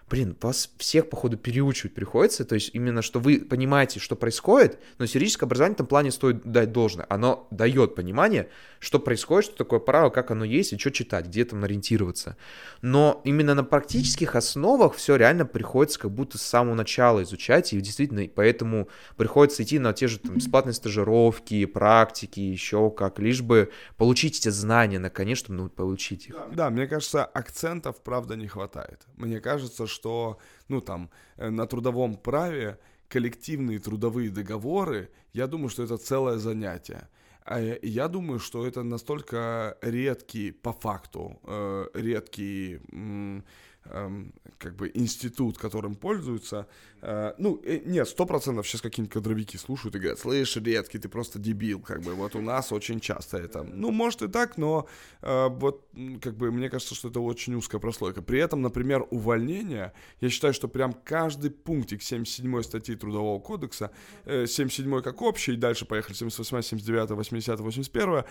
блин, 0.08 0.36
вас 0.40 0.70
всех, 0.78 1.10
походу, 1.10 1.36
переучивать 1.36 1.94
приходится, 1.94 2.44
то 2.44 2.54
есть 2.54 2.70
именно, 2.72 3.02
что 3.02 3.20
вы 3.20 3.40
понимаете, 3.40 4.00
что 4.00 4.16
происходит, 4.16 4.78
но 4.98 5.04
юридическое 5.04 5.46
образование 5.46 5.74
в 5.74 5.76
этом 5.76 5.86
плане 5.86 6.10
стоит 6.10 6.42
дать 6.44 6.72
должное. 6.72 7.06
Оно 7.08 7.46
дает 7.50 7.94
понимание, 7.94 8.48
что 8.78 8.98
происходит, 8.98 9.46
что 9.46 9.58
такое 9.58 9.80
право, 9.80 10.10
как 10.10 10.30
оно 10.30 10.44
есть, 10.44 10.72
и 10.72 10.78
что 10.78 10.90
читать, 10.90 11.26
где 11.26 11.44
там 11.44 11.64
ориентироваться. 11.64 12.36
Но 12.80 13.20
именно 13.24 13.54
на 13.54 13.64
практических 13.64 14.34
основах 14.34 14.94
все 14.94 15.16
реально 15.16 15.44
приходится 15.44 15.98
как 15.98 16.12
будто 16.12 16.38
с 16.38 16.42
самого 16.42 16.74
начала 16.74 17.22
изучать, 17.22 17.72
и 17.72 17.80
действительно, 17.80 18.28
поэтому 18.34 18.88
приходится 19.16 19.62
идти 19.62 19.78
на 19.78 19.92
те 19.92 20.08
же 20.08 20.18
там, 20.18 20.36
бесплатные 20.36 20.74
стажировки, 20.74 21.64
практики, 21.66 22.40
еще 22.40 22.90
как, 22.90 23.18
лишь 23.18 23.42
бы 23.42 23.70
получить 23.96 24.38
эти 24.38 24.48
знания, 24.48 24.98
наконец, 24.98 25.38
чтобы 25.38 25.58
ну, 25.58 25.68
получить 25.68 26.28
их. 26.28 26.34
Да, 26.34 26.48
да, 26.52 26.70
мне 26.70 26.86
кажется, 26.86 27.24
акцентов, 27.24 28.00
правда, 28.02 28.36
не 28.36 28.46
хватает. 28.46 29.02
Мне 29.16 29.40
кажется, 29.40 29.86
что 29.86 29.97
что, 29.98 30.38
ну, 30.68 30.80
там, 30.80 31.10
э, 31.36 31.50
на 31.50 31.66
трудовом 31.66 32.16
праве 32.16 32.78
коллективные 33.08 33.78
трудовые 33.78 34.30
договоры, 34.30 35.08
я 35.32 35.46
думаю, 35.46 35.68
что 35.68 35.82
это 35.82 35.96
целое 35.96 36.38
занятие. 36.38 37.08
А 37.44 37.60
я 37.82 38.08
думаю, 38.08 38.38
что 38.38 38.66
это 38.66 38.82
настолько 38.82 39.76
редкий 39.82 40.52
по 40.52 40.72
факту, 40.72 41.40
э, 41.44 41.86
редкий 41.94 42.80
как 44.58 44.74
бы 44.74 44.90
институт, 44.92 45.56
которым 45.56 45.94
пользуются. 45.94 46.66
Э, 47.00 47.32
ну, 47.38 47.60
э, 47.64 47.80
нет, 47.84 48.08
сто 48.08 48.26
процентов 48.26 48.66
сейчас 48.66 48.80
какие-нибудь 48.80 49.12
кадровики 49.12 49.56
слушают 49.56 49.94
и 49.94 49.98
говорят, 49.98 50.18
слышь, 50.18 50.56
редкий, 50.56 50.98
ты 50.98 51.08
просто 51.08 51.38
дебил, 51.38 51.80
как 51.80 52.02
бы, 52.02 52.14
вот 52.14 52.34
у 52.34 52.40
нас 52.40 52.72
очень 52.72 53.00
часто 53.00 53.38
это. 53.38 53.62
Ну, 53.62 53.90
может 53.92 54.22
и 54.22 54.28
так, 54.28 54.58
но 54.58 54.88
э, 55.22 55.48
вот, 55.48 55.88
как 56.20 56.36
бы, 56.36 56.50
мне 56.50 56.68
кажется, 56.68 56.94
что 56.94 57.08
это 57.08 57.20
очень 57.20 57.54
узкая 57.54 57.80
прослойка. 57.80 58.20
При 58.20 58.40
этом, 58.40 58.60
например, 58.60 59.06
увольнение, 59.10 59.92
я 60.20 60.28
считаю, 60.28 60.52
что 60.52 60.68
прям 60.68 60.92
каждый 60.92 61.50
пунктик 61.50 62.02
77 62.02 62.62
статьи 62.62 62.96
Трудового 62.96 63.38
кодекса, 63.38 63.92
77 64.26 65.02
как 65.02 65.22
общий, 65.22 65.52
и 65.52 65.56
дальше 65.56 65.86
поехали 65.86 66.14
78, 66.14 66.62
79, 66.62 67.10
80, 67.10 67.60
81, 67.60 68.24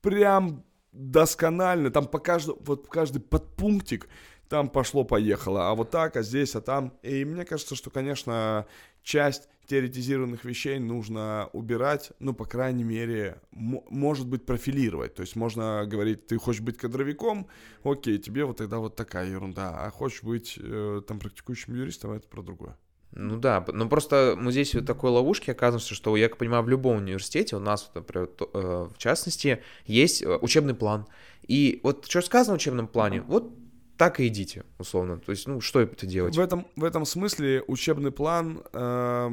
прям 0.00 0.64
досконально, 0.92 1.90
там 1.90 2.06
по 2.06 2.18
каждому, 2.18 2.58
вот 2.64 2.86
каждый 2.86 3.20
подпунктик 3.20 4.08
там 4.52 4.68
пошло-поехало, 4.68 5.70
а 5.70 5.74
вот 5.74 5.90
так, 5.90 6.14
а 6.14 6.22
здесь, 6.22 6.54
а 6.54 6.60
там. 6.60 6.92
И 7.00 7.24
мне 7.24 7.46
кажется, 7.46 7.74
что, 7.74 7.88
конечно, 7.88 8.66
часть 9.02 9.48
теоретизированных 9.66 10.44
вещей 10.44 10.78
нужно 10.78 11.48
убирать, 11.54 12.12
ну, 12.18 12.34
по 12.34 12.44
крайней 12.44 12.84
мере, 12.84 13.40
может 13.50 14.26
быть, 14.26 14.44
профилировать. 14.44 15.14
То 15.14 15.22
есть 15.22 15.36
можно 15.36 15.86
говорить, 15.86 16.26
ты 16.26 16.36
хочешь 16.36 16.60
быть 16.60 16.76
кадровиком, 16.76 17.46
окей, 17.82 18.18
тебе 18.18 18.44
вот 18.44 18.58
тогда 18.58 18.76
вот 18.76 18.94
такая 18.94 19.30
ерунда, 19.30 19.86
а 19.86 19.90
хочешь 19.90 20.22
быть 20.22 20.58
э, 20.62 21.00
там 21.08 21.18
практикующим 21.18 21.74
юристом, 21.74 22.12
это 22.12 22.28
про 22.28 22.42
другое. 22.42 22.76
Ну 23.12 23.38
да, 23.38 23.64
но 23.72 23.88
просто 23.88 24.36
мы 24.38 24.52
здесь 24.52 24.74
в 24.74 24.84
такой 24.84 25.12
ловушке 25.12 25.52
оказываемся, 25.52 25.94
что, 25.94 26.14
я 26.14 26.28
понимаю, 26.28 26.62
в 26.62 26.68
любом 26.68 26.98
университете, 26.98 27.56
у 27.56 27.58
нас, 27.58 27.90
например, 27.94 28.28
э, 28.38 28.88
в 28.94 28.98
частности, 28.98 29.62
есть 29.86 30.20
э, 30.22 30.36
учебный 30.42 30.74
план. 30.74 31.06
И 31.48 31.80
вот 31.82 32.04
что 32.06 32.20
сказано 32.20 32.56
в 32.56 32.60
учебном 32.60 32.86
плане, 32.86 33.22
вот 33.22 33.50
так 33.96 34.20
и 34.20 34.26
идите, 34.26 34.64
условно. 34.78 35.18
То 35.18 35.32
есть, 35.32 35.46
ну, 35.46 35.60
что 35.60 35.80
это 35.80 36.06
делать? 36.06 36.36
В 36.36 36.40
этом, 36.40 36.66
в 36.76 36.84
этом 36.84 37.04
смысле 37.04 37.62
учебный 37.66 38.10
план 38.10 38.62
э, 38.72 39.30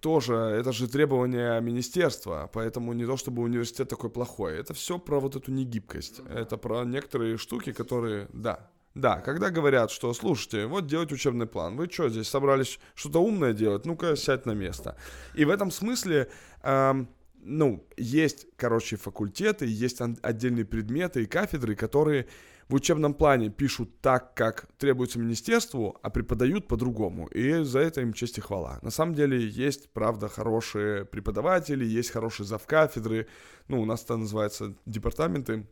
тоже, 0.00 0.34
это 0.34 0.72
же 0.72 0.88
требование 0.88 1.60
министерства, 1.60 2.50
поэтому 2.52 2.92
не 2.92 3.06
то, 3.06 3.16
чтобы 3.16 3.42
университет 3.42 3.88
такой 3.88 4.10
плохой. 4.10 4.58
Это 4.58 4.74
все 4.74 4.98
про 4.98 5.20
вот 5.20 5.36
эту 5.36 5.52
негибкость. 5.52 6.20
Это 6.28 6.56
про 6.56 6.84
некоторые 6.84 7.36
штуки, 7.36 7.72
которые, 7.72 8.28
да, 8.32 8.70
да, 8.94 9.20
когда 9.20 9.50
говорят, 9.50 9.90
что, 9.90 10.12
слушайте, 10.12 10.66
вот 10.66 10.86
делать 10.86 11.12
учебный 11.12 11.46
план, 11.46 11.76
вы 11.76 11.88
что 11.88 12.08
здесь 12.08 12.28
собрались 12.28 12.80
что-то 12.94 13.20
умное 13.20 13.52
делать, 13.52 13.86
ну-ка 13.86 14.16
сядь 14.16 14.46
на 14.46 14.52
место. 14.52 14.96
И 15.34 15.44
в 15.44 15.50
этом 15.50 15.70
смысле... 15.70 16.30
Э, 16.62 17.04
ну, 17.42 17.86
есть, 17.96 18.46
короче, 18.56 18.96
факультеты, 18.96 19.64
есть 19.66 20.02
отдельные 20.20 20.66
предметы 20.66 21.22
и 21.22 21.26
кафедры, 21.26 21.74
которые 21.74 22.26
в 22.70 22.74
учебном 22.74 23.14
плане 23.14 23.50
пишут 23.50 24.00
так, 24.00 24.34
как 24.34 24.68
требуется 24.78 25.18
министерству, 25.18 25.98
а 26.02 26.10
преподают 26.10 26.68
по-другому. 26.68 27.26
И 27.26 27.64
за 27.64 27.80
это 27.80 28.00
им 28.00 28.12
честь 28.12 28.38
и 28.38 28.40
хвала. 28.40 28.78
На 28.82 28.90
самом 28.90 29.14
деле 29.16 29.44
есть, 29.44 29.90
правда, 29.92 30.28
хорошие 30.28 31.04
преподаватели, 31.04 31.84
есть 31.84 32.10
хорошие 32.10 32.46
завкафедры, 32.46 33.26
ну, 33.66 33.82
у 33.82 33.84
нас 33.84 34.04
это 34.04 34.16
называется 34.16 34.76
департаменты, 34.86 35.66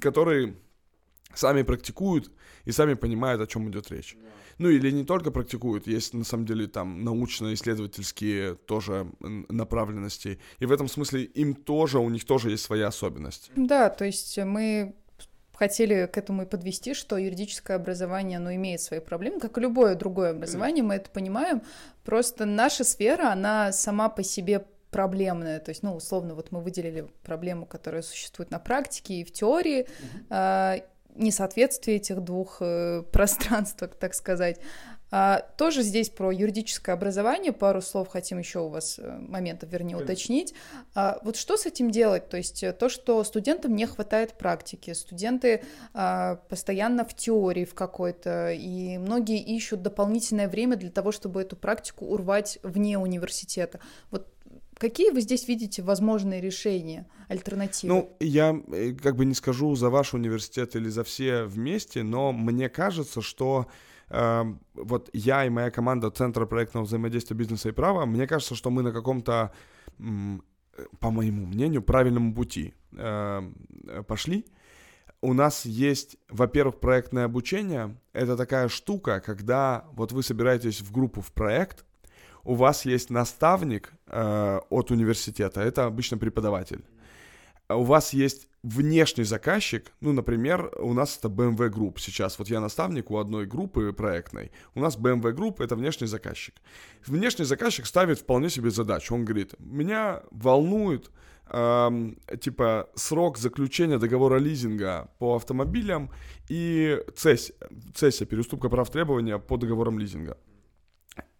которые 0.00 0.56
сами 1.34 1.62
практикуют 1.62 2.32
и 2.64 2.72
сами 2.72 2.94
понимают, 2.94 3.40
о 3.40 3.46
чем 3.46 3.70
идет 3.70 3.90
речь. 3.90 4.16
Ну 4.58 4.68
или 4.68 4.90
не 4.90 5.04
только 5.04 5.30
практикуют, 5.30 5.86
есть 5.86 6.14
на 6.14 6.24
самом 6.24 6.44
деле 6.44 6.66
там 6.66 7.02
научно-исследовательские 7.04 8.56
тоже 8.56 9.10
направленности. 9.20 10.38
И 10.58 10.66
в 10.66 10.72
этом 10.72 10.88
смысле 10.88 11.22
им 11.22 11.54
тоже, 11.54 11.98
у 11.98 12.10
них 12.10 12.24
тоже 12.24 12.50
есть 12.50 12.64
своя 12.64 12.88
особенность. 12.88 13.50
Да, 13.56 13.88
то 13.88 14.04
есть 14.04 14.36
мы 14.38 14.96
хотели 15.60 16.06
к 16.06 16.16
этому 16.16 16.42
и 16.42 16.46
подвести, 16.46 16.94
что 16.94 17.18
юридическое 17.18 17.76
образование, 17.76 18.38
оно 18.38 18.54
имеет 18.54 18.80
свои 18.80 18.98
проблемы, 18.98 19.40
как 19.40 19.58
и 19.58 19.60
любое 19.60 19.94
другое 19.94 20.30
образование, 20.30 20.82
мы 20.82 20.94
это 20.94 21.10
понимаем. 21.10 21.60
Просто 22.02 22.46
наша 22.46 22.82
сфера, 22.82 23.30
она 23.30 23.70
сама 23.70 24.08
по 24.08 24.22
себе 24.22 24.64
проблемная, 24.90 25.60
то 25.60 25.68
есть, 25.68 25.82
ну, 25.82 25.94
условно, 25.94 26.34
вот 26.34 26.50
мы 26.50 26.62
выделили 26.62 27.10
проблему, 27.22 27.66
которая 27.66 28.00
существует 28.00 28.50
на 28.50 28.58
практике 28.58 29.20
и 29.20 29.24
в 29.24 29.32
теории, 29.32 29.86
mm-hmm. 30.30 30.82
несоответствие 31.16 31.98
этих 31.98 32.22
двух 32.22 32.56
э, 32.60 33.02
пространств, 33.12 33.84
так 34.00 34.14
сказать. 34.14 34.60
А, 35.10 35.40
тоже 35.56 35.82
здесь 35.82 36.08
про 36.08 36.30
юридическое 36.30 36.94
образование, 36.94 37.52
пару 37.52 37.82
слов 37.82 38.08
хотим 38.08 38.38
еще 38.38 38.60
у 38.60 38.68
вас 38.68 38.98
э, 38.98 39.18
моментов, 39.18 39.70
вернее, 39.70 39.96
уточнить. 39.96 40.54
А, 40.94 41.18
вот 41.22 41.36
что 41.36 41.56
с 41.56 41.66
этим 41.66 41.90
делать? 41.90 42.28
То 42.28 42.36
есть 42.36 42.62
э, 42.62 42.72
то, 42.72 42.88
что 42.88 43.22
студентам 43.24 43.74
не 43.74 43.86
хватает 43.86 44.34
практики, 44.34 44.92
студенты 44.92 45.62
а, 45.94 46.36
постоянно 46.48 47.04
в 47.04 47.14
теории 47.14 47.64
в 47.64 47.74
какой-то, 47.74 48.52
и 48.52 48.98
многие 48.98 49.42
ищут 49.42 49.82
дополнительное 49.82 50.48
время 50.48 50.76
для 50.76 50.90
того, 50.90 51.10
чтобы 51.10 51.42
эту 51.42 51.56
практику 51.56 52.06
урвать 52.06 52.58
вне 52.62 52.98
университета. 52.98 53.80
Вот 54.10 54.28
Какие 54.80 55.10
вы 55.10 55.20
здесь 55.20 55.46
видите 55.46 55.82
возможные 55.82 56.40
решения, 56.40 57.06
альтернативы? 57.28 57.92
Ну, 57.92 58.16
я 58.18 58.58
э, 58.72 58.94
как 58.94 59.14
бы 59.14 59.26
не 59.26 59.34
скажу 59.34 59.74
за 59.74 59.90
ваш 59.90 60.14
университет 60.14 60.74
или 60.74 60.88
за 60.88 61.04
все 61.04 61.44
вместе, 61.44 62.02
но 62.02 62.32
мне 62.32 62.70
кажется, 62.70 63.20
что 63.20 63.66
вот 64.10 65.10
я 65.12 65.44
и 65.44 65.50
моя 65.50 65.70
команда 65.70 66.10
Центра 66.10 66.46
проектного 66.46 66.84
взаимодействия 66.84 67.36
бизнеса 67.36 67.68
и 67.68 67.72
права, 67.72 68.06
мне 68.06 68.26
кажется, 68.26 68.54
что 68.54 68.70
мы 68.70 68.82
на 68.82 68.92
каком-то, 68.92 69.52
по 70.98 71.10
моему 71.10 71.46
мнению, 71.46 71.82
правильном 71.82 72.34
пути 72.34 72.74
эм, 72.92 73.54
пошли. 74.08 74.44
У 75.22 75.34
нас 75.34 75.64
есть, 75.64 76.16
во-первых, 76.28 76.80
проектное 76.80 77.26
обучение. 77.26 77.96
Это 78.12 78.36
такая 78.36 78.68
штука, 78.68 79.20
когда 79.20 79.84
вот 79.92 80.12
вы 80.12 80.22
собираетесь 80.22 80.80
в 80.80 80.90
группу 80.90 81.20
в 81.20 81.30
проект, 81.32 81.84
у 82.42 82.54
вас 82.54 82.86
есть 82.86 83.10
наставник 83.10 83.92
э, 84.06 84.60
от 84.70 84.90
университета, 84.90 85.60
это 85.60 85.84
обычно 85.84 86.16
преподаватель. 86.16 86.84
У 87.68 87.82
вас 87.82 88.12
есть 88.12 88.48
внешний 88.62 89.24
заказчик, 89.24 89.92
ну, 90.00 90.12
например, 90.12 90.70
у 90.78 90.92
нас 90.92 91.18
это 91.18 91.28
BMW 91.28 91.70
Group 91.70 91.98
сейчас, 91.98 92.38
вот 92.38 92.48
я 92.48 92.60
наставник 92.60 93.10
у 93.10 93.16
одной 93.16 93.46
группы 93.46 93.92
проектной, 93.92 94.50
у 94.74 94.80
нас 94.80 94.98
BMW 94.98 95.34
Group 95.34 95.62
это 95.64 95.76
внешний 95.76 96.06
заказчик. 96.06 96.54
Внешний 97.06 97.44
заказчик 97.44 97.86
ставит 97.86 98.18
вполне 98.18 98.50
себе 98.50 98.70
задачу, 98.70 99.14
он 99.14 99.24
говорит, 99.24 99.54
меня 99.58 100.22
волнует, 100.30 101.10
эм, 101.50 102.18
типа, 102.40 102.90
срок 102.94 103.38
заключения 103.38 103.98
договора 103.98 104.38
лизинга 104.38 105.08
по 105.18 105.36
автомобилям 105.36 106.10
и 106.48 107.02
цессия, 107.16 107.54
цессия 107.94 108.26
переуступка 108.26 108.68
прав 108.68 108.90
требования 108.90 109.38
по 109.38 109.56
договорам 109.56 109.98
лизинга. 109.98 110.36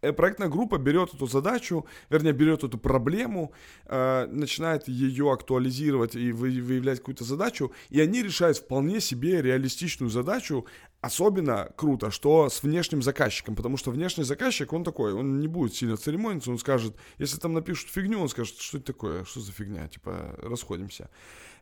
Э, 0.01 0.13
проектная 0.13 0.49
группа 0.49 0.77
берет 0.77 1.13
эту 1.13 1.27
задачу, 1.27 1.85
вернее, 2.09 2.33
берет 2.33 2.63
эту 2.63 2.77
проблему, 2.77 3.53
э, 3.85 4.27
начинает 4.27 4.87
ее 4.87 5.31
актуализировать 5.31 6.15
и 6.15 6.31
выявлять 6.31 6.99
какую-то 6.99 7.23
задачу, 7.23 7.71
и 7.89 8.01
они 8.01 8.23
решают 8.23 8.57
вполне 8.57 8.99
себе 8.99 9.41
реалистичную 9.41 10.09
задачу. 10.09 10.65
Особенно 11.01 11.71
круто, 11.75 12.11
что 12.11 12.47
с 12.49 12.61
внешним 12.61 13.01
заказчиком, 13.01 13.55
потому 13.55 13.75
что 13.77 13.89
внешний 13.89 14.23
заказчик, 14.23 14.71
он 14.71 14.83
такой, 14.83 15.13
он 15.13 15.39
не 15.39 15.47
будет 15.47 15.73
сильно 15.73 15.97
церемониться, 15.97 16.51
он 16.51 16.59
скажет, 16.59 16.95
если 17.17 17.39
там 17.39 17.53
напишут 17.53 17.89
фигню, 17.89 18.21
он 18.21 18.29
скажет, 18.29 18.59
что 18.59 18.77
это 18.77 18.93
такое, 18.93 19.23
что 19.25 19.39
за 19.39 19.51
фигня, 19.51 19.87
типа, 19.87 20.35
расходимся. 20.43 21.09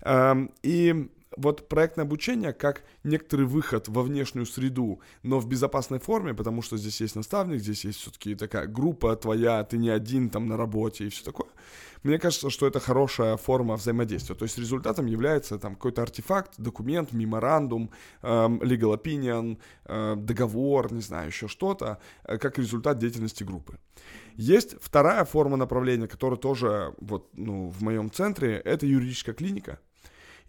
Эм, 0.02 0.52
и 0.62 1.10
вот 1.40 1.70
проектное 1.70 2.06
обучение 2.06 2.54
как 2.54 2.84
некоторый 3.04 3.46
выход 3.46 3.88
во 3.88 4.04
внешнюю 4.04 4.46
среду, 4.46 5.02
но 5.24 5.40
в 5.40 5.48
безопасной 5.48 6.00
форме, 6.00 6.34
потому 6.34 6.62
что 6.62 6.78
здесь 6.78 7.02
есть 7.02 7.16
наставник, 7.16 7.62
здесь 7.62 7.86
есть 7.86 8.00
все-таки 8.00 8.36
такая 8.36 8.68
группа 8.68 9.16
твоя, 9.16 9.64
ты 9.64 9.78
не 9.78 9.90
один 9.90 10.30
там 10.30 10.48
на 10.48 10.58
работе 10.58 11.06
и 11.06 11.10
все 11.10 11.24
такое. 11.24 11.50
Мне 12.04 12.18
кажется, 12.18 12.50
что 12.50 12.66
это 12.66 12.80
хорошая 12.80 13.38
форма 13.38 13.76
взаимодействия. 13.76 14.36
То 14.36 14.46
есть 14.46 14.58
результатом 14.58 15.06
является 15.06 15.58
там 15.58 15.76
какой-то 15.76 16.02
артефакт, 16.02 16.54
документ, 16.58 17.12
меморандум, 17.12 17.90
эм, 18.22 18.62
legal 18.62 18.96
opinion, 18.96 19.58
э, 19.86 20.16
договор, 20.16 20.94
не 20.94 21.02
знаю, 21.02 21.28
еще 21.28 21.48
что-то, 21.48 21.98
э, 22.24 22.38
как 22.38 22.58
результат 22.58 23.00
деятельности 23.00 23.44
группы. 23.44 23.80
Есть 24.36 24.76
вторая 24.82 25.26
форма 25.26 25.58
направления, 25.58 26.08
которая 26.08 26.40
тоже 26.40 26.94
вот, 27.02 27.30
ну, 27.34 27.70
в 27.70 27.82
моем 27.82 28.10
центре, 28.10 28.56
это 28.56 28.86
юридическая 28.86 29.36
клиника. 29.36 29.80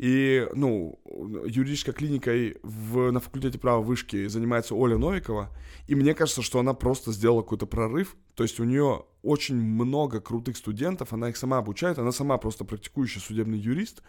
И, 0.00 0.48
ну, 0.54 0.98
юридической 1.46 1.92
клиникой 1.92 2.56
в, 2.62 3.10
на 3.10 3.20
факультете 3.20 3.58
права 3.58 3.82
вышки 3.82 4.28
занимается 4.28 4.74
Оля 4.74 4.96
Новикова, 4.96 5.50
и 5.88 5.94
мне 5.94 6.14
кажется, 6.14 6.40
что 6.40 6.58
она 6.58 6.72
просто 6.72 7.12
сделала 7.12 7.42
какой-то 7.42 7.66
прорыв, 7.66 8.16
то 8.34 8.42
есть 8.42 8.58
у 8.60 8.64
нее 8.64 9.04
очень 9.22 9.56
много 9.56 10.22
крутых 10.22 10.56
студентов, 10.56 11.12
она 11.12 11.28
их 11.28 11.36
сама 11.36 11.58
обучает, 11.58 11.98
она 11.98 12.12
сама 12.12 12.38
просто 12.38 12.64
практикующий 12.64 13.20
судебный 13.20 13.58
юрист, 13.58 14.02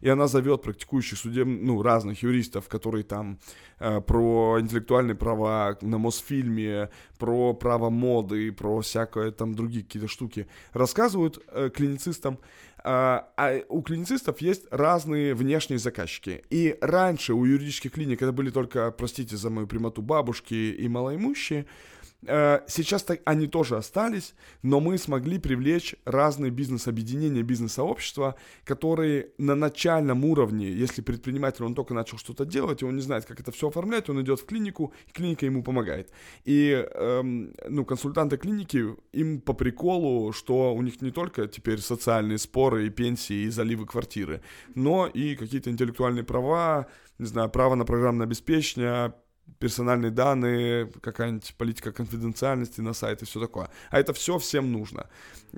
и 0.00 0.08
она 0.08 0.28
зовет 0.28 0.62
практикующих 0.62 1.18
судебных, 1.18 1.62
ну, 1.62 1.82
разных 1.82 2.22
юристов, 2.22 2.68
которые 2.68 3.04
там 3.04 3.38
э, 3.80 4.00
про 4.00 4.58
интеллектуальные 4.60 5.14
права 5.14 5.76
на 5.82 5.98
Мосфильме, 5.98 6.88
про 7.18 7.52
право 7.52 7.90
моды, 7.90 8.50
про 8.52 8.80
всякое 8.80 9.30
там 9.30 9.54
другие 9.54 9.84
какие-то 9.84 10.08
штуки, 10.08 10.46
рассказывают 10.72 11.42
э, 11.48 11.68
клиницистам, 11.68 12.38
а, 12.84 13.30
а 13.36 13.60
у 13.68 13.80
клиницистов 13.82 14.40
есть 14.42 14.66
разные 14.70 15.34
внешние 15.34 15.78
заказчики. 15.78 16.44
И 16.50 16.76
раньше 16.82 17.32
у 17.32 17.44
юридических 17.44 17.92
клиник 17.92 18.20
это 18.20 18.32
были 18.32 18.50
только, 18.50 18.90
простите 18.90 19.36
за 19.36 19.48
мою 19.48 19.66
прямоту, 19.66 20.02
бабушки 20.02 20.54
и 20.54 20.86
малоимущие, 20.86 21.66
сейчас 22.26 23.06
они 23.24 23.46
тоже 23.46 23.76
остались, 23.76 24.34
но 24.62 24.80
мы 24.80 24.98
смогли 24.98 25.38
привлечь 25.38 25.94
разные 26.04 26.50
бизнес-объединения, 26.50 27.42
бизнес-сообщества, 27.42 28.36
которые 28.64 29.28
на 29.38 29.54
начальном 29.54 30.24
уровне, 30.24 30.70
если 30.70 31.02
предприниматель, 31.02 31.64
он 31.64 31.74
только 31.74 31.94
начал 31.94 32.18
что-то 32.18 32.44
делать, 32.44 32.82
и 32.82 32.84
он 32.84 32.96
не 32.96 33.02
знает, 33.02 33.24
как 33.24 33.40
это 33.40 33.52
все 33.52 33.68
оформлять, 33.68 34.08
он 34.08 34.20
идет 34.22 34.40
в 34.40 34.46
клинику, 34.46 34.92
и 35.06 35.12
клиника 35.12 35.46
ему 35.46 35.62
помогает. 35.62 36.10
И, 36.44 36.86
эм, 36.94 37.54
ну, 37.68 37.84
консультанты 37.84 38.36
клиники, 38.36 38.94
им 39.12 39.40
по 39.40 39.52
приколу, 39.52 40.32
что 40.32 40.74
у 40.74 40.82
них 40.82 41.02
не 41.02 41.10
только 41.10 41.46
теперь 41.46 41.80
социальные 41.80 42.38
споры 42.38 42.86
и 42.86 42.90
пенсии, 42.90 43.44
и 43.44 43.50
заливы 43.50 43.86
квартиры, 43.86 44.42
но 44.74 45.06
и 45.06 45.36
какие-то 45.36 45.70
интеллектуальные 45.70 46.24
права, 46.24 46.86
не 47.18 47.26
знаю, 47.26 47.50
право 47.50 47.74
на 47.74 47.84
программное 47.84 48.26
обеспечение, 48.26 49.14
персональные 49.58 50.10
данные, 50.10 50.86
какая-нибудь 51.00 51.54
политика 51.56 51.92
конфиденциальности 51.92 52.80
на 52.80 52.94
сайте, 52.94 53.24
все 53.24 53.40
такое. 53.40 53.68
А 53.90 53.98
это 53.98 54.12
все 54.12 54.38
всем 54.38 54.72
нужно. 54.72 55.06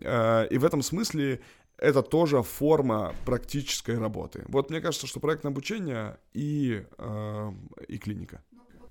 Э, 0.01 0.47
и 0.49 0.59
в 0.59 0.65
этом 0.65 0.83
смысле 0.83 1.41
это 1.79 2.03
тоже 2.03 2.43
форма 2.43 3.15
практической 3.25 3.99
работы. 3.99 4.45
Вот 4.49 4.71
мне 4.71 4.81
кажется, 4.81 5.07
что 5.07 5.21
проектное 5.21 5.53
обучение 5.53 6.19
и, 6.35 6.85
э, 6.99 7.53
и 7.89 7.99
клиника. 7.99 8.43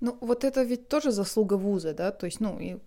Ну, 0.01 0.17
вот 0.21 0.43
это 0.43 0.63
ведь 0.63 0.89
тоже 0.89 1.11
заслуга 1.11 1.55
вуза, 1.57 1.93
да, 1.93 2.11
то 2.11 2.25
есть, 2.25 2.41
ну, 2.41 2.59
и 2.59 2.77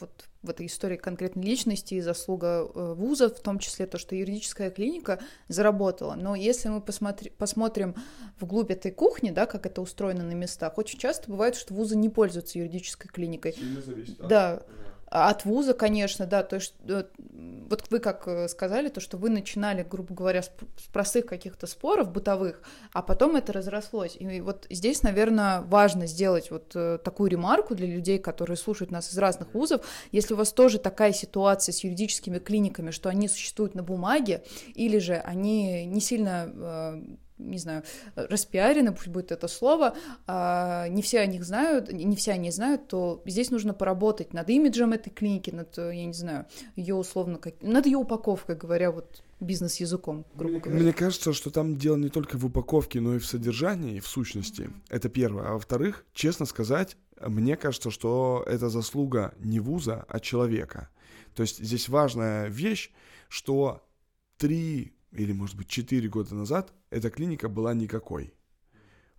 вот 0.00 0.28
в 0.42 0.50
этой 0.50 0.66
истории 0.66 0.96
конкретной 0.96 1.44
личности 1.44 1.94
и 1.94 2.00
заслуга 2.00 2.68
э, 2.74 2.94
вуза, 2.94 3.28
в 3.28 3.40
том 3.40 3.58
числе 3.58 3.86
то, 3.86 3.98
что 3.98 4.14
юридическая 4.14 4.70
клиника 4.70 5.20
заработала. 5.48 6.14
Но 6.14 6.34
если 6.34 6.68
мы 6.68 6.80
посмотри, 6.80 7.30
посмотрим 7.30 7.94
вглубь 8.40 8.70
этой 8.70 8.92
кухни, 8.92 9.30
да, 9.30 9.46
как 9.46 9.66
это 9.66 9.80
устроено 9.80 10.24
на 10.24 10.32
местах, 10.32 10.76
очень 10.78 10.98
часто 10.98 11.30
бывает, 11.30 11.54
что 11.54 11.74
вузы 11.74 11.96
не 11.96 12.08
пользуются 12.08 12.58
юридической 12.58 13.08
клиникой. 13.08 13.52
Сильно 13.52 13.80
зависит, 13.80 14.18
да. 14.18 14.26
да. 14.26 14.62
От 15.16 15.44
вуза, 15.44 15.74
конечно, 15.74 16.26
да. 16.26 16.42
То 16.42 16.56
есть, 16.56 16.74
э, 16.88 17.04
вот 17.70 17.84
вы 17.88 18.00
как 18.00 18.26
э, 18.26 18.48
сказали, 18.48 18.88
то, 18.88 19.00
что 19.00 19.16
вы 19.16 19.30
начинали, 19.30 19.84
грубо 19.84 20.12
говоря, 20.12 20.42
с 20.42 20.50
простых 20.92 21.26
каких-то 21.26 21.68
споров 21.68 22.10
бытовых, 22.10 22.60
а 22.92 23.00
потом 23.00 23.36
это 23.36 23.52
разрослось. 23.52 24.16
И 24.18 24.40
вот 24.40 24.66
здесь, 24.70 25.04
наверное, 25.04 25.60
важно 25.60 26.08
сделать 26.08 26.50
вот 26.50 26.72
э, 26.74 26.98
такую 26.98 27.30
ремарку 27.30 27.76
для 27.76 27.86
людей, 27.86 28.18
которые 28.18 28.56
слушают 28.56 28.90
нас 28.90 29.12
из 29.12 29.16
разных 29.16 29.54
вузов. 29.54 29.86
Если 30.10 30.34
у 30.34 30.36
вас 30.36 30.52
тоже 30.52 30.80
такая 30.80 31.12
ситуация 31.12 31.72
с 31.72 31.84
юридическими 31.84 32.40
клиниками, 32.40 32.90
что 32.90 33.08
они 33.08 33.28
существуют 33.28 33.76
на 33.76 33.84
бумаге, 33.84 34.42
или 34.74 34.98
же 34.98 35.14
они 35.14 35.86
не 35.86 36.00
сильно 36.00 36.98
не 37.38 37.58
знаю, 37.58 37.82
распиарены, 38.14 38.92
пусть 38.92 39.08
будет 39.08 39.32
это 39.32 39.48
слово, 39.48 39.96
а, 40.26 40.88
не 40.88 41.02
все 41.02 41.20
о 41.20 41.26
них 41.26 41.44
знают, 41.44 41.92
не 41.92 42.16
все 42.16 42.32
они 42.32 42.50
знают, 42.50 42.88
то 42.88 43.22
здесь 43.26 43.50
нужно 43.50 43.74
поработать 43.74 44.32
над 44.32 44.48
имиджем 44.50 44.92
этой 44.92 45.10
клиники, 45.10 45.50
над, 45.50 45.76
я 45.76 46.04
не 46.04 46.12
знаю, 46.12 46.46
ее 46.76 46.94
условно, 46.94 47.38
как, 47.38 47.60
над 47.60 47.86
ее 47.86 47.98
упаковкой, 47.98 48.56
говоря 48.56 48.90
вот 48.90 49.22
бизнес-языком, 49.40 50.24
грубо 50.34 50.60
говоря. 50.60 50.80
Мне 50.80 50.92
кажется, 50.92 51.32
что 51.32 51.50
там 51.50 51.76
дело 51.76 51.96
не 51.96 52.08
только 52.08 52.38
в 52.38 52.46
упаковке, 52.46 53.00
но 53.00 53.16
и 53.16 53.18
в 53.18 53.26
содержании, 53.26 53.96
и 53.96 54.00
в 54.00 54.06
сущности. 54.06 54.70
Это 54.88 55.08
первое. 55.08 55.48
А 55.48 55.52
во-вторых, 55.54 56.06
честно 56.12 56.46
сказать, 56.46 56.96
мне 57.20 57.56
кажется, 57.56 57.90
что 57.90 58.44
это 58.46 58.68
заслуга 58.68 59.34
не 59.38 59.60
вуза, 59.60 60.04
а 60.08 60.20
человека. 60.20 60.88
То 61.34 61.42
есть 61.42 61.58
здесь 61.58 61.88
важная 61.88 62.48
вещь, 62.48 62.90
что 63.28 63.86
три 64.36 64.94
или, 65.14 65.32
может 65.32 65.56
быть, 65.56 65.68
4 65.68 66.08
года 66.08 66.34
назад 66.34 66.72
эта 66.94 67.10
клиника 67.10 67.48
была 67.48 67.74
никакой. 67.74 68.34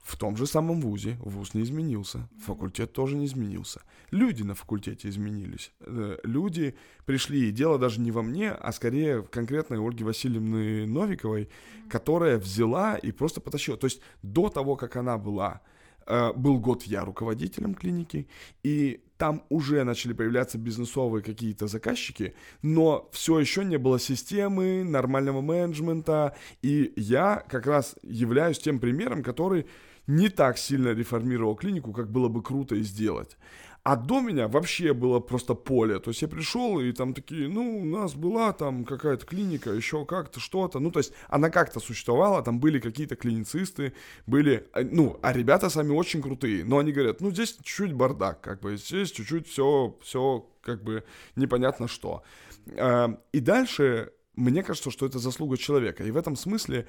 В 0.02 0.18
том 0.18 0.38
же 0.38 0.46
самом 0.46 0.82
вузе 0.82 1.18
вуз 1.20 1.56
не 1.56 1.64
изменился, 1.64 2.30
факультет 2.40 2.94
тоже 2.94 3.16
не 3.16 3.26
изменился. 3.26 3.82
Люди 4.12 4.44
на 4.44 4.54
факультете 4.54 5.10
изменились. 5.10 5.74
Э, 5.80 6.18
люди 6.24 6.76
пришли, 7.06 7.50
и 7.50 7.52
дело 7.52 7.80
даже 7.80 8.00
не 8.00 8.12
во 8.12 8.22
мне, 8.22 8.52
а 8.52 8.72
скорее 8.72 9.22
в 9.22 9.30
конкретной 9.30 9.80
Ольге 9.80 10.06
Васильевны 10.06 10.86
Новиковой, 10.86 11.50
которая 11.90 12.38
взяла 12.38 12.96
и 12.98 13.12
просто 13.12 13.42
потащила. 13.42 13.78
То 13.78 13.88
есть 13.88 14.00
до 14.22 14.50
того, 14.50 14.76
как 14.76 14.96
она 14.96 15.18
была, 15.18 15.62
э, 16.06 16.34
был 16.34 16.60
год 16.60 16.84
я 16.84 17.04
руководителем 17.04 17.74
клиники, 17.74 18.30
и 18.64 19.04
там 19.18 19.44
уже 19.50 19.84
начали 19.84 20.14
появляться 20.14 20.58
бизнесовые 20.58 21.24
какие-то 21.24 21.68
заказчики, 21.68 22.36
но 22.62 23.10
все 23.12 23.40
еще 23.40 23.64
не 23.64 23.78
было 23.78 24.00
системы, 24.00 24.84
нормального 24.84 25.42
менеджмента, 25.42 26.36
и 26.62 26.94
я 26.96 27.44
как 27.48 27.66
раз 27.66 27.96
являюсь 28.04 28.60
тем 28.60 28.80
примером, 28.80 29.24
который 29.24 29.68
не 30.08 30.30
так 30.30 30.58
сильно 30.58 30.90
реформировал 30.90 31.56
клинику, 31.56 31.92
как 31.92 32.12
было 32.12 32.28
бы 32.28 32.44
круто 32.44 32.76
и 32.76 32.82
сделать. 32.82 33.38
А 33.86 33.96
до 33.96 34.20
меня 34.20 34.48
вообще 34.48 34.96
было 34.96 35.20
просто 35.20 35.54
поле. 35.54 36.00
То 36.00 36.10
есть 36.10 36.24
я 36.24 36.28
пришел, 36.28 36.80
и 36.80 36.92
там 36.92 37.14
такие, 37.14 37.48
ну, 37.48 37.82
у 37.82 37.86
нас 37.86 38.16
была 38.16 38.52
там 38.52 38.84
какая-то 38.84 39.28
клиника, 39.28 39.70
еще 39.70 40.06
как-то, 40.06 40.40
что-то. 40.40 40.80
Ну, 40.80 40.90
то 40.90 40.98
есть 40.98 41.14
она 41.28 41.52
как-то 41.52 41.80
существовала, 41.80 42.42
там 42.42 42.60
были 42.60 42.80
какие-то 42.80 43.16
клиницисты, 43.16 43.94
были, 44.26 44.68
э, 44.74 44.84
ну, 44.92 45.20
а 45.22 45.32
ребята 45.34 45.70
сами 45.70 45.92
очень 45.92 46.24
крутые. 46.24 46.66
Но 46.66 46.80
они 46.80 46.94
говорят, 46.94 47.22
ну, 47.22 47.30
здесь 47.30 47.58
чуть-чуть 47.58 47.94
бардак, 47.94 48.42
как 48.42 48.62
бы, 48.62 48.76
здесь 48.76 49.12
чуть-чуть 49.12 49.48
все, 49.48 49.96
все 50.02 50.50
как 50.62 50.84
бы 50.84 51.04
непонятно 51.36 51.88
что. 51.88 52.24
Эм, 52.66 53.20
и 53.34 53.40
дальше 53.40 54.14
мне 54.36 54.64
кажется, 54.64 54.90
что 54.90 55.06
это 55.06 55.20
заслуга 55.20 55.58
человека. 55.58 56.04
И 56.04 56.10
в 56.10 56.18
этом 56.18 56.36
смысле, 56.36 56.88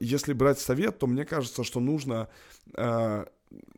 если 0.00 0.32
брать 0.32 0.58
совет, 0.58 0.98
то 0.98 1.06
мне 1.06 1.26
кажется, 1.26 1.62
что 1.62 1.78
нужно 1.78 2.28
э, 2.72 3.26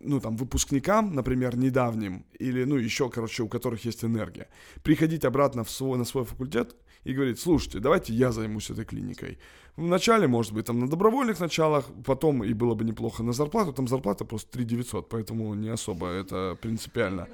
ну, 0.01 0.21
там, 0.21 0.37
выпускникам, 0.37 1.15
например, 1.15 1.57
недавним, 1.57 2.25
или, 2.39 2.65
ну, 2.65 2.77
еще, 2.77 3.09
короче, 3.09 3.43
у 3.43 3.49
которых 3.49 3.85
есть 3.85 4.05
энергия, 4.05 4.49
приходить 4.83 5.25
обратно 5.25 5.65
в 5.65 5.71
свой, 5.71 5.99
на 5.99 6.05
свой 6.05 6.25
факультет 6.25 6.77
и 7.05 7.13
говорить, 7.13 7.39
слушайте, 7.39 7.79
давайте 7.79 8.13
я 8.13 8.33
займусь 8.33 8.71
этой 8.71 8.85
клиникой. 8.85 9.39
Вначале, 9.77 10.27
может 10.27 10.53
быть, 10.53 10.67
там 10.67 10.81
на 10.81 10.89
добровольных 10.89 11.39
началах, 11.39 11.85
потом 12.05 12.43
и 12.43 12.55
было 12.55 12.75
бы 12.75 12.85
неплохо 12.85 13.23
на 13.23 13.33
зарплату, 13.33 13.73
там 13.73 13.89
зарплата 13.89 14.25
просто 14.25 14.51
3 14.53 14.65
900, 14.65 15.09
поэтому 15.09 15.55
не 15.55 15.69
особо 15.69 16.09
это 16.09 16.57
принципиально. 16.61 17.29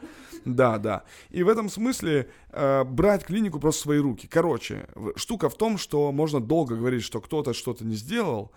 Да, 0.44 0.78
да. 0.78 1.04
И 1.30 1.44
в 1.44 1.48
этом 1.48 1.68
смысле 1.68 2.28
э, 2.50 2.84
брать 2.84 3.24
клинику 3.24 3.60
просто 3.60 3.80
в 3.80 3.82
свои 3.84 3.98
руки. 3.98 4.26
Короче, 4.26 4.88
штука 5.14 5.48
в 5.48 5.56
том, 5.56 5.78
что 5.78 6.10
можно 6.10 6.40
долго 6.40 6.74
говорить, 6.74 7.04
что 7.04 7.20
кто-то 7.20 7.54
что-то 7.54 7.84
не 7.84 7.94
сделал, 7.94 8.50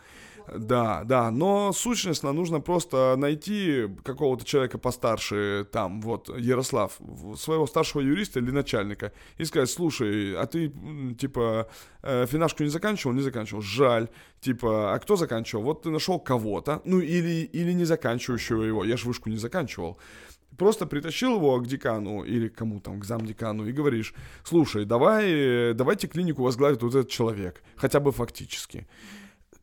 да, 0.53 1.03
да, 1.03 1.31
но 1.31 1.71
сущностно 1.73 2.33
нужно 2.33 2.59
просто 2.59 3.15
найти 3.17 3.87
какого-то 4.03 4.45
человека 4.45 4.77
постарше, 4.77 5.67
там, 5.71 6.01
вот, 6.01 6.29
Ярослав, 6.37 6.99
своего 7.37 7.67
старшего 7.67 8.01
юриста 8.01 8.39
или 8.39 8.51
начальника, 8.51 9.11
и 9.37 9.45
сказать, 9.45 9.69
слушай, 9.69 10.35
а 10.35 10.45
ты, 10.45 10.71
типа, 11.19 11.67
э, 12.03 12.25
финашку 12.27 12.63
не 12.63 12.69
заканчивал? 12.69 13.13
Не 13.13 13.21
заканчивал. 13.21 13.61
Жаль. 13.61 14.09
Типа, 14.39 14.93
а 14.93 14.99
кто 14.99 15.15
заканчивал? 15.15 15.63
Вот 15.63 15.83
ты 15.83 15.89
нашел 15.89 16.19
кого-то, 16.19 16.81
ну, 16.85 16.99
или, 16.99 17.49
или 17.53 17.73
не 17.73 17.85
заканчивающего 17.85 18.63
его, 18.63 18.83
я 18.83 18.97
же 18.97 19.07
вышку 19.07 19.29
не 19.29 19.37
заканчивал 19.37 19.97
просто 20.57 20.85
притащил 20.85 21.35
его 21.35 21.59
к 21.59 21.67
декану 21.67 22.23
или 22.23 22.47
кому 22.47 22.79
там, 22.79 22.99
к 22.99 23.05
замдекану 23.05 23.67
и 23.67 23.73
говоришь, 23.73 24.13
слушай, 24.43 24.85
давай, 24.85 25.73
давайте 25.73 26.07
клинику 26.07 26.43
возглавит 26.43 26.81
вот 26.81 26.95
этот 26.95 27.09
человек, 27.09 27.61
хотя 27.75 27.99
бы 27.99 28.11
фактически. 28.11 28.87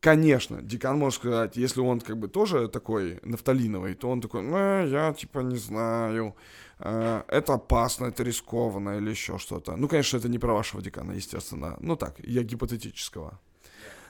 Конечно, 0.03 0.61
декан 0.61 0.99
может 0.99 1.19
сказать, 1.19 1.55
если 1.55 1.79
он 1.79 2.01
как 2.01 2.17
бы 2.17 2.27
тоже 2.27 2.67
такой 2.67 3.19
нафталиновый, 3.23 3.93
то 3.93 4.09
он 4.09 4.19
такой, 4.19 4.41
ну, 4.41 4.85
я 4.85 5.13
типа 5.13 5.39
не 5.39 5.55
знаю, 5.55 6.35
э, 6.79 7.21
это 7.29 7.53
опасно, 7.53 8.07
это 8.07 8.21
рискованно 8.23 8.97
или 8.97 9.11
еще 9.11 9.37
что-то. 9.37 9.77
Ну, 9.77 9.87
конечно, 9.87 10.17
это 10.17 10.27
не 10.27 10.39
про 10.39 10.53
вашего 10.53 10.81
декана, 10.81 11.13
естественно. 11.13 11.77
Ну 11.79 11.95
так, 11.95 12.19
я 12.19 12.43
гипотетического. 12.43 13.39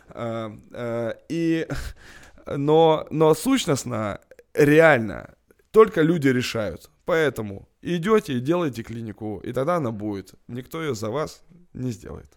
Э, 0.09 0.49
э, 0.71 1.13
и, 1.29 1.67
но, 2.47 3.05
но 3.11 3.35
сущностно, 3.35 4.19
реально, 4.55 5.35
только 5.69 6.01
люди 6.01 6.29
решают. 6.29 6.89
Поэтому 7.05 7.69
идете 7.83 8.33
и 8.33 8.39
делайте 8.39 8.81
клинику, 8.81 9.41
и 9.43 9.53
тогда 9.53 9.75
она 9.75 9.91
будет. 9.91 10.33
Никто 10.47 10.81
ее 10.81 10.95
за 10.95 11.11
вас 11.11 11.43
не 11.73 11.91
сделает. 11.91 12.35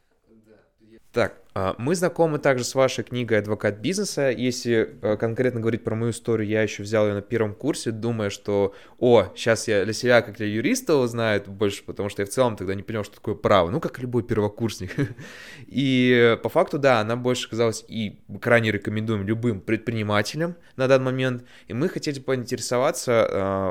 Так, 1.16 1.40
а, 1.54 1.74
мы 1.78 1.94
знакомы 1.94 2.38
также 2.38 2.62
с 2.62 2.74
вашей 2.74 3.02
книгой 3.02 3.38
«Адвокат 3.38 3.78
бизнеса». 3.78 4.28
Если 4.28 4.98
э, 5.00 5.16
конкретно 5.16 5.60
говорить 5.60 5.82
про 5.82 5.94
мою 5.94 6.10
историю, 6.10 6.46
я 6.46 6.60
еще 6.60 6.82
взял 6.82 7.06
ее 7.08 7.14
на 7.14 7.22
первом 7.22 7.54
курсе, 7.54 7.90
думая, 7.90 8.28
что, 8.28 8.74
о, 8.98 9.32
сейчас 9.34 9.66
я 9.66 9.82
для 9.84 9.94
себя, 9.94 10.20
как 10.20 10.36
для 10.36 10.46
юриста, 10.46 10.96
узнаю 10.96 11.42
больше, 11.46 11.82
потому 11.84 12.10
что 12.10 12.20
я 12.20 12.26
в 12.26 12.28
целом 12.28 12.54
тогда 12.54 12.74
не 12.74 12.82
понял, 12.82 13.02
что 13.02 13.14
такое 13.14 13.34
право, 13.34 13.70
ну, 13.70 13.80
как 13.80 13.98
любой 13.98 14.24
первокурсник. 14.24 14.90
И 15.66 16.38
по 16.42 16.50
факту, 16.50 16.78
да, 16.78 17.00
она 17.00 17.16
больше 17.16 17.48
казалась 17.48 17.82
и 17.88 18.20
крайне 18.42 18.70
рекомендуем 18.70 19.26
любым 19.26 19.62
предпринимателям 19.62 20.56
на 20.76 20.86
данный 20.86 21.06
момент. 21.06 21.44
И 21.66 21.72
мы 21.72 21.88
хотели 21.88 22.20
поинтересоваться 22.20 23.26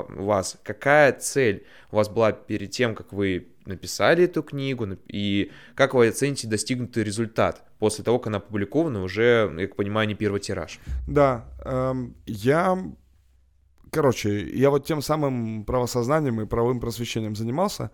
э, 0.09 0.13
вас, 0.23 0.57
какая 0.63 1.11
цель 1.11 1.63
у 1.95 1.97
вас 1.97 2.09
была 2.09 2.33
перед 2.33 2.71
тем, 2.71 2.93
как 2.93 3.13
вы 3.13 3.47
написали 3.65 4.25
эту 4.25 4.43
книгу, 4.43 4.85
и 5.07 5.51
как 5.75 5.93
вы 5.93 6.09
оцените 6.09 6.45
достигнутый 6.45 7.03
результат 7.03 7.63
после 7.79 8.03
того, 8.03 8.19
как 8.19 8.27
она 8.27 8.37
опубликована, 8.39 9.01
уже, 9.01 9.49
я 9.57 9.67
как 9.67 9.77
понимаю, 9.77 10.05
не 10.07 10.13
первый 10.13 10.41
тираж? 10.41 10.79
Да, 11.07 11.45
эм, 11.63 12.17
я, 12.25 12.77
короче, 13.91 14.45
я 14.49 14.71
вот 14.71 14.85
тем 14.85 15.01
самым 15.01 15.63
правосознанием 15.63 16.41
и 16.41 16.45
правовым 16.45 16.81
просвещением 16.81 17.35
занимался, 17.35 17.91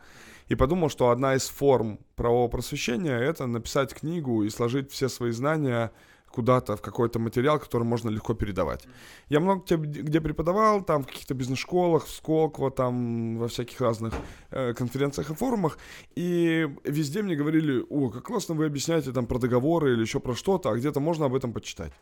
и 0.47 0.55
подумал, 0.55 0.89
что 0.89 1.11
одна 1.11 1.35
из 1.35 1.47
форм 1.47 1.99
правового 2.15 2.47
просвещения— 2.47 3.17
это 3.19 3.45
написать 3.45 3.93
книгу 3.93 4.43
и 4.43 4.49
сложить 4.49 4.91
все 4.91 5.09
свои 5.09 5.31
знания— 5.31 5.91
куда-то 6.31 6.75
в 6.75 6.81
какой-то 6.81 7.19
материал, 7.19 7.59
который 7.59 7.83
можно 7.83 8.09
легко 8.09 8.33
передавать. 8.33 8.87
Я 9.29 9.39
много 9.39 9.61
где, 9.77 10.01
где 10.01 10.21
преподавал, 10.21 10.83
там 10.83 11.03
в 11.03 11.07
каких-то 11.07 11.33
бизнес-школах, 11.33 12.05
в 12.05 12.11
Сколково, 12.11 12.71
там 12.71 13.37
во 13.37 13.47
всяких 13.47 13.81
разных 13.81 14.13
э, 14.51 14.73
конференциях 14.73 15.29
и 15.29 15.35
форумах, 15.35 15.77
и 16.15 16.67
везде 16.83 17.21
мне 17.21 17.35
говорили, 17.35 17.85
о, 17.89 18.09
как 18.09 18.23
классно 18.23 18.55
вы 18.55 18.65
объясняете 18.65 19.11
там 19.11 19.25
про 19.25 19.39
договоры 19.39 19.93
или 19.93 20.01
еще 20.01 20.19
про 20.19 20.35
что-то, 20.35 20.69
а 20.69 20.75
где-то 20.75 20.99
можно 20.99 21.25
об 21.25 21.35
этом 21.35 21.53
почитать. 21.53 21.93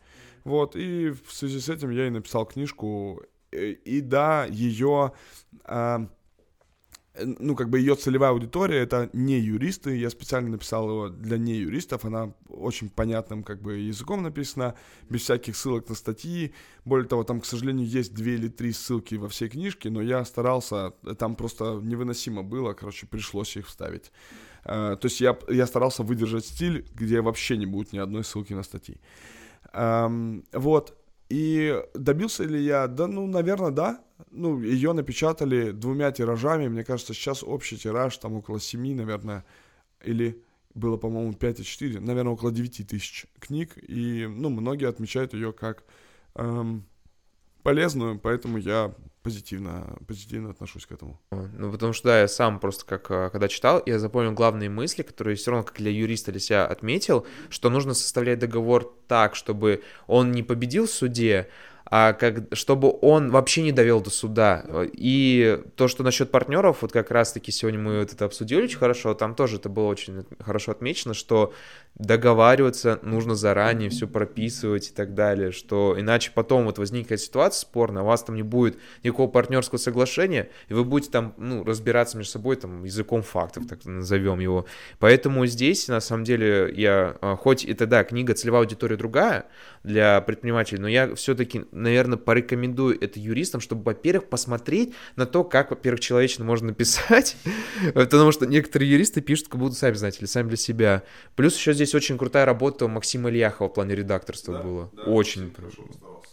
Вот, 0.44 0.76
и 0.76 1.10
в 1.10 1.32
связи 1.32 1.60
с 1.60 1.68
этим 1.68 1.90
я 1.90 2.06
и 2.06 2.10
написал 2.10 2.46
книжку, 2.46 3.22
и, 3.52 3.56
э, 3.56 3.70
и 3.72 4.00
да, 4.00 4.46
ее... 4.46 5.12
Э, 5.64 5.70
Э, 5.70 6.06
ну, 7.18 7.56
как 7.56 7.70
бы 7.70 7.78
ее 7.78 7.96
целевая 7.96 8.30
аудитория 8.30 8.78
это 8.78 9.10
не 9.12 9.38
юристы, 9.38 9.96
я 9.96 10.10
специально 10.10 10.50
написал 10.50 10.88
его 10.88 11.08
для 11.08 11.38
не 11.38 11.54
юристов, 11.54 12.04
она 12.04 12.32
очень 12.48 12.88
понятным 12.88 13.42
как 13.42 13.60
бы 13.60 13.78
языком 13.78 14.22
написана, 14.22 14.74
без 15.08 15.22
всяких 15.22 15.56
ссылок 15.56 15.88
на 15.88 15.94
статьи, 15.94 16.54
более 16.84 17.08
того, 17.08 17.24
там, 17.24 17.40
к 17.40 17.46
сожалению, 17.46 17.86
есть 17.86 18.14
две 18.14 18.34
или 18.34 18.48
три 18.48 18.72
ссылки 18.72 19.16
во 19.16 19.28
всей 19.28 19.48
книжке, 19.48 19.90
но 19.90 20.00
я 20.00 20.24
старался, 20.24 20.92
там 21.18 21.34
просто 21.34 21.80
невыносимо 21.82 22.42
было, 22.42 22.72
короче, 22.74 23.06
пришлось 23.06 23.56
их 23.56 23.66
вставить. 23.66 24.12
Uh, 24.62 24.94
то 24.96 25.06
есть 25.06 25.22
я, 25.22 25.38
я 25.48 25.66
старался 25.66 26.02
выдержать 26.02 26.44
стиль, 26.44 26.84
где 26.94 27.22
вообще 27.22 27.56
не 27.56 27.64
будет 27.64 27.94
ни 27.94 27.98
одной 27.98 28.24
ссылки 28.24 28.52
на 28.52 28.62
статьи. 28.62 28.98
Um, 29.72 30.44
вот, 30.52 30.96
и 31.30 31.82
добился 31.94 32.44
ли 32.44 32.62
я? 32.62 32.86
Да, 32.86 33.06
ну, 33.06 33.26
наверное, 33.26 33.70
да. 33.70 34.00
Ну, 34.30 34.60
ее 34.60 34.92
напечатали 34.92 35.70
двумя 35.70 36.12
тиражами, 36.12 36.68
мне 36.68 36.84
кажется, 36.84 37.14
сейчас 37.14 37.42
общий 37.42 37.76
тираж 37.76 38.16
там 38.18 38.34
около 38.34 38.60
7, 38.60 38.94
наверное, 38.94 39.44
или 40.02 40.42
было, 40.74 40.96
по-моему, 40.96 41.32
5,4, 41.32 42.00
наверное, 42.00 42.32
около 42.32 42.52
9 42.52 42.86
тысяч 42.88 43.26
книг, 43.38 43.74
и, 43.76 44.26
ну, 44.26 44.50
многие 44.50 44.88
отмечают 44.88 45.34
ее 45.34 45.52
как 45.52 45.84
эм, 46.34 46.84
полезную, 47.62 48.18
поэтому 48.18 48.58
я 48.58 48.94
позитивно, 49.22 49.98
позитивно 50.06 50.50
отношусь 50.50 50.86
к 50.86 50.92
этому. 50.92 51.20
Ну, 51.30 51.70
потому 51.70 51.92
что, 51.92 52.08
да, 52.08 52.20
я 52.20 52.28
сам 52.28 52.58
просто 52.58 52.86
как, 52.86 53.10
а, 53.10 53.30
когда 53.30 53.48
читал, 53.48 53.82
я 53.84 53.98
запомнил 53.98 54.32
главные 54.32 54.70
мысли, 54.70 55.02
которые 55.02 55.36
все 55.36 55.50
равно 55.50 55.64
как 55.66 55.76
для 55.76 55.90
юриста 55.90 56.30
для 56.30 56.40
себя 56.40 56.66
отметил, 56.66 57.26
что 57.50 57.70
нужно 57.70 57.94
составлять 57.94 58.38
договор 58.38 58.96
так, 59.08 59.34
чтобы 59.34 59.82
он 60.06 60.32
не 60.32 60.42
победил 60.42 60.86
в 60.86 60.90
суде, 60.90 61.48
а 61.90 62.12
как, 62.12 62.44
чтобы 62.52 62.96
он 63.02 63.30
вообще 63.30 63.62
не 63.62 63.72
довел 63.72 64.00
до 64.00 64.10
суда. 64.10 64.64
И 64.92 65.60
то, 65.74 65.88
что 65.88 66.04
насчет 66.04 66.30
партнеров, 66.30 66.78
вот 66.82 66.92
как 66.92 67.10
раз-таки 67.10 67.50
сегодня 67.50 67.80
мы 67.80 67.98
вот 68.00 68.12
это 68.12 68.24
обсудили 68.24 68.62
очень 68.62 68.78
хорошо, 68.78 69.12
там 69.14 69.34
тоже 69.34 69.56
это 69.56 69.68
было 69.68 69.86
очень 69.86 70.24
хорошо 70.38 70.70
отмечено, 70.70 71.14
что 71.14 71.52
договариваться 71.96 73.00
нужно 73.02 73.34
заранее, 73.34 73.90
все 73.90 74.06
прописывать 74.06 74.88
и 74.88 74.92
так 74.92 75.14
далее, 75.14 75.50
что 75.50 75.96
иначе 75.98 76.30
потом 76.32 76.64
вот 76.64 76.78
возникнет 76.78 77.20
ситуация 77.20 77.60
спорная, 77.60 78.02
у 78.02 78.06
вас 78.06 78.22
там 78.22 78.36
не 78.36 78.42
будет 78.42 78.78
никакого 79.02 79.28
партнерского 79.28 79.78
соглашения, 79.78 80.48
и 80.68 80.74
вы 80.74 80.84
будете 80.84 81.10
там, 81.10 81.34
ну, 81.36 81.64
разбираться 81.64 82.16
между 82.16 82.32
собой 82.32 82.56
там 82.56 82.84
языком 82.84 83.22
фактов, 83.22 83.64
так 83.68 83.84
назовем 83.84 84.38
его. 84.38 84.66
Поэтому 85.00 85.44
здесь, 85.46 85.88
на 85.88 86.00
самом 86.00 86.24
деле, 86.24 86.72
я, 86.74 87.16
а, 87.20 87.36
хоть 87.36 87.64
это, 87.64 87.86
да, 87.86 88.04
книга 88.04 88.34
целевая 88.34 88.62
аудитория 88.62 88.96
другая 88.96 89.46
для 89.82 90.20
предпринимателей, 90.20 90.80
но 90.80 90.88
я 90.88 91.14
все-таки 91.16 91.64
наверное, 91.80 92.18
порекомендую 92.18 93.02
это 93.02 93.18
юристам, 93.18 93.60
чтобы, 93.60 93.82
во-первых, 93.82 94.28
посмотреть 94.28 94.94
на 95.16 95.26
то, 95.26 95.44
как, 95.44 95.70
во-первых, 95.70 96.00
человечно 96.00 96.44
можно 96.44 96.68
написать, 96.68 97.36
потому 97.94 98.32
что 98.32 98.46
некоторые 98.46 98.90
юристы 98.90 99.20
пишут, 99.20 99.48
как 99.48 99.58
будто 99.60 99.74
сами 99.74 99.94
знаете, 99.94 100.18
или 100.18 100.26
сами 100.26 100.48
для 100.48 100.56
себя. 100.56 101.02
Плюс 101.36 101.56
еще 101.56 101.72
здесь 101.72 101.94
очень 101.94 102.18
крутая 102.18 102.44
работа 102.44 102.88
Максима 102.88 103.30
Ильяхова 103.30 103.68
в 103.68 103.74
плане 103.74 103.94
редакторства 103.94 104.54
да, 104.54 104.62
была. 104.62 104.90
Да, 104.92 105.02
очень. 105.02 105.52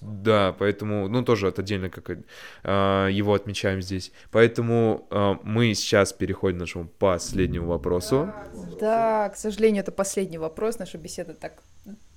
Да, 0.02 0.56
поэтому, 0.58 1.08
ну, 1.08 1.24
тоже 1.24 1.48
это 1.48 1.62
отдельно 1.62 1.90
как 1.90 2.10
э, 2.10 3.10
его 3.12 3.34
отмечаем 3.34 3.82
здесь. 3.82 4.12
Поэтому 4.32 5.08
э, 5.10 5.36
мы 5.44 5.74
сейчас 5.74 6.14
переходим 6.14 6.58
к 6.58 6.62
нашему 6.62 6.88
последнему 6.88 7.68
вопросу. 7.68 8.32
Да, 8.80 9.30
к 9.30 9.38
сожалению, 9.38 9.82
это 9.82 9.92
последний 9.92 10.38
вопрос. 10.38 10.80
Наша 10.80 10.98
беседа 10.98 11.34
так 11.34 11.62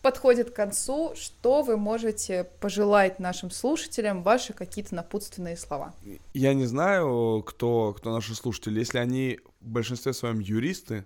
подходит 0.03 0.51
к 0.51 0.55
концу. 0.55 1.13
Что 1.15 1.63
вы 1.63 1.77
можете 1.77 2.45
пожелать 2.61 3.19
нашим 3.19 3.51
слушателям, 3.51 4.23
ваши 4.23 4.53
какие-то 4.53 4.95
напутственные 4.95 5.57
слова? 5.57 5.95
Я 6.35 6.55
не 6.55 6.67
знаю, 6.67 7.43
кто, 7.47 7.95
кто 7.97 8.13
наши 8.13 8.35
слушатели. 8.35 8.79
Если 8.79 8.99
они 8.99 9.41
в 9.61 9.69
большинстве 9.69 10.13
своем 10.13 10.41
юристы, 10.41 11.05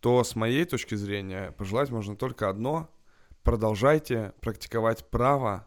то 0.00 0.22
с 0.22 0.36
моей 0.36 0.64
точки 0.64 0.94
зрения 0.94 1.52
пожелать 1.52 1.90
можно 1.90 2.16
только 2.16 2.48
одно. 2.48 2.88
Продолжайте 3.42 4.32
практиковать 4.40 5.04
право, 5.06 5.66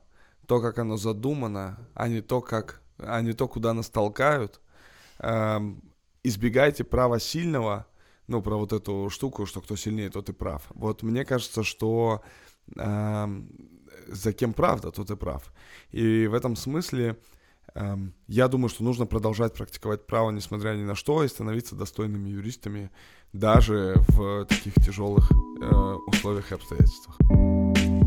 то, 0.51 0.59
как 0.59 0.79
оно 0.79 0.97
задумано, 0.97 1.77
а 1.93 2.09
не 2.09 2.19
то, 2.19 2.41
как, 2.41 2.81
а 2.97 3.21
не 3.21 3.31
то 3.31 3.47
куда 3.47 3.73
нас 3.73 3.89
толкают. 3.89 4.59
Эм, 5.19 5.81
избегайте 6.23 6.83
права 6.83 7.21
сильного, 7.21 7.85
ну, 8.27 8.41
про 8.41 8.57
вот 8.57 8.73
эту 8.73 9.09
штуку, 9.09 9.45
что 9.45 9.61
кто 9.61 9.77
сильнее, 9.77 10.09
тот 10.09 10.27
и 10.27 10.33
прав. 10.33 10.63
Вот 10.71 11.03
мне 11.03 11.23
кажется, 11.23 11.63
что 11.63 12.21
э, 12.75 13.41
за 14.07 14.33
кем 14.33 14.51
правда, 14.51 14.91
тот 14.91 15.09
и 15.09 15.15
прав. 15.15 15.53
И 15.91 16.27
в 16.27 16.33
этом 16.33 16.57
смысле 16.57 17.15
э, 17.73 17.95
я 18.27 18.49
думаю, 18.49 18.67
что 18.67 18.83
нужно 18.83 19.05
продолжать 19.05 19.53
практиковать 19.53 20.05
право, 20.05 20.31
несмотря 20.31 20.75
ни 20.75 20.83
на 20.83 20.95
что, 20.95 21.23
и 21.23 21.29
становиться 21.29 21.77
достойными 21.77 22.27
юристами 22.27 22.91
даже 23.31 23.95
в 24.09 24.43
таких 24.47 24.73
тяжелых 24.85 25.31
э, 25.31 25.97
условиях 26.07 26.51
и 26.51 26.55
обстоятельствах. 26.55 28.00